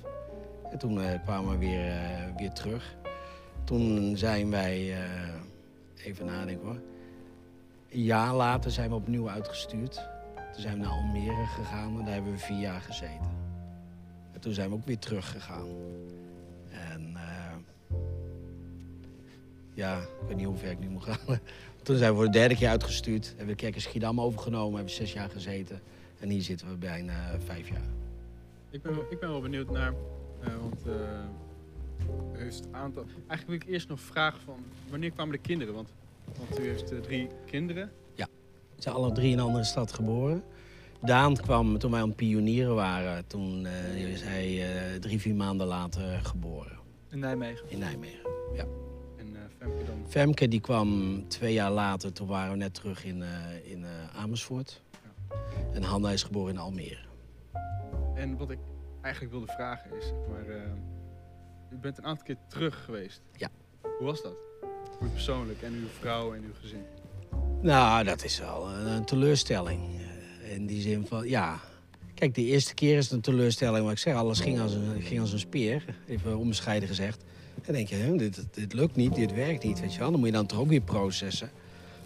En 0.70 0.78
toen 0.78 1.00
eh, 1.02 1.22
kwamen 1.24 1.50
we 1.50 1.58
weer, 1.58 1.88
eh, 1.88 2.36
weer 2.36 2.52
terug. 2.52 2.96
Toen 3.64 4.16
zijn 4.16 4.50
wij... 4.50 4.94
even 6.04 6.26
nadenken 6.26 6.66
hoor. 6.66 6.80
Een 7.90 8.02
jaar 8.02 8.34
later 8.34 8.70
zijn 8.70 8.88
we 8.88 8.94
opnieuw 8.94 9.28
uitgestuurd. 9.28 9.94
Toen 10.52 10.62
zijn 10.62 10.74
we 10.74 10.80
naar 10.80 10.90
Almere 10.90 11.46
gegaan 11.46 11.98
en 11.98 12.04
daar 12.04 12.14
hebben 12.14 12.32
we 12.32 12.38
vier 12.38 12.58
jaar 12.60 12.80
gezeten. 12.80 13.30
En 14.32 14.40
toen 14.40 14.52
zijn 14.52 14.68
we 14.68 14.74
ook 14.74 14.86
weer 14.86 14.98
teruggegaan. 14.98 15.68
En 16.70 17.16
ja, 19.74 19.98
ik 19.98 20.26
weet 20.26 20.36
niet 20.36 20.46
hoe 20.46 20.56
ver 20.56 20.70
ik 20.70 20.78
nu 20.78 20.88
moet 20.88 21.04
gaan. 21.04 21.18
Toen 21.82 21.96
zijn 21.96 22.10
we 22.10 22.16
voor 22.16 22.24
de 22.24 22.30
derde 22.30 22.56
keer 22.56 22.68
uitgestuurd. 22.68 23.26
Hebben 23.26 23.46
we 23.46 23.52
de 23.52 23.58
kerk 23.58 23.74
in 23.74 23.80
Schiedam 23.80 24.20
overgenomen, 24.20 24.74
hebben 24.76 24.94
we 24.94 25.00
zes 25.00 25.12
jaar 25.12 25.30
gezeten. 25.30 25.80
En 26.18 26.28
hier 26.28 26.42
zitten 26.42 26.68
we 26.68 26.74
bijna 26.76 27.12
eh, 27.32 27.38
vijf 27.44 27.68
jaar. 27.68 27.88
ik, 28.70 28.82
ben, 28.82 28.94
wel- 28.94 29.06
ik 29.10 29.20
ben 29.20 29.28
wel 29.28 29.40
benieuwd 29.40 29.70
naar... 29.70 29.92
eh, 30.40 30.54
want 30.60 30.82
eh, 30.86 30.92
u 32.34 32.38
heeft 32.42 32.56
het 32.58 32.68
aantal... 32.72 33.04
Eigenlijk 33.26 33.46
wil 33.46 33.54
ik 33.54 33.74
eerst 33.74 33.88
nog 33.88 34.00
vragen 34.00 34.40
van... 34.44 34.56
Wanneer 34.90 35.10
kwamen 35.10 35.32
de 35.32 35.38
kinderen? 35.40 35.74
Want, 35.74 35.88
want 36.38 36.60
u 36.60 36.62
heeft 36.68 36.92
eh, 36.92 36.98
drie 36.98 37.28
kinderen. 37.46 37.90
We 38.76 38.86
zijn 38.86 38.98
alle 38.98 39.12
drie 39.12 39.32
in 39.32 39.38
een 39.38 39.44
andere 39.44 39.64
stad 39.64 39.92
geboren. 39.92 40.42
Daan 41.02 41.36
kwam 41.36 41.78
toen 41.78 41.90
wij 41.90 42.00
aan 42.00 42.06
het 42.08 42.16
pionieren 42.16 42.74
waren. 42.74 43.26
Toen 43.26 43.66
eh, 43.66 44.10
is 44.12 44.22
hij 44.22 44.74
eh, 44.92 45.00
drie, 45.00 45.20
vier 45.20 45.34
maanden 45.34 45.66
later 45.66 46.20
geboren 46.22 46.78
In 47.10 47.18
Nijmegen. 47.18 47.64
in 47.70 47.78
Nijmegen. 47.78 48.20
En 48.56 48.58
eh 48.58 48.64
Femke 49.60 49.84
dan... 49.84 50.04
Femke 50.08 50.48
die 50.48 50.60
kwam 50.60 51.22
twee 51.28 51.52
jaar 51.52 51.70
later, 51.70 52.12
toen 52.12 52.26
waren 52.26 52.50
we 52.50 52.56
net 52.56 52.74
terug 52.74 53.04
in, 53.04 53.22
eh, 53.22 53.70
in 53.70 53.84
eh, 53.84 54.16
Amersfoort. 54.16 54.82
En 55.72 55.82
Hanna 55.82 56.10
is 56.10 56.22
geboren 56.22 56.54
in 56.54 56.58
Almere. 56.58 56.98
En 58.14 58.36
wat 58.36 58.50
ik 58.50 58.58
eigenlijk 59.00 59.34
wilde 59.34 59.52
vragen 59.52 59.90
is... 59.98 60.12
Maar, 60.28 60.48
eh, 60.48 60.62
u 61.72 61.76
bent 61.76 61.98
een 61.98 62.04
aantal 62.04 62.24
keer 62.24 62.36
terug 62.48 62.84
geweest. 62.84 63.22
Ja. 63.36 63.48
Hoe 63.82 64.06
was 64.06 64.22
dat? 64.22 64.34
Voor 64.98 65.06
u 65.06 65.10
persoonlijk 65.10 65.62
en 65.62 65.72
uw 65.72 65.88
vrouw 65.98 66.34
en 66.34 66.42
uw 66.42 66.54
gezin. 66.60 66.82
Nou, 67.60 68.04
dat 68.04 68.24
is 68.24 68.38
wel 68.38 68.68
een, 68.70 68.86
een 68.86 69.04
teleurstelling. 69.04 69.80
In 70.42 70.66
die 70.66 70.80
zin 70.80 71.06
van, 71.06 71.28
ja. 71.28 71.60
Kijk, 72.14 72.34
de 72.34 72.44
eerste 72.44 72.74
keer 72.74 72.96
is 72.96 73.04
het 73.04 73.12
een 73.12 73.20
teleurstelling. 73.20 73.84
Maar 73.84 73.92
ik 73.92 73.98
zeg, 73.98 74.14
alles 74.14 74.40
ging 74.40 74.60
als 74.60 74.74
een, 74.74 75.02
ging 75.02 75.20
als 75.20 75.32
een 75.32 75.38
speer. 75.38 75.84
Even 76.06 76.38
onbescheiden 76.38 76.88
gezegd. 76.88 77.24
Dan 77.66 77.74
denk 77.74 77.88
je, 77.88 78.14
dit, 78.16 78.46
dit 78.50 78.72
lukt 78.72 78.96
niet, 78.96 79.14
dit 79.14 79.34
werkt 79.34 79.64
niet, 79.64 79.80
weet 79.80 79.92
je 79.92 79.98
wel. 79.98 80.10
Dan 80.10 80.18
moet 80.18 80.28
je 80.28 80.34
dan 80.34 80.46
toch 80.46 80.58
ook 80.58 80.68
weer 80.68 80.80
processen. 80.80 81.50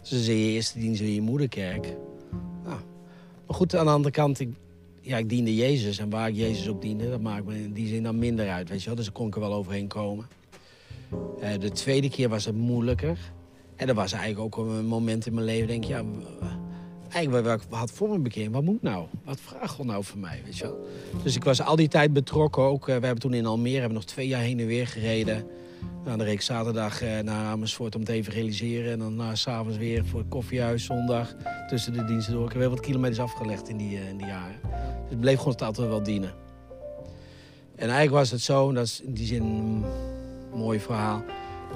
Dus 0.00 0.10
dan 0.10 0.18
zie 0.18 0.46
je 0.46 0.52
eerste 0.52 0.78
dienst 0.78 1.00
in 1.00 1.14
je 1.14 1.20
moederkerk. 1.20 1.96
Nou, 2.64 2.80
maar 3.46 3.56
goed, 3.56 3.76
aan 3.76 3.84
de 3.84 3.90
andere 3.90 4.14
kant, 4.14 4.40
ik, 4.40 4.48
ja, 5.00 5.16
ik 5.16 5.28
diende 5.28 5.54
Jezus. 5.54 5.98
En 5.98 6.10
waar 6.10 6.28
ik 6.28 6.34
Jezus 6.34 6.68
ook 6.68 6.82
diende, 6.82 7.10
dat 7.10 7.20
maakt 7.20 7.46
me 7.46 7.62
in 7.62 7.72
die 7.72 7.88
zin 7.88 8.02
dan 8.02 8.18
minder 8.18 8.50
uit, 8.50 8.68
weet 8.68 8.80
je 8.80 8.86
wel. 8.86 8.94
Dus 8.94 9.04
daar 9.04 9.14
kon 9.14 9.26
ik 9.26 9.34
er 9.34 9.40
wel 9.40 9.54
overheen 9.54 9.88
komen. 9.88 10.26
Eh, 11.40 11.58
de 11.60 11.70
tweede 11.70 12.10
keer 12.10 12.28
was 12.28 12.44
het 12.44 12.54
moeilijker. 12.54 13.18
En 13.76 13.86
dat 13.86 13.96
was 13.96 14.12
eigenlijk 14.12 14.56
ook 14.56 14.66
een 14.66 14.86
moment 14.86 15.26
in 15.26 15.34
mijn 15.34 15.46
leven, 15.46 15.66
denk 15.66 15.82
ik, 15.82 15.88
ja, 15.88 16.04
eigenlijk 17.14 17.46
wat 17.46 17.78
had 17.78 17.90
voor 17.90 18.08
mijn 18.08 18.22
bekering, 18.22 18.52
wat 18.52 18.62
moet 18.62 18.82
nou? 18.82 19.06
Wat 19.24 19.40
vraagt 19.40 19.74
God 19.74 19.86
nou 19.86 20.04
van 20.04 20.20
mij, 20.20 20.40
weet 20.44 20.56
je 20.56 20.64
wel? 20.64 20.86
Dus 21.22 21.36
ik 21.36 21.44
was 21.44 21.62
al 21.62 21.76
die 21.76 21.88
tijd 21.88 22.12
betrokken 22.12 22.62
ook. 22.62 22.88
Eh, 22.88 22.96
we 22.96 23.04
hebben 23.04 23.20
toen 23.20 23.34
in 23.34 23.46
Almere 23.46 23.78
hebben 23.78 23.94
nog 23.94 24.04
twee 24.04 24.26
jaar 24.26 24.40
heen 24.40 24.60
en 24.60 24.66
weer 24.66 24.86
gereden. 24.86 25.46
Nou, 26.04 26.16
dan 26.16 26.26
reed 26.26 26.34
ik 26.34 26.40
zaterdag 26.40 27.02
eh, 27.02 27.18
naar 27.18 27.44
Amersfoort 27.44 27.94
om 27.94 28.04
te 28.04 28.12
evangeliseren. 28.12 28.92
En 28.92 28.98
dan 28.98 29.16
na 29.16 29.34
s'avonds 29.34 29.76
weer 29.76 30.04
voor 30.04 30.20
het 30.20 30.28
koffiehuis 30.28 30.84
zondag 30.84 31.34
tussen 31.68 31.92
de 31.92 32.04
diensten 32.04 32.32
door. 32.32 32.44
Ik 32.44 32.52
heb 32.52 32.60
heel 32.60 32.70
wat 32.70 32.80
kilometers 32.80 33.20
afgelegd 33.20 33.68
in 33.68 33.76
die, 33.76 33.96
eh, 33.96 34.08
in 34.08 34.16
die 34.16 34.26
jaren. 34.26 34.60
Dus 34.62 35.10
het 35.10 35.20
bleef 35.20 35.38
gewoon 35.38 35.56
altijd 35.56 35.88
wel 35.88 36.02
dienen. 36.02 36.32
En 37.76 37.88
eigenlijk 37.88 38.10
was 38.10 38.30
het 38.30 38.40
zo, 38.40 38.72
dat 38.72 38.84
is 38.84 39.00
in 39.00 39.14
die 39.14 39.26
zin 39.26 39.42
een 39.42 39.84
mooi 40.58 40.80
verhaal. 40.80 41.24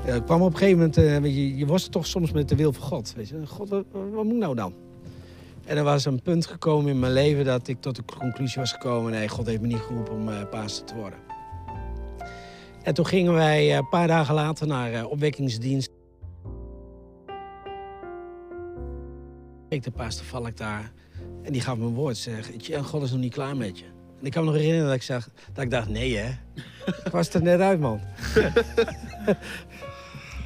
Eh, 0.07 0.15
ik 0.15 0.25
kwam 0.25 0.43
op 0.43 0.53
een 0.53 0.59
gegeven 0.59 0.79
moment, 0.79 0.97
eh, 0.97 1.23
je, 1.23 1.57
je 1.57 1.67
worstelt 1.67 1.93
toch 1.93 2.07
soms 2.07 2.33
met 2.33 2.49
de 2.49 2.57
wil 2.57 2.73
van 2.73 2.83
God. 2.83 3.13
Weet 3.17 3.29
je? 3.29 3.47
God, 3.47 3.69
wat, 3.69 3.85
wat 4.13 4.25
moet 4.25 4.37
nou 4.37 4.55
dan? 4.55 4.73
En 5.69 5.77
er 5.77 5.85
was 5.85 6.05
een 6.05 6.23
punt 6.23 6.47
gekomen 6.47 6.91
in 6.91 6.99
mijn 6.99 7.13
leven 7.13 7.45
dat 7.45 7.69
ik 7.69 7.81
tot 7.81 7.97
de 7.97 8.03
conclusie 8.19 8.61
was 8.61 8.73
gekomen... 8.73 9.13
nee, 9.13 9.29
God 9.29 9.47
heeft 9.47 9.61
me 9.61 9.67
niet 9.67 9.79
geroepen 9.79 10.15
om 10.15 10.29
uh, 10.29 10.43
pastor 10.51 10.87
te 10.87 10.95
worden. 10.95 11.19
En 12.83 12.95
toen 12.95 13.07
gingen 13.07 13.33
wij 13.33 13.71
eh, 13.71 13.77
een 13.77 13.89
paar 13.89 14.07
dagen 14.07 14.35
later 14.35 14.67
naar 14.67 14.93
eh, 14.93 15.11
opwekkingsdienst. 15.11 15.91
Ik 19.69 19.83
de 19.83 19.91
pastor 19.91 20.27
Valk 20.27 20.57
daar 20.57 20.93
en 21.43 21.53
die 21.53 21.61
gaf 21.61 21.77
me 21.77 21.85
een 21.85 21.95
woord. 21.95 22.17
Zeg, 22.17 22.51
God 22.83 23.03
is 23.03 23.11
nog 23.11 23.21
niet 23.21 23.33
klaar 23.33 23.57
met 23.57 23.79
je. 23.79 23.85
En 24.21 24.27
ik 24.27 24.33
kan 24.33 24.45
me 24.45 24.51
nog 24.51 24.61
herinneren 24.61 24.89
dat 24.89 25.03
ik, 25.03 25.07
dat 25.53 25.65
ik 25.65 25.71
dacht, 25.71 25.89
nee 25.89 26.17
hè. 26.17 26.29
ik 27.05 27.13
was 27.13 27.29
er 27.29 27.43
net 27.43 27.61
uit, 27.61 27.81
man. 27.81 28.01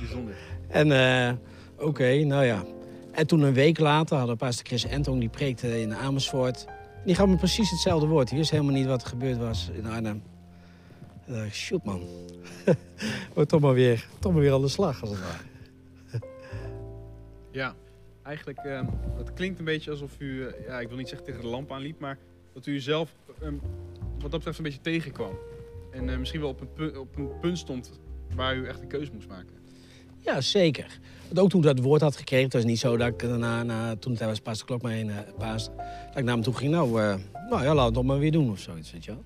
Bijzonder. 0.00 0.34
En 0.68 1.38
oké, 1.78 2.24
nou 2.24 2.44
ja. 2.44 2.64
En 3.12 3.26
toen 3.26 3.40
een 3.40 3.54
week 3.54 3.78
later 3.78 4.16
hadden 4.16 4.36
pastor 4.36 4.66
Chris 4.66 4.84
Entong, 4.84 5.20
die 5.20 5.28
preekte 5.28 5.80
in 5.80 5.94
Amersfoort. 5.94 6.66
Die 7.04 7.14
gaf 7.14 7.26
me 7.26 7.36
precies 7.36 7.70
hetzelfde 7.70 8.06
woord. 8.06 8.28
Die 8.28 8.38
wist 8.38 8.50
helemaal 8.50 8.74
niet 8.74 8.86
wat 8.86 9.02
er 9.02 9.08
gebeurd 9.08 9.38
was 9.38 9.70
in 9.72 9.86
Arnhem. 9.86 10.22
En 11.26 11.34
dacht 11.34 11.54
shoot 11.54 11.84
man. 11.84 12.02
Wordt 13.34 13.50
toch 13.50 13.60
maar 13.60 13.74
weer, 13.74 14.08
toch 14.18 14.32
maar 14.32 14.40
weer 14.40 14.52
aan 14.52 14.60
de 14.60 14.68
slag, 14.68 15.00
als 15.00 15.10
het 15.10 15.20
ware. 15.20 15.42
Ja, 17.50 17.74
eigenlijk, 18.22 18.58
ehm, 18.58 18.86
het 19.16 19.32
klinkt 19.32 19.58
een 19.58 19.64
beetje 19.64 19.90
alsof 19.90 20.16
u, 20.18 20.46
eh, 20.46 20.66
ja, 20.66 20.80
ik 20.80 20.88
wil 20.88 20.96
niet 20.96 21.08
zeggen 21.08 21.26
tegen 21.26 21.42
de 21.42 21.46
lamp 21.46 21.72
aanliep, 21.72 22.00
maar 22.00 22.18
dat 22.52 22.66
u 22.66 22.80
zelf 22.80 23.14
ehm, 23.40 23.54
wat 24.18 24.30
dat 24.30 24.30
betreft 24.30 24.58
een 24.58 24.64
beetje 24.64 24.80
tegenkwam. 24.80 25.38
En 25.90 26.08
eh, 26.08 26.18
misschien 26.18 26.40
wel 26.40 26.48
op 26.48 26.60
een, 26.60 26.98
op 26.98 27.16
een 27.16 27.38
punt 27.40 27.58
stond 27.58 28.00
waar 28.34 28.56
u 28.56 28.66
echt 28.66 28.80
een 28.80 28.88
keuze 28.88 29.12
moest 29.12 29.28
maken. 29.28 29.61
Ja, 30.24 30.40
zeker. 30.40 30.98
Want 31.26 31.38
ook 31.38 31.50
toen 31.50 31.60
ik 31.60 31.66
dat 31.66 31.84
woord 31.84 32.00
had 32.00 32.16
gekregen, 32.16 32.44
het 32.44 32.54
was 32.54 32.64
niet 32.64 32.78
zo 32.78 32.96
dat 32.96 33.08
ik 33.08 33.18
daarna, 33.18 33.62
na, 33.62 33.96
toen 33.96 34.16
hij 34.16 34.26
was 34.26 34.40
pastor 34.40 34.66
Klok 34.66 34.82
maar 34.82 34.92
heen 34.92 35.08
uh, 35.08 35.16
paas, 35.38 35.64
dat 36.08 36.16
ik 36.16 36.24
naar 36.24 36.34
hem 36.34 36.42
toe 36.42 36.54
ging, 36.54 36.70
nou, 36.70 37.00
uh, 37.00 37.14
nou 37.50 37.62
ja, 37.62 37.74
laat 37.74 37.84
het 37.84 37.94
toch 37.94 38.04
maar 38.04 38.18
weer 38.18 38.32
doen 38.32 38.50
of 38.50 38.58
zoiets, 38.58 38.92
weet 38.92 39.04
je 39.04 39.10
wel. 39.10 39.24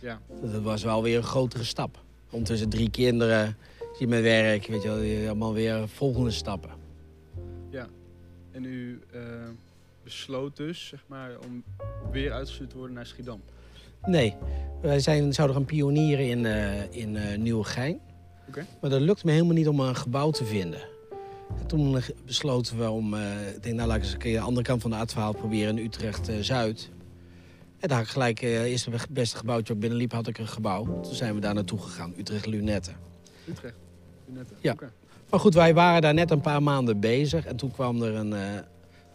Ja. 0.00 0.20
Dat 0.42 0.62
was 0.62 0.82
wel 0.82 1.02
weer 1.02 1.16
een 1.16 1.22
grotere 1.22 1.64
stap. 1.64 2.02
Ondertussen 2.30 2.68
drie 2.68 2.90
kinderen, 2.90 3.56
zie 3.98 4.06
met 4.06 4.22
werk, 4.22 4.66
weet 4.66 4.82
je 4.82 4.88
wel, 4.88 5.26
allemaal 5.26 5.52
weer 5.52 5.88
volgende 5.88 6.30
stappen. 6.30 6.80
En 8.50 8.64
u 8.64 9.00
eh, 9.12 9.20
besloot 10.04 10.56
dus, 10.56 10.86
zeg 10.86 11.04
maar, 11.06 11.30
om 11.46 11.64
weer 12.10 12.32
uitgestuurd 12.32 12.70
te 12.70 12.76
worden 12.76 12.94
naar 12.94 13.06
Schiedam. 13.06 13.40
Nee, 14.06 14.34
wij 14.82 15.00
zijn, 15.00 15.32
zouden 15.32 15.56
gaan 15.56 15.64
pionieren 15.64 16.28
in, 16.28 16.46
eh 16.46 16.92
in 16.92 17.16
eh, 17.16 17.38
Nieuwegein. 17.38 18.00
Maar 18.80 18.90
dat 18.90 19.00
lukte 19.00 19.26
me 19.26 19.32
helemaal 19.32 19.54
niet 19.54 19.68
om 19.68 19.80
een 19.80 19.96
gebouw 19.96 20.30
te 20.30 20.44
vinden. 20.44 20.80
En 21.58 21.66
toen 21.66 21.96
eh, 21.96 22.02
besloten 22.24 22.78
we 22.78 22.90
om, 22.90 23.14
eh, 23.14 23.54
ik 23.54 23.62
denk 23.62 23.74
nou 23.74 23.88
laat 23.88 23.96
ik 23.96 24.02
eens 24.02 24.12
een 24.12 24.18
keer 24.18 24.32
de 24.32 24.40
andere 24.40 24.66
kant 24.66 24.82
van 24.82 24.90
de 24.90 24.96
A12 24.96 25.38
proberen 25.38 25.78
in 25.78 25.84
Utrecht-Zuid. 25.84 26.90
en 27.78 27.88
daar 27.88 28.06
gelijk, 28.06 28.42
eh 28.42 28.62
eerst 28.62 28.84
het 28.84 29.08
beste 29.08 29.36
gebouwtje 29.36 29.74
ik 29.74 29.80
binnenliep, 29.80 30.12
had 30.12 30.26
ik 30.26 30.38
een 30.38 30.48
gebouw. 30.48 31.00
Toen 31.00 31.14
zijn 31.14 31.34
we 31.34 31.40
daar 31.40 31.54
naartoe 31.54 31.78
gegaan, 31.78 32.14
Utrecht-Lunetten. 32.16 32.96
Utrecht. 33.48 33.76
Lunetten. 34.26 34.56
Ja. 34.60 34.74
Maar 35.30 35.40
goed, 35.40 35.54
wij 35.54 35.74
waren 35.74 36.02
daar 36.02 36.14
net 36.14 36.30
een 36.30 36.40
paar 36.40 36.62
maanden 36.62 37.00
bezig 37.00 37.46
en 37.46 37.56
toen 37.56 37.70
kwam 37.70 38.02
er 38.02 38.14
een, 38.14 38.32
eh, 38.32 38.54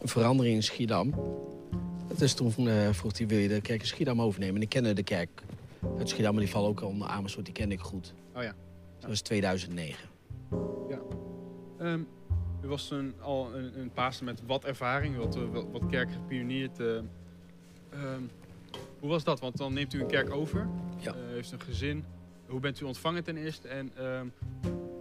een 0.01 0.07
verandering 0.07 0.55
in 0.55 0.63
Schiedam. 0.63 1.13
Dus 2.17 2.33
toen 2.33 2.53
eh, 2.67 2.89
vroeg 2.91 3.17
hij, 3.17 3.27
wil 3.27 3.37
je 3.37 3.47
de 3.47 3.61
kerk 3.61 3.81
in 3.81 3.87
Schiedam 3.87 4.21
overnemen? 4.21 4.55
En 4.55 4.61
ik 4.61 4.69
kende 4.69 4.93
de 4.93 5.03
kerk 5.03 5.29
uit 5.97 6.09
Schiedam, 6.09 6.33
maar 6.33 6.43
die 6.43 6.51
valt 6.51 6.67
ook 6.67 6.83
onder 6.83 7.07
Amersfoort, 7.07 7.45
die 7.45 7.53
kende 7.53 7.75
ik 7.75 7.81
goed. 7.81 8.13
Oh 8.35 8.43
ja. 8.43 8.53
Dat 9.05 9.13
was 9.13 9.21
2009. 9.21 10.09
Ehm, 11.79 11.99
u 12.63 12.67
was 12.67 12.87
toen 12.87 13.13
al 13.21 13.55
een, 13.55 13.79
een 13.79 13.91
met 14.23 14.41
wat 14.45 14.63
ervaring, 14.65 15.15
wat, 15.17 15.35
eh, 15.35 15.41
wat, 15.51 15.65
wat 15.71 15.81
kerk 15.89 16.11
gepioneerd. 16.11 16.79
eh. 16.79 16.85
Ehm, 17.89 18.21
hoe 18.99 19.09
was 19.09 19.23
dat? 19.23 19.39
Want 19.39 19.57
dan 19.57 19.73
neemt 19.73 19.93
u 19.93 20.01
een 20.01 20.07
kerk 20.07 20.31
over, 20.33 20.67
Ja. 20.99 21.11
eh, 21.11 21.17
heeft 21.27 21.51
een 21.51 21.61
gezin. 21.61 22.03
Hoe 22.47 22.59
bent 22.59 22.79
u 22.81 22.85
ontvangen 22.85 23.23
ten 23.23 23.37
eerste 23.37 23.67
en 23.67 23.91
ehm, 23.97 24.25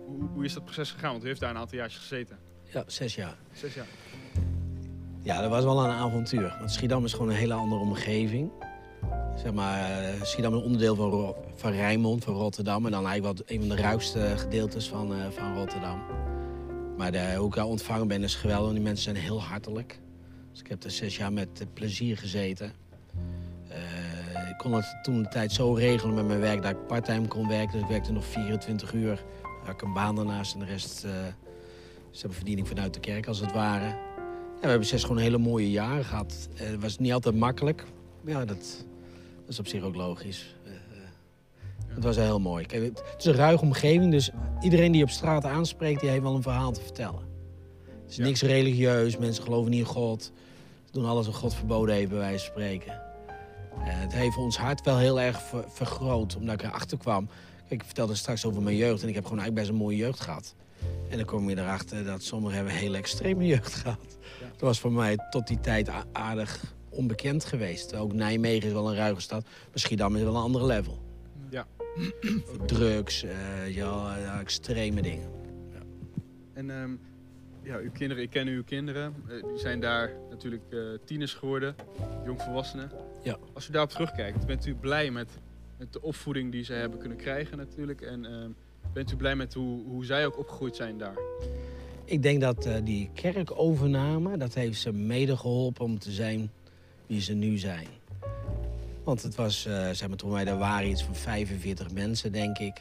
hoe, 0.06 0.28
hoe 0.32 0.44
is 0.44 0.52
dat 0.54 0.64
proces 0.64 0.90
gegaan? 0.90 1.10
Want 1.12 1.24
u 1.24 1.26
heeft 1.26 1.40
daar 1.40 1.50
een 1.50 1.56
aantal 1.56 1.78
jaar 1.78 1.90
gezeten. 1.90 2.38
Ja, 2.62 2.84
zes 2.86 3.14
jaar. 3.14 3.36
Zes 3.52 3.74
jaar. 3.74 3.86
Ja, 5.22 5.40
dat 5.40 5.50
was 5.50 5.64
wel 5.64 5.84
een 5.84 5.90
avontuur. 5.90 6.56
Want 6.58 6.70
Schiedam 6.72 7.04
is 7.04 7.12
gewoon 7.12 7.28
een 7.28 7.34
hele 7.36 7.54
andere 7.54 7.80
omgeving. 7.80 8.50
Zeg 9.36 9.52
maar, 9.52 9.90
eh, 9.90 10.22
Schiedam 10.22 10.52
is 10.52 10.58
een 10.58 10.64
onderdeel 10.64 10.94
van, 10.96 11.34
van 11.54 11.70
Rijnmond, 11.72 12.24
van 12.24 12.34
Rotterdam. 12.34 12.84
En 12.84 12.90
dan 12.90 13.06
eigenlijk 13.06 13.38
wat 13.38 13.50
een 13.50 13.58
van 13.58 13.68
de 13.68 13.82
ruigste 13.82 14.32
gedeeltes 14.36 14.88
van, 14.88 15.14
eh, 15.14 15.18
van 15.30 15.54
Rotterdam. 15.54 16.02
Maar 16.96 17.12
de, 17.12 17.34
hoe 17.36 17.46
ik 17.46 17.54
daar 17.54 17.64
ontvangen 17.64 18.08
ben 18.08 18.22
is 18.22 18.34
geweldig. 18.34 18.72
Die 18.72 18.82
mensen 18.82 19.04
zijn 19.04 19.16
heel 19.24 19.42
hartelijk. 19.42 20.00
Dus 20.50 20.60
ik 20.60 20.66
heb 20.68 20.84
er 20.84 20.90
zes 20.90 21.16
jaar 21.16 21.32
met 21.32 21.48
eh, 21.60 21.66
plezier 21.72 22.16
gezeten. 22.18 22.72
Ik 24.50 24.60
kon 24.60 24.72
het 24.72 24.98
toen 25.02 25.22
de 25.22 25.28
tijd 25.28 25.52
zo 25.52 25.72
regelen 25.72 26.14
met 26.14 26.26
mijn 26.26 26.40
werk 26.40 26.62
dat 26.62 26.70
ik 26.70 26.86
parttime 26.86 27.28
kon 27.28 27.48
werken. 27.48 27.72
Dus 27.72 27.82
ik 27.82 27.88
werkte 27.88 28.12
nog 28.12 28.24
24 28.24 28.92
uur. 28.92 29.14
Dan 29.42 29.50
had 29.64 29.74
ik 29.74 29.82
een 29.82 29.92
baan 29.92 30.14
daarnaast 30.16 30.52
en 30.54 30.58
de 30.58 30.64
rest... 30.64 31.04
eh 31.04 31.10
ze 32.10 32.20
hebben 32.20 32.36
verdiening 32.36 32.68
vanuit 32.68 32.94
de 32.94 33.00
kerk 33.00 33.26
als 33.26 33.40
het 33.40 33.52
ware. 33.52 33.96
We 34.60 34.68
hebben 34.68 34.86
zes 34.88 35.02
gewoon 35.02 35.18
hele 35.18 35.38
mooie 35.38 35.70
jaren 35.70 36.04
gehad. 36.04 36.48
Eh, 36.56 36.66
Het 36.66 36.80
was 36.80 36.98
niet 36.98 37.12
altijd 37.12 37.36
makkelijk. 37.36 37.84
Ja, 38.24 38.44
dat, 38.44 38.84
dat 39.44 39.48
is 39.52 39.58
op 39.58 39.66
zich 39.66 39.82
ook 39.82 39.94
logisch. 39.94 40.54
Eh, 40.64 40.72
eh, 40.72 40.78
Het 41.94 42.04
was 42.04 42.16
heel 42.16 42.40
mooi. 42.40 42.66
Kijk, 42.66 42.82
het, 42.84 43.02
is 43.18 43.24
een 43.24 43.34
ruige 43.34 43.64
omgeving, 43.64 44.10
dus 44.10 44.30
iedereen 44.60 44.90
die 44.92 44.98
je 45.00 45.06
op 45.06 45.12
straat 45.12 45.44
aanspreekt, 45.44 46.00
die 46.00 46.10
heeft 46.10 46.22
wel 46.22 46.34
een 46.34 46.42
verhaal 46.42 46.72
te 46.72 46.80
vertellen. 46.80 47.22
Het 48.02 48.10
is 48.10 48.16
Ja. 48.16 48.24
niks 48.24 48.42
religieus, 48.42 49.16
mensen 49.18 49.44
geloven 49.44 49.70
niet 49.70 49.80
in 49.80 49.86
God. 49.86 50.32
Ze 50.84 50.92
doen 50.92 51.04
alles 51.04 51.26
wat 51.26 51.34
God 51.34 51.54
verboden 51.54 51.94
heeft, 51.94 52.08
bij 52.08 52.18
wijze 52.18 52.44
van 52.44 52.52
spreken. 52.54 52.92
Eh, 52.92 53.00
het 54.00 54.12
heeft 54.12 54.36
ons 54.36 54.56
hart 54.56 54.84
wel 54.84 54.98
heel 54.98 55.20
erg 55.20 55.42
ver- 55.42 55.64
vergroot, 55.68 56.36
omdat 56.36 56.54
ik 56.54 56.62
erachter 56.62 56.98
kwam. 56.98 57.26
Kijk, 57.68 57.80
ik 57.80 57.84
vertelde 57.84 58.14
straks 58.14 58.44
over 58.46 58.62
mijn 58.62 58.76
jeugd 58.76 59.02
en 59.02 59.08
ik 59.08 59.14
heb 59.14 59.24
gewoon 59.24 59.38
eigenlijk 59.38 59.66
best 59.68 59.78
een 59.78 59.84
mooie 59.86 59.96
jeugd 59.96 60.20
gehad. 60.20 60.54
En 61.10 61.16
dan 61.16 61.26
kom 61.26 61.48
je 61.50 61.58
erachter 61.58 62.04
dat 62.04 62.22
sommigen 62.22 62.56
hebben 62.56 62.72
een 62.74 62.78
hele 62.80 62.96
extreme 62.96 63.46
jeugd 63.46 63.74
gehad. 63.74 63.98
Dat 64.50 64.60
was 64.60 64.80
voor 64.80 64.92
mij 64.92 65.16
tot 65.30 65.46
die 65.46 65.60
tijd 65.60 65.90
aardig 66.12 66.74
onbekend 66.94 67.44
geweest. 67.44 67.96
Ook 67.96 68.12
Nijmegen 68.12 68.66
is 68.66 68.72
wel 68.72 68.88
een 68.88 68.96
ruige 68.96 69.20
stad. 69.20 69.42
Maar 69.42 69.78
Schiedam 69.78 70.16
is 70.16 70.22
wel 70.22 70.34
een 70.34 70.42
andere 70.42 70.66
level. 70.66 70.98
Ja. 71.50 71.66
Drugs, 72.66 73.22
eh, 73.22 73.74
ja, 73.74 74.18
ja, 74.18 74.40
extreme 74.40 75.02
dingen. 75.02 75.42
En 76.52 76.70
ehm, 76.70 76.90
ja, 77.62 77.76
uw 77.76 77.90
kinderen, 77.90 78.22
ik 78.22 78.30
ken 78.30 78.46
uw 78.46 78.64
kinderen. 78.64 79.14
Eh, 79.28 79.42
die 79.48 79.58
zijn 79.58 79.80
daar 79.80 80.12
natuurlijk 80.30 80.62
eh, 80.70 80.78
tieners 81.04 81.34
geworden, 81.34 81.74
jongvolwassenen. 82.24 82.90
Ja. 83.22 83.36
Als 83.52 83.68
u 83.68 83.72
daarop 83.72 83.90
terugkijkt, 83.90 84.46
bent 84.46 84.66
u 84.66 84.74
blij 84.74 85.10
met, 85.10 85.38
met 85.78 85.92
de 85.92 86.02
opvoeding 86.02 86.52
die 86.52 86.64
ze 86.64 86.72
hebben 86.72 86.98
kunnen 86.98 87.18
krijgen 87.18 87.56
natuurlijk? 87.56 88.00
En 88.00 88.24
ehm, 88.24 88.50
bent 88.92 89.12
u 89.12 89.16
blij 89.16 89.36
met 89.36 89.54
hoe, 89.54 89.84
hoe 89.84 90.04
zij 90.04 90.26
ook 90.26 90.38
opgegroeid 90.38 90.76
zijn 90.76 90.98
daar? 90.98 91.18
Ik 92.04 92.22
denk 92.22 92.40
dat 92.40 92.68
die 92.84 93.10
kerkovername, 93.14 94.36
dat 94.36 94.54
heeft 94.54 94.80
ze 94.80 94.92
mede 94.92 95.36
geholpen 95.36 95.84
om 95.84 95.98
te 95.98 96.10
zijn 96.10 96.50
wie 97.06 97.20
ze 97.20 97.32
nu 97.32 97.58
zijn. 97.58 97.86
Want 99.04 99.22
het 99.22 99.34
was, 99.34 99.66
eh, 99.66 99.90
zeg 99.90 100.08
maar, 100.08 100.16
toen 100.16 100.30
wij 100.30 100.44
daar 100.44 100.58
waren, 100.58 100.90
iets 100.90 101.04
van 101.04 101.14
45 101.14 101.92
mensen, 101.92 102.32
denk 102.32 102.58
ik. 102.58 102.80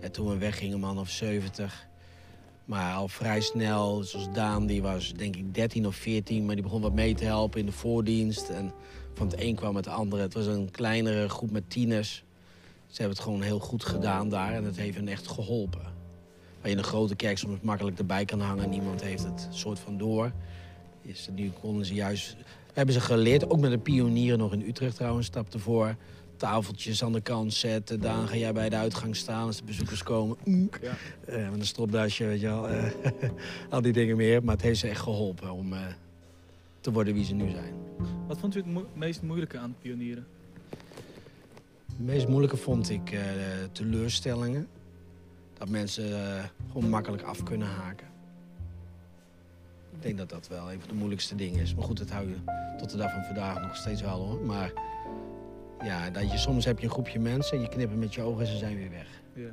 En 0.00 0.12
toen 0.12 0.28
we 0.28 0.38
weggingen, 0.38 0.80
man 0.80 0.98
of 0.98 1.08
70. 1.08 1.86
Maar 2.64 2.94
al 2.94 3.08
vrij 3.08 3.40
snel, 3.40 4.02
zoals 4.02 4.32
Daan, 4.32 4.66
die 4.66 4.82
was 4.82 5.12
denk 5.12 5.36
ik 5.36 5.54
13 5.54 5.86
of 5.86 5.96
14, 5.96 6.44
maar 6.44 6.54
die 6.54 6.64
begon 6.64 6.80
wat 6.80 6.92
mee 6.92 7.14
te 7.14 7.24
helpen 7.24 7.60
in 7.60 7.66
de 7.66 7.72
voordienst. 7.72 8.48
En 8.48 8.72
van 9.14 9.26
het 9.26 9.40
een 9.40 9.54
kwam 9.54 9.76
het 9.76 9.88
andere. 9.88 10.22
Het 10.22 10.34
was 10.34 10.46
een 10.46 10.70
kleinere 10.70 11.28
groep 11.28 11.50
met 11.50 11.70
tieners. 11.70 12.24
Ze 12.86 13.00
hebben 13.00 13.16
het 13.16 13.26
gewoon 13.26 13.42
heel 13.42 13.58
goed 13.58 13.84
gedaan 13.84 14.28
daar 14.28 14.52
en 14.52 14.64
het 14.64 14.76
heeft 14.76 14.96
hen 14.96 15.08
echt 15.08 15.28
geholpen. 15.28 15.82
Waar 15.82 15.92
je 16.62 16.70
in 16.70 16.78
een 16.78 16.84
grote 16.84 17.14
kerk 17.14 17.38
soms 17.38 17.60
makkelijk 17.60 17.98
erbij 17.98 18.24
kan 18.24 18.40
hangen. 18.40 18.70
Niemand 18.70 19.02
heeft 19.02 19.24
het 19.24 19.48
soort 19.50 19.78
van 19.78 19.98
door. 19.98 20.32
Is, 21.02 21.28
nu 21.34 21.50
konden 21.50 21.86
ze 21.86 21.94
juist... 21.94 22.36
Hebben 22.74 22.94
ze 22.94 23.00
geleerd, 23.00 23.50
ook 23.50 23.60
met 23.60 23.70
de 23.70 23.78
pionieren 23.78 24.38
nog 24.38 24.52
in 24.52 24.60
Utrecht 24.68 24.96
trouwens, 24.96 25.26
stap 25.26 25.52
ervoor. 25.52 25.96
Tafeltjes 26.36 27.04
aan 27.04 27.12
de 27.12 27.20
kant 27.20 27.54
zetten. 27.54 28.00
Daan, 28.00 28.28
ga 28.28 28.36
jij 28.36 28.52
bij 28.52 28.68
de 28.68 28.76
uitgang 28.76 29.16
staan 29.16 29.46
als 29.46 29.56
de 29.56 29.64
bezoekers 29.64 30.02
komen. 30.02 30.36
Mm. 30.44 30.68
Ja. 30.82 30.92
Eh, 31.26 31.50
met 31.50 31.58
een 31.60 31.66
stropdasje, 31.66 32.24
weet 32.26 32.40
je 32.40 32.46
wel. 32.46 32.68
eh, 32.68 32.90
al 33.70 33.82
die 33.82 33.92
dingen 33.92 34.16
meer. 34.16 34.44
Maar 34.44 34.54
het 34.54 34.62
heeft 34.64 34.80
ze 34.80 34.88
echt 34.88 35.00
geholpen 35.00 35.50
om 35.52 35.72
eh, 35.72 35.80
te 36.80 36.92
worden 36.92 37.14
wie 37.14 37.24
ze 37.24 37.34
nu 37.34 37.50
zijn. 37.50 37.74
Wat 38.26 38.38
vond 38.38 38.54
u 38.54 38.58
het 38.58 38.66
mo- 38.72 38.86
meest 38.94 39.22
moeilijke 39.22 39.58
aan 39.58 39.74
pionieren? 39.80 40.26
Het 41.96 42.06
meest 42.06 42.28
moeilijke 42.28 42.56
vond 42.56 42.90
ik 42.90 43.10
eh, 43.10 43.20
teleurstellingen. 43.72 44.68
Dat 45.58 45.68
mensen 45.68 46.26
eh, 46.36 46.44
gewoon 46.72 46.88
makkelijk 46.90 47.22
af 47.22 47.42
kunnen 47.42 47.68
haken. 47.68 48.06
Ik 50.04 50.16
denk 50.16 50.28
dat 50.28 50.40
dat 50.40 50.48
wel 50.48 50.72
een 50.72 50.80
van 50.80 50.88
de 50.88 50.94
moeilijkste 50.94 51.34
dingen 51.34 51.60
is. 51.60 51.74
Maar 51.74 51.84
goed, 51.84 51.98
dat 51.98 52.10
hou 52.10 52.28
je 52.28 52.34
tot 52.78 52.90
de 52.90 52.96
dag 52.96 53.12
van 53.12 53.24
vandaag 53.24 53.62
nog 53.62 53.76
steeds 53.76 54.02
wel 54.02 54.18
hoor. 54.18 54.40
Maar 54.40 54.72
ja, 55.84 56.10
dat 56.10 56.32
je, 56.32 56.38
soms 56.38 56.64
heb 56.64 56.78
je 56.78 56.84
een 56.84 56.90
groepje 56.90 57.18
mensen, 57.18 57.60
je 57.60 57.68
knipt 57.68 57.96
met 57.96 58.14
je 58.14 58.22
ogen 58.22 58.40
en 58.40 58.46
ze 58.46 58.56
zijn 58.56 58.76
weer 58.76 58.90
weg. 58.90 59.06
Ja. 59.32 59.50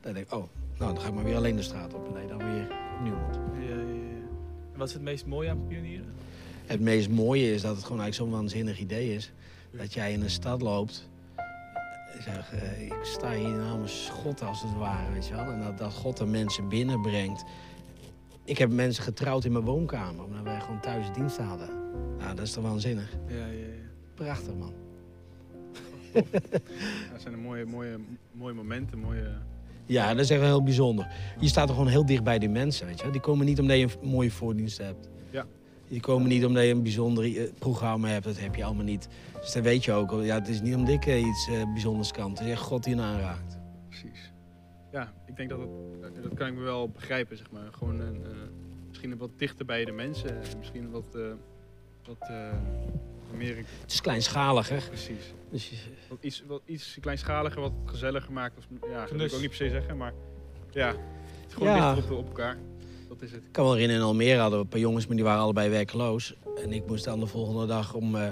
Dan 0.00 0.12
denk 0.12 0.26
ik, 0.26 0.32
oh, 0.32 0.44
nou 0.78 0.92
dan 0.92 1.00
ga 1.00 1.08
ik 1.08 1.14
maar 1.14 1.24
weer 1.24 1.36
alleen 1.36 1.56
de 1.56 1.62
straat 1.62 1.94
op. 1.94 2.14
Nee, 2.14 2.26
dan 2.26 2.38
weer 2.38 2.68
niemand. 3.02 3.34
Ja, 3.34 3.68
ja, 3.68 3.74
ja. 3.74 4.28
En 4.72 4.78
wat 4.78 4.88
is 4.88 4.94
het 4.94 5.02
meest 5.02 5.26
mooie 5.26 5.50
aan 5.50 5.66
pionieren? 5.66 6.12
Het 6.66 6.80
meest 6.80 7.08
mooie 7.08 7.52
is 7.52 7.62
dat 7.62 7.76
het 7.76 7.84
gewoon 7.84 8.00
eigenlijk 8.00 8.30
zo'n 8.30 8.40
waanzinnig 8.40 8.78
idee 8.78 9.14
is. 9.14 9.32
Dat 9.70 9.94
jij 9.94 10.12
in 10.12 10.22
een 10.22 10.30
stad 10.30 10.62
loopt. 10.62 11.08
Ik 12.14 12.22
zeg, 12.24 12.52
eh, 12.52 12.82
ik 12.82 12.98
sta 13.02 13.34
hier 13.34 13.48
namens 13.48 14.08
God 14.12 14.42
als 14.42 14.62
het 14.62 14.74
ware, 14.74 15.12
weet 15.12 15.26
je 15.26 15.34
wel. 15.34 15.44
En 15.44 15.62
dat, 15.62 15.78
dat 15.78 15.92
God 15.92 16.18
er 16.18 16.28
mensen 16.28 16.68
binnenbrengt. 16.68 17.44
Ik 18.48 18.58
heb 18.58 18.70
mensen 18.70 19.02
getrouwd 19.02 19.44
in 19.44 19.52
mijn 19.52 19.64
woonkamer, 19.64 20.24
omdat 20.24 20.42
wij 20.42 20.60
gewoon 20.60 20.80
thuis 20.80 21.12
diensten 21.12 21.44
hadden. 21.44 21.68
Nou, 22.18 22.34
dat 22.34 22.46
is 22.46 22.52
toch 22.52 22.64
waanzinnig. 22.64 23.16
Ja, 23.26 23.36
ja, 23.36 23.46
ja. 23.46 23.88
Prachtig, 24.14 24.54
man. 24.54 24.72
Ja, 26.14 26.22
dat 27.12 27.20
zijn 27.20 27.34
een 27.34 27.40
mooie, 27.40 27.64
mooie, 27.64 27.98
mooie 28.32 28.54
momenten, 28.54 28.98
mooie... 28.98 29.28
Ja, 29.86 30.14
dat 30.14 30.24
is 30.24 30.30
echt 30.30 30.40
wel 30.40 30.48
heel 30.48 30.62
bijzonder. 30.62 31.06
Je 31.40 31.48
staat 31.48 31.68
er 31.68 31.74
gewoon 31.74 31.90
heel 31.90 32.06
dicht 32.06 32.22
bij 32.24 32.38
die 32.38 32.48
mensen, 32.48 32.86
weet 32.86 32.96
je 32.96 33.02
wel. 33.02 33.12
Die 33.12 33.20
komen 33.20 33.46
niet 33.46 33.60
omdat 33.60 33.76
je 33.76 33.82
een 33.82 34.08
mooie 34.08 34.30
voordienst 34.30 34.78
hebt. 34.78 35.08
Ja. 35.30 35.46
Die 35.88 36.00
komen 36.00 36.28
niet 36.28 36.44
omdat 36.44 36.64
je 36.64 36.70
een 36.70 36.82
bijzonder 36.82 37.24
eh, 37.36 37.50
programma 37.58 38.08
hebt. 38.08 38.24
Dat 38.24 38.38
heb 38.38 38.54
je 38.54 38.64
allemaal 38.64 38.84
niet. 38.84 39.08
Dus 39.40 39.52
dan 39.52 39.62
weet 39.62 39.84
je 39.84 39.92
ook, 39.92 40.10
ja, 40.22 40.34
het 40.34 40.48
is 40.48 40.60
niet 40.60 40.74
omdat 40.74 40.94
ik 40.94 41.06
eh, 41.06 41.26
iets 41.26 41.48
eh, 41.48 41.72
bijzonders 41.72 42.12
kan. 42.12 42.30
Het 42.30 42.40
is 42.40 42.50
echt 42.50 42.62
God 42.62 42.84
die 42.84 42.96
je 42.96 43.02
aanraakt. 43.02 43.58
Precies. 43.88 44.32
Ja, 44.92 45.12
ik 45.26 45.36
denk 45.36 45.48
dat 45.48 45.58
het, 45.58 45.68
eh, 46.16 46.22
dat 46.22 46.34
kan 46.34 46.46
ik 46.46 46.54
me 46.54 46.60
wel 46.60 46.88
begrijpen, 46.88 47.36
zeg 47.36 47.50
maar. 47.50 47.68
Gewoon 47.72 48.00
een, 48.00 48.24
eh, 48.24 48.30
misschien 48.88 49.16
wat 49.16 49.30
dichter 49.36 49.64
bij 49.64 49.84
de 49.84 49.92
mensen. 49.92 50.30
en 50.30 50.58
Misschien 50.58 50.90
wat, 50.90 51.14
eh, 51.14 51.20
wat 52.06 52.28
eh, 52.28 52.52
meer... 53.36 53.56
Het 53.56 53.92
is 53.92 54.00
kleinschaliger. 54.00 54.82
Precies. 54.88 55.32
Dus 55.50 55.68
je- 55.70 55.76
Wat 56.08 56.18
iets, 56.20 56.42
wat 56.46 56.62
iets 56.64 56.96
kleinschaliger, 57.00 57.60
wat 57.60 57.72
gezelliger 57.84 58.32
maakt. 58.32 58.58
Of, 58.58 58.64
ja, 58.90 59.00
dat 59.00 59.10
wil 59.10 59.20
ik 59.20 59.32
ook 59.32 59.40
niet 59.40 59.48
per 59.48 59.56
se 59.58 59.68
zeggen, 59.68 59.96
maar 59.96 60.12
ja. 60.70 60.88
Het 60.88 60.96
is 61.48 61.54
gewoon 61.54 61.68
Ja. 61.76 61.94
dichter 61.94 62.12
op, 62.12 62.18
op 62.18 62.26
elkaar. 62.26 62.56
Dat 63.08 63.22
is 63.22 63.30
het. 63.32 63.40
ik 63.44 63.52
kan 63.52 63.64
wel 63.64 63.72
herinneren, 63.72 64.02
in 64.02 64.08
Almere 64.08 64.38
hadden 64.40 64.58
we 64.58 64.64
een 64.64 64.70
paar 64.70 64.80
jongens, 64.80 65.06
maar 65.06 65.16
die 65.16 65.24
waren 65.24 65.42
allebei 65.42 65.68
werkloos. 65.70 66.34
En 66.62 66.72
ik 66.72 66.86
moest 66.86 67.04
dan 67.04 67.20
de 67.20 67.26
volgende 67.26 67.66
dag 67.66 67.94
om 67.94 68.16
eh, 68.16 68.28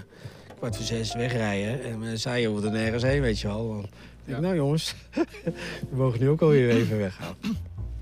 kwart 0.58 0.76
voor 0.76 0.84
zes 0.84 1.14
wegrijden. 1.14 1.82
En 2.02 2.18
zei, 2.18 2.40
je 2.40 2.48
hoeft 2.48 2.64
er 2.64 2.70
nergens 2.70 3.02
heen, 3.02 3.20
weet 3.20 3.38
je 3.38 3.46
wel. 3.48 3.78
Ik, 3.80 3.86
Ja. 4.26 4.40
nou 4.40 4.54
jongens, 4.56 4.94
we 5.90 5.96
mogen 5.96 6.20
nu 6.20 6.28
ook 6.28 6.40
alweer 6.42 6.68
even 6.70 6.98
weggaan. 6.98 7.34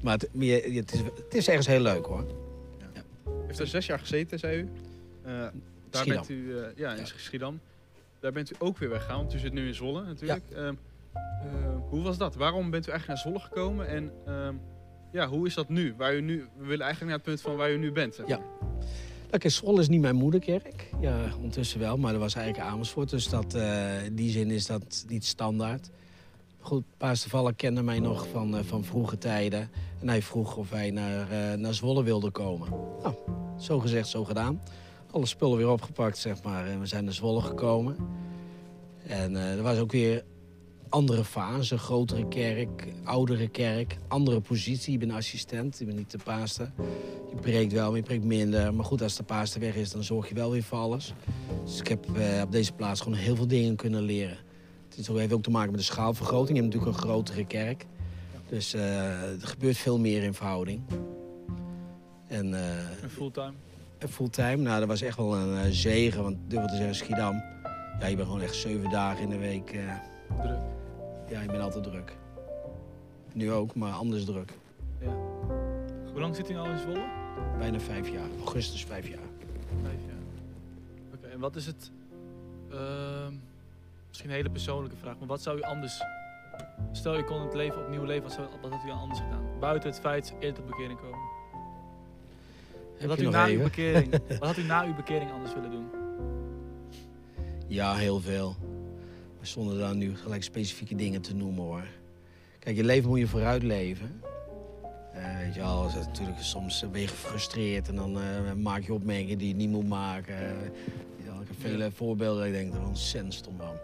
Maar 0.02 0.12
het, 0.12 0.28
het, 0.74 0.92
is, 0.92 0.98
het 1.00 1.34
is 1.34 1.48
ergens 1.48 1.66
heel 1.66 1.80
leuk 1.80 2.04
hoor. 2.06 2.24
U 3.26 3.30
heeft 3.46 3.58
er 3.58 3.66
zes 3.66 3.86
jaar 3.86 3.98
gezeten, 3.98 4.38
zei 4.38 4.58
u. 4.58 4.68
Eh, 5.22 5.32
daar 5.90 6.04
bent 6.04 6.28
u, 6.28 6.58
eh, 6.58 6.64
ja, 6.76 6.92
in 6.92 6.98
Ja. 6.98 7.04
Schiedam. 7.04 7.60
daar 8.20 8.32
bent 8.32 8.50
u 8.52 8.54
ook 8.58 8.78
weer 8.78 8.88
weggegaan, 8.88 9.16
want 9.16 9.34
u 9.34 9.38
zit 9.38 9.52
nu 9.52 9.66
in 9.66 9.74
Zwolle 9.74 10.04
natuurlijk. 10.04 10.42
Ehm, 10.54 10.74
eh, 11.14 11.20
hoe 11.88 12.02
was 12.02 12.18
dat? 12.18 12.34
Waarom 12.34 12.70
bent 12.70 12.86
u 12.86 12.90
eigenlijk 12.90 13.06
naar 13.22 13.32
Zwolle 13.32 13.48
gekomen? 13.48 13.86
En 13.88 14.12
ehm, 14.26 14.54
ja, 15.12 15.28
hoe 15.28 15.46
is 15.46 15.54
dat 15.54 15.68
nu? 15.68 15.94
Waar 15.96 16.14
u 16.14 16.20
nu? 16.20 16.36
We 16.58 16.66
willen 16.66 16.84
eigenlijk 16.84 17.00
naar 17.00 17.12
het 17.14 17.22
punt 17.22 17.40
van 17.40 17.56
waar 17.56 17.72
u 17.72 17.78
nu 17.78 17.92
bent. 17.92 18.14
zeg 18.14 18.26
Ja. 18.28 18.38
maar. 18.38 18.46
Nou, 19.30 19.38
kijk, 19.38 19.50
Zwolle 19.54 19.80
is 19.80 19.88
niet 19.88 20.00
mijn 20.00 20.14
moederkerk. 20.16 20.90
Ja, 21.00 21.34
ondertussen 21.36 21.80
wel, 21.80 21.96
maar 21.96 22.12
dat 22.12 22.20
was 22.20 22.34
eigenlijk 22.34 22.66
Amersfoort. 22.68 23.10
Dus 23.10 23.28
dat, 23.28 23.54
in 24.04 24.14
die 24.14 24.30
zin 24.30 24.50
is 24.50 24.66
dat 24.66 25.04
niet 25.08 25.24
standaard. 25.24 25.90
Goed, 26.64 26.84
Paas 26.96 27.24
de 27.24 27.54
kende 27.56 27.82
mij 27.82 27.98
nog 27.98 28.26
van, 28.28 28.56
eh, 28.56 28.64
van 28.64 28.84
vroege 28.84 29.18
tijden. 29.18 29.70
En 30.00 30.08
hij 30.08 30.22
vroeg 30.22 30.56
of 30.56 30.70
wij 30.70 30.90
naar, 30.90 31.30
eh, 31.30 31.58
naar 31.58 31.74
Zwolle 31.74 32.02
wilden 32.02 32.32
komen. 32.32 32.68
Nou, 33.02 33.14
zo 33.58 33.80
gezegd, 33.80 34.08
zo 34.08 34.24
gedaan. 34.24 34.62
Alle 35.10 35.26
spullen 35.26 35.56
weer 35.56 35.68
opgepakt, 35.68 36.18
zeg 36.18 36.42
maar. 36.42 36.66
En 36.66 36.80
we 36.80 36.86
zijn 36.86 37.04
naar 37.04 37.12
Zwolle 37.12 37.40
gekomen. 37.40 37.96
En 39.06 39.36
eh, 39.36 39.56
er 39.56 39.62
was 39.62 39.78
ook 39.78 39.92
weer 39.92 40.24
andere 40.88 41.24
fase. 41.24 41.78
Grotere 41.78 42.28
kerk, 42.28 42.92
oudere 43.04 43.48
kerk, 43.48 43.98
andere 44.08 44.40
positie. 44.40 44.92
Je 44.92 44.98
bent 44.98 45.12
assistent, 45.12 45.78
je 45.78 45.84
bent 45.84 45.96
niet 45.96 46.10
de 46.10 46.18
paaster. 46.24 46.72
Je 47.30 47.36
preekt 47.40 47.72
wel, 47.72 47.88
maar 47.88 47.96
je 47.96 48.02
preekt 48.02 48.24
minder. 48.24 48.74
Maar 48.74 48.84
goed, 48.84 49.02
als 49.02 49.16
de 49.16 49.22
paaster 49.22 49.60
weg 49.60 49.74
is, 49.74 49.90
dan 49.90 50.04
zorg 50.04 50.28
je 50.28 50.34
wel 50.34 50.50
weer 50.50 50.62
voor 50.62 50.78
alles. 50.78 51.14
Dus 51.64 51.80
ik 51.80 51.88
heb 51.88 52.06
op 52.42 52.52
deze 52.52 52.72
plaats 52.72 53.00
gewoon 53.00 53.18
heel 53.18 53.36
veel 53.36 53.46
dingen 53.46 53.76
kunnen 53.76 54.02
leren. 54.02 54.38
Het 54.96 55.06
heeft 55.06 55.32
ook 55.32 55.42
te 55.42 55.50
maken 55.50 55.70
met 55.70 55.80
de 55.80 55.86
schaalvergroting. 55.86 56.56
Je 56.56 56.62
hebt 56.62 56.74
natuurlijk 56.74 56.96
een 57.02 57.08
grotere 57.08 57.44
kerk. 57.46 57.86
Dus 58.48 58.74
eh, 58.74 59.32
er 59.32 59.46
gebeurt 59.46 59.76
veel 59.76 59.98
meer 59.98 60.22
in 60.22 60.34
verhouding. 60.34 60.82
En 62.26 62.54
eh, 62.54 62.78
En 63.02 63.10
fulltime. 63.10 63.52
en 63.98 64.08
fulltime, 64.08 64.56
nou, 64.56 64.78
dat 64.78 64.88
was 64.88 65.02
echt 65.02 65.16
wel 65.16 65.36
een 65.36 65.56
eh, 65.64 65.70
zegen. 65.70 66.22
Want 66.22 66.36
durf 66.48 66.66
te 66.66 66.76
zeggen, 66.76 66.94
Schiedam. 66.94 67.42
Ja, 68.00 68.06
je 68.06 68.16
bent 68.16 68.28
gewoon 68.28 68.42
echt 68.42 68.54
zeven 68.54 68.90
dagen 68.90 69.22
in 69.22 69.28
de 69.30 69.38
week. 69.38 69.66
Druk. 70.42 70.58
ja, 71.30 71.40
je 71.40 71.46
bent 71.46 71.62
altijd 71.62 71.84
druk. 71.84 72.16
Nu 73.32 73.52
ook, 73.52 73.74
maar 73.74 73.92
anders 73.92 74.24
druk. 74.24 74.52
Hoe 76.12 76.20
lang 76.20 76.36
zit 76.36 76.50
u 76.50 76.56
al 76.56 76.66
in 76.66 76.78
Zwolle? 76.78 77.04
Bijna 77.58 77.80
vijf 77.80 78.08
jaar. 78.08 78.28
Augustus 78.38 78.84
vijf 78.84 79.08
jaar. 79.08 79.18
Vijf 79.82 80.00
jaar. 80.06 80.22
Oké, 81.14 81.26
en 81.26 81.38
wat 81.40 81.56
is 81.56 81.66
het... 81.66 81.90
ehm, 82.70 83.32
misschien 84.14 84.34
een 84.34 84.42
hele 84.42 84.50
persoonlijke 84.50 84.96
vraag, 84.96 85.18
maar 85.18 85.28
wat 85.28 85.42
zou 85.42 85.58
u 85.58 85.62
anders... 85.62 86.02
Stel, 86.92 87.16
je 87.16 87.24
kon 87.24 87.40
het 87.40 87.54
leven 87.54 87.82
opnieuw 87.82 88.04
leven, 88.04 88.22
wat, 88.22 88.32
zou, 88.32 88.48
wat 88.62 88.70
had 88.70 88.84
u 88.84 88.86
dan 88.86 88.98
anders 88.98 89.20
gedaan? 89.20 89.58
Buiten 89.60 89.90
het 89.90 90.00
feit 90.00 90.34
eerder 90.40 90.54
tot 90.54 90.66
bekering 90.66 90.98
komen. 91.00 91.18
Heb 92.96 93.08
Wat 93.08 93.18
had, 93.18 93.26
u 93.26 93.28
na 93.28 93.46
uw 93.46 93.62
bekering, 93.62 94.10
wat 94.40 94.48
had 94.48 94.56
u 94.56 94.62
na 94.62 94.84
uw 94.84 94.94
bekering 94.94 95.32
anders 95.32 95.54
willen 95.54 95.70
doen? 95.70 95.86
Ja, 97.66 97.94
heel 97.94 98.20
veel. 98.20 98.56
Maar 99.36 99.46
zonder 99.46 99.78
dan 99.78 99.98
nu 99.98 100.16
gelijk 100.16 100.42
specifieke 100.42 100.94
dingen 100.94 101.20
te 101.20 101.34
noemen 101.34 101.64
hoor. 101.64 101.86
Kijk, 102.58 102.76
je 102.76 102.84
leven 102.84 103.08
moet 103.08 103.18
je 103.18 103.26
vooruit 103.26 103.62
leven. 103.62 104.22
Eh, 105.12 105.38
weet 105.38 105.54
je 105.54 105.60
wel, 105.60 105.90
natuurlijk 105.94 106.38
soms 106.38 106.90
ben 106.90 107.00
je 107.00 107.08
gefrustreerd 107.08 107.88
en 107.88 107.96
dan 107.96 108.20
eh, 108.20 108.52
maak 108.52 108.82
je 108.82 108.94
opmerkingen 108.94 109.38
die 109.38 109.48
je 109.48 109.54
niet 109.54 109.70
moet 109.70 109.88
maken. 109.88 110.36
Eh, 110.38 110.66
ik 111.44 111.50
heb 111.50 111.70
vele 111.70 111.90
voorbeelden 111.90 112.38
dat 112.38 112.46
ik 112.46 112.52
denk, 112.52 112.72
dat 112.72 112.84
ontzettend 112.84 113.34
stom 113.34 113.56
van. 113.58 113.76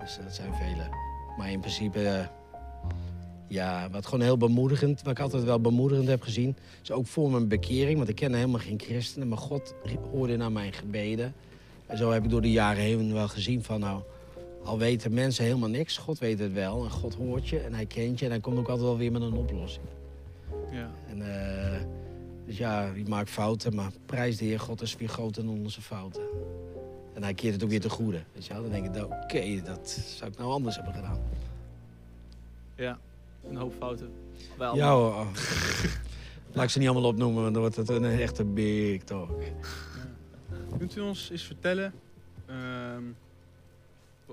Dus 0.00 0.18
eh, 0.18 0.24
dat 0.24 0.34
zijn 0.34 0.54
vele. 0.54 0.88
Maar 1.36 1.50
in 1.50 1.60
principe, 1.60 2.08
eh, 2.08 2.26
ja, 3.48 3.90
wat 3.90 4.06
gewoon 4.06 4.24
heel 4.24 4.36
bemoedigend, 4.36 5.02
wat 5.02 5.12
ik 5.12 5.20
altijd 5.20 5.44
wel 5.44 5.60
bemoedigend 5.60 6.08
heb 6.08 6.22
gezien, 6.22 6.56
is 6.82 6.90
ook 6.90 7.06
voor 7.06 7.30
mijn 7.30 7.48
bekering, 7.48 7.96
want 7.96 8.08
ik 8.08 8.14
ken 8.14 8.34
helemaal 8.34 8.60
geen 8.60 8.80
christenen, 8.80 9.28
maar 9.28 9.38
God 9.38 9.74
hoorde 10.10 10.36
naar 10.36 10.52
mijn 10.52 10.72
gebeden. 10.72 11.34
En 11.86 11.96
zo 11.96 12.10
heb 12.10 12.24
ik 12.24 12.30
door 12.30 12.42
de 12.42 12.50
jaren 12.50 12.82
heen 12.82 13.12
wel 13.12 13.28
gezien 13.28 13.64
van 13.64 13.80
nou, 13.80 14.02
al 14.64 14.78
weten 14.78 15.14
mensen 15.14 15.44
helemaal 15.44 15.68
niks, 15.68 15.96
God 15.96 16.18
weet 16.18 16.38
het 16.38 16.52
wel. 16.52 16.84
En 16.84 16.90
God 16.90 17.14
hoort 17.14 17.48
je 17.48 17.60
en 17.60 17.74
hij 17.74 17.86
kent 17.86 18.18
je 18.18 18.24
en 18.24 18.30
hij 18.30 18.40
komt 18.40 18.58
ook 18.58 18.68
altijd 18.68 18.86
wel 18.86 18.96
weer 18.96 19.12
met 19.12 19.22
een 19.22 19.32
oplossing. 19.32 19.86
Ja. 20.70 20.90
En, 21.08 21.22
eh, 21.22 21.80
dus 22.46 22.56
ja, 22.56 22.92
je 22.94 23.04
maakt 23.08 23.30
fouten, 23.30 23.74
maar 23.74 23.90
prijs 24.06 24.36
de 24.36 24.44
Heer, 24.44 24.60
God 24.60 24.82
is 24.82 24.96
weer 24.96 25.08
groter 25.08 25.44
dan 25.44 25.58
onze 25.58 25.80
fouten. 25.80 26.22
En 27.18 27.24
hij 27.24 27.34
keert 27.34 27.54
het 27.54 27.62
ook 27.62 27.70
weer 27.70 27.80
te 27.80 27.90
goede. 27.90 28.22
Weet 28.32 28.46
je 28.46 28.52
wel? 28.52 28.62
Dan 28.62 28.70
denk 28.70 28.84
ik, 28.84 28.92
nou, 28.92 29.12
oké, 29.22 29.62
dat 29.64 29.88
zou 29.88 30.30
ik 30.30 30.38
nou 30.38 30.50
anders 30.50 30.76
hebben 30.76 30.94
gedaan. 30.94 31.18
ja, 32.74 32.98
een 33.48 33.56
hoop 33.56 33.74
fouten. 33.78 34.12
Wel, 34.58 34.76
Ja 34.76 34.90
hoor. 34.90 35.12
oh. 35.12 35.26
Laat 36.52 36.64
ik 36.64 36.70
ze 36.70 36.78
niet 36.78 36.88
allemaal 36.88 37.10
opnoemen, 37.10 37.42
want 37.42 37.52
dan 37.52 37.62
wordt 37.62 37.76
het 37.76 37.88
een 37.88 38.04
echte 38.04 38.44
big 38.44 39.02
talk. 39.02 39.42
Kunt 40.78 40.96
u 40.96 41.00
ons 41.00 41.30
eens 41.30 41.42
vertellen, 41.42 41.92
ehm, 42.46 43.02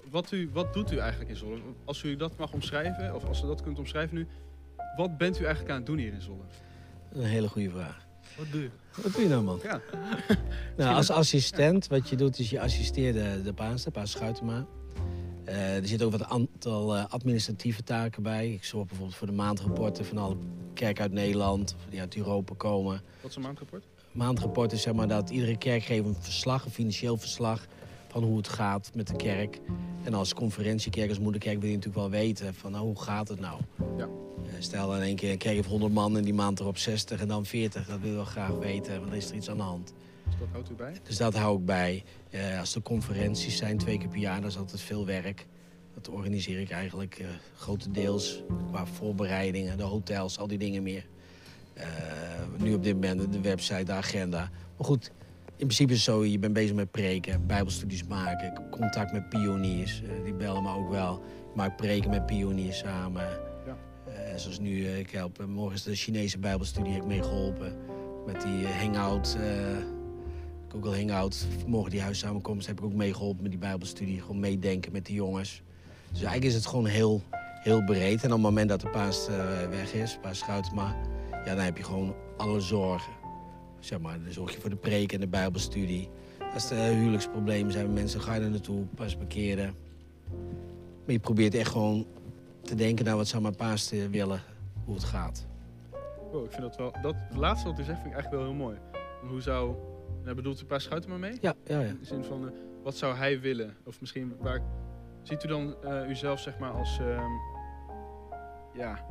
wat, 0.09 0.31
u, 0.31 0.49
wat 0.53 0.73
doet 0.73 0.91
u 0.91 0.97
eigenlijk 0.97 1.29
in 1.29 1.37
Zwolle? 1.37 1.59
Als 1.85 2.03
u 2.03 2.15
dat 2.15 2.37
mag 2.37 2.53
omschrijven, 2.53 3.15
of 3.15 3.25
als 3.25 3.43
u 3.43 3.47
dat 3.47 3.61
kunt 3.61 3.79
omschrijven 3.79 4.15
nu, 4.15 4.27
wat 4.97 5.17
bent 5.17 5.39
u 5.39 5.43
eigenlijk 5.43 5.69
aan 5.71 5.77
het 5.77 5.85
doen 5.85 5.97
hier 5.97 6.13
in 6.13 6.21
Zwolle? 6.21 6.43
Een 7.11 7.23
hele 7.23 7.47
goede 7.47 7.69
vraag. 7.69 8.04
Wat 8.37 8.51
doe 8.51 8.61
je? 8.61 8.69
Wat 9.01 9.13
doe 9.13 9.21
je 9.21 9.27
nou, 9.27 9.43
man? 9.43 9.59
Ja. 9.63 9.81
Nou, 10.77 10.95
als 10.99 11.09
assistent, 11.09 11.87
wat 11.87 12.09
je 12.09 12.15
doet, 12.15 12.39
is 12.39 12.49
je 12.49 12.61
assisteert 12.61 13.15
de, 13.15 13.41
de 13.43 13.53
paas, 13.53 13.83
de 13.83 13.91
paas 13.91 14.11
Schuitema. 14.11 14.65
Eh, 15.45 15.75
er 15.75 15.87
zitten 15.87 16.07
ook 16.07 16.17
wat 16.17 16.23
aantal 16.23 16.95
eh, 16.95 17.05
administratieve 17.09 17.83
taken 17.83 18.23
bij. 18.23 18.53
Ik 18.53 18.63
zorg 18.63 18.87
bijvoorbeeld 18.87 19.17
voor 19.17 19.27
de 19.27 19.33
maandrapporten 19.33 20.05
van 20.05 20.17
alle 20.17 20.37
kerken 20.73 21.03
uit 21.03 21.11
Nederland, 21.11 21.75
of 21.77 21.89
die 21.89 21.99
uit 21.99 22.15
Europa 22.15 22.53
komen. 22.57 23.01
Wat 23.21 23.29
is 23.29 23.35
een 23.35 23.41
maandrapport? 23.41 23.83
Maandrapport 24.11 24.71
is 24.71 24.81
zeg 24.81 24.93
maar 24.93 25.07
dat 25.07 25.29
iedere 25.29 25.57
kerk 25.57 25.83
geeft 25.83 26.05
een 26.05 26.15
verslag, 26.19 26.65
een 26.65 26.71
financieel 26.71 27.17
verslag 27.17 27.65
van 28.15 28.23
hoe 28.23 28.37
het 28.37 28.47
gaat 28.47 28.91
met 28.93 29.07
de 29.07 29.15
kerk. 29.15 29.59
En 30.03 30.13
als 30.13 30.33
conferentiekerk, 30.33 31.09
als 31.09 31.19
moederkerk 31.19 31.59
wil 31.59 31.69
je 31.69 31.75
natuurlijk 31.75 32.01
wel 32.01 32.19
weten 32.19 32.53
van 32.53 32.71
nou, 32.71 32.85
hoe 32.85 33.01
gaat 33.01 33.27
het 33.27 33.39
nou? 33.39 33.61
Ja. 33.97 34.03
Eh, 34.03 34.53
stel 34.59 34.95
in 34.95 35.01
één 35.01 35.15
keer 35.15 35.31
een 35.31 35.37
kerk 35.37 35.55
heeft 35.55 35.67
100 35.67 35.93
man 35.93 36.17
en 36.17 36.23
die 36.23 36.33
maand 36.33 36.59
erop 36.59 36.77
60 36.77 37.21
en 37.21 37.27
dan 37.27 37.45
40. 37.45 37.87
Dat 37.87 37.99
willen 37.99 38.19
we 38.19 38.25
graag 38.25 38.51
weten, 38.51 38.91
want 38.91 39.05
dan 39.05 39.17
is 39.19 39.29
er 39.29 39.35
iets 39.35 39.49
aan 39.49 39.57
de 39.57 39.63
hand. 39.63 39.93
Dus 40.25 40.35
dat 40.39 40.47
houdt 40.51 40.69
u 40.69 40.73
bij? 40.73 40.93
Dus 41.03 41.17
dat 41.17 41.33
hou 41.33 41.59
ik 41.59 41.65
bij. 41.65 42.03
Eh, 42.29 42.59
als 42.59 42.75
er 42.75 42.81
conferenties 42.81 43.57
zijn, 43.57 43.77
twee 43.77 43.97
keer 43.97 44.09
per 44.09 44.19
jaar, 44.19 44.39
dan 44.39 44.49
is 44.49 44.57
altijd 44.57 44.81
veel 44.81 45.05
werk. 45.05 45.45
Dat 45.93 46.09
organiseer 46.09 46.59
ik 46.59 46.69
eigenlijk 46.69 47.19
eh, 47.19 47.27
grotendeels 47.55 48.43
qua 48.71 48.85
voorbereidingen, 48.85 49.77
de 49.77 49.83
hotels, 49.83 50.37
al 50.37 50.47
die 50.47 50.57
dingen 50.57 50.83
meer. 50.83 51.05
Nu 52.57 52.73
op 52.73 52.83
dit 52.83 52.93
moment 52.93 53.31
de 53.33 53.41
website, 53.41 53.83
de 53.83 53.91
agenda. 53.91 54.49
Maar 54.77 54.87
goed, 54.87 55.11
in 55.57 55.65
principe 55.65 55.91
is 55.93 56.05
het 56.05 56.15
zo, 56.15 56.25
je 56.25 56.39
bent 56.39 56.53
bezig 56.53 56.75
met 56.75 56.91
preken, 56.91 57.45
bijbelstudies 57.47 58.03
maken, 58.03 58.69
contact 58.69 59.11
met 59.11 59.29
pioniers. 59.29 60.01
eh, 60.03 60.23
die 60.23 60.33
bellen 60.33 60.63
me 60.63 60.73
ook 60.73 60.89
wel. 60.89 61.13
Ik 61.49 61.55
maak 61.55 61.77
preken 61.77 62.09
met 62.09 62.25
pioniers 62.25 62.77
samen. 62.77 63.23
Ja. 63.65 63.77
Eh, 64.11 64.37
zoals 64.37 64.59
nu, 64.59 64.85
eh, 64.85 64.99
ik 64.99 65.11
help, 65.11 65.45
morgen 65.47 65.75
is 65.75 65.83
de 65.83 65.95
Chinese 65.95 66.37
bijbelstudie, 66.37 66.91
heb 66.91 67.01
ik 67.01 67.07
mee 67.07 67.23
geholpen. 67.23 67.77
Met 68.25 68.41
die 68.41 68.67
hangout, 68.67 69.37
Google 70.67 70.97
Hangout, 70.97 71.45
morgen 71.67 71.91
die 71.91 72.01
huissamenkomst 72.01 72.67
heb 72.67 72.77
ik 72.77 72.85
ook 72.85 72.93
meegeholpen 72.93 73.41
met 73.41 73.51
die 73.51 73.59
bijbelstudie. 73.59 74.21
Gewoon 74.21 74.39
meedenken 74.39 74.91
met 74.91 75.05
de 75.05 75.13
jongens. 75.13 75.61
Dus 76.09 76.21
eigenlijk 76.21 76.45
is 76.45 76.53
het 76.53 76.65
gewoon 76.65 76.85
heel, 76.85 77.23
heel 77.63 77.83
breed. 77.83 78.23
En 78.23 78.25
op 78.25 78.31
het 78.31 78.41
moment 78.41 78.69
dat 78.69 78.81
de 78.81 78.89
paas 78.89 79.27
weg 79.69 79.93
is, 79.93 80.17
paas 80.21 80.37
Schuitema, 80.37 80.95
ja, 81.45 81.55
dan 81.55 81.63
heb 81.63 81.77
je 81.77 81.83
gewoon 81.83 82.15
alle 82.37 82.59
zorgen. 82.59 83.24
Zeg 83.85 83.99
maar, 83.99 84.23
dan 84.23 84.31
zorg 84.33 84.53
je 84.53 84.61
voor 84.61 84.69
de 84.69 84.75
preek 84.75 85.11
en 85.13 85.19
de 85.19 85.27
bijbelstudie. 85.27 86.09
Als 86.53 86.71
er 86.71 86.93
huwelijksproblemen 86.93 87.71
zijn, 87.71 87.93
mensen 87.93 88.21
ga 88.21 88.33
je 88.33 88.41
er 88.41 88.49
naartoe, 88.49 88.85
pas 88.85 89.17
bekeren. 89.17 89.75
Maar 91.03 91.11
je 91.13 91.19
probeert 91.19 91.55
echt 91.55 91.71
gewoon 91.71 92.07
te 92.61 92.75
denken 92.75 93.05
naar 93.05 93.15
wat 93.15 93.27
zou 93.27 93.41
mijn 93.41 93.55
paas 93.55 93.87
te 93.87 94.09
willen, 94.09 94.41
hoe 94.85 94.93
het 94.95 95.03
gaat. 95.03 95.47
Oh, 96.31 96.43
ik 96.43 96.51
vind 96.51 96.61
dat 96.61 96.75
wel. 96.75 96.93
Dat 97.01 97.15
het 97.17 97.37
laatste 97.37 97.67
wat 97.67 97.79
u 97.79 97.83
zegt 97.83 98.01
vind 98.01 98.13
ik 98.13 98.13
eigenlijk 98.13 98.43
wel 98.43 98.53
heel 98.53 98.63
mooi. 98.65 98.77
En 99.21 99.27
Hoe 99.27 99.41
zou. 99.41 99.75
Nou, 100.23 100.35
bedoelt 100.35 100.61
u 100.61 100.65
Paas 100.65 100.83
Schuiten 100.83 101.09
maar 101.09 101.19
mee? 101.19 101.37
Ja, 101.41 101.53
ja, 101.65 101.79
ja. 101.79 101.87
In 101.87 101.97
de 101.99 102.05
zin 102.05 102.23
van, 102.23 102.47
eh, 102.47 102.53
wat 102.83 102.95
zou 102.95 103.15
hij 103.15 103.39
willen? 103.39 103.75
Of 103.83 103.99
misschien, 104.01 104.35
waar, 104.39 104.61
ziet 105.23 105.43
u 105.43 105.47
dan 105.47 105.75
eh, 105.83 106.09
uzelf 106.09 106.39
zeg 106.39 106.57
maar 106.57 106.71
als, 106.71 106.99
ehm, 106.99 107.31
ja, 108.73 109.05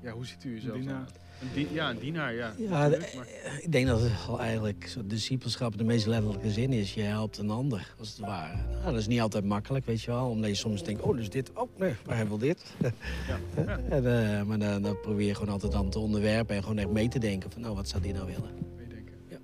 ja, 0.00 0.12
hoe 0.12 0.26
ziet 0.26 0.44
u 0.44 0.50
uzelf 0.54 0.84
dan? 0.84 1.06
Een 1.54 1.68
ja, 1.72 1.90
een 1.90 1.98
dienaar, 1.98 2.34
ja. 2.34 2.54
Ja, 2.58 2.68
natuurlijk, 2.68 3.14
maar- 3.14 3.60
Ik 3.62 3.72
denk 3.72 3.86
dat 3.86 4.00
het 4.00 4.12
al 4.28 4.40
eigenlijk 4.40 4.86
zo 4.86 5.00
discipelschap 5.06 5.72
in 5.72 5.78
de 5.78 5.84
meest 5.84 6.06
letterlijke 6.06 6.50
zin 6.50 6.72
is. 6.72 6.94
Je 6.94 7.02
helpt 7.02 7.38
een 7.38 7.50
ander, 7.50 7.94
als 7.98 8.08
het 8.08 8.18
ware. 8.18 8.56
Nou, 8.70 8.84
dat 8.84 8.94
is 9.00 9.06
niet 9.06 9.20
altijd 9.20 9.44
makkelijk, 9.44 9.86
weet 9.86 10.02
je 10.02 10.10
wel. 10.10 10.28
Omdat 10.28 10.48
je 10.50 10.56
soms 10.56 10.84
denkt, 10.84 11.02
oh, 11.02 11.16
dus 11.16 11.30
dit. 11.30 11.52
Oh, 11.52 11.78
nee, 11.78 11.94
maar 12.06 12.16
hij 12.16 12.28
wil 12.28 12.38
dit. 12.38 12.64
ja. 12.80 13.38
ja, 13.56 13.78
En, 13.88 14.36
eh, 14.38 14.42
maar 14.42 14.58
dan, 14.58 14.82
dan 14.82 15.00
probeer 15.00 15.26
je 15.26 15.34
gewoon 15.34 15.52
altijd 15.52 15.72
dan 15.72 15.90
te 15.90 15.98
onderwerpen 15.98 16.56
en 16.56 16.62
gewoon 16.62 16.78
echt 16.78 16.90
mee 16.90 17.08
te 17.08 17.18
denken 17.18 17.50
van, 17.50 17.60
nou, 17.60 17.74
wat 17.74 17.88
zou 17.88 18.02
die 18.02 18.12
nou 18.12 18.26
willen? 18.26 18.50
meedenken. 18.76 19.14
Ja. 19.28 19.38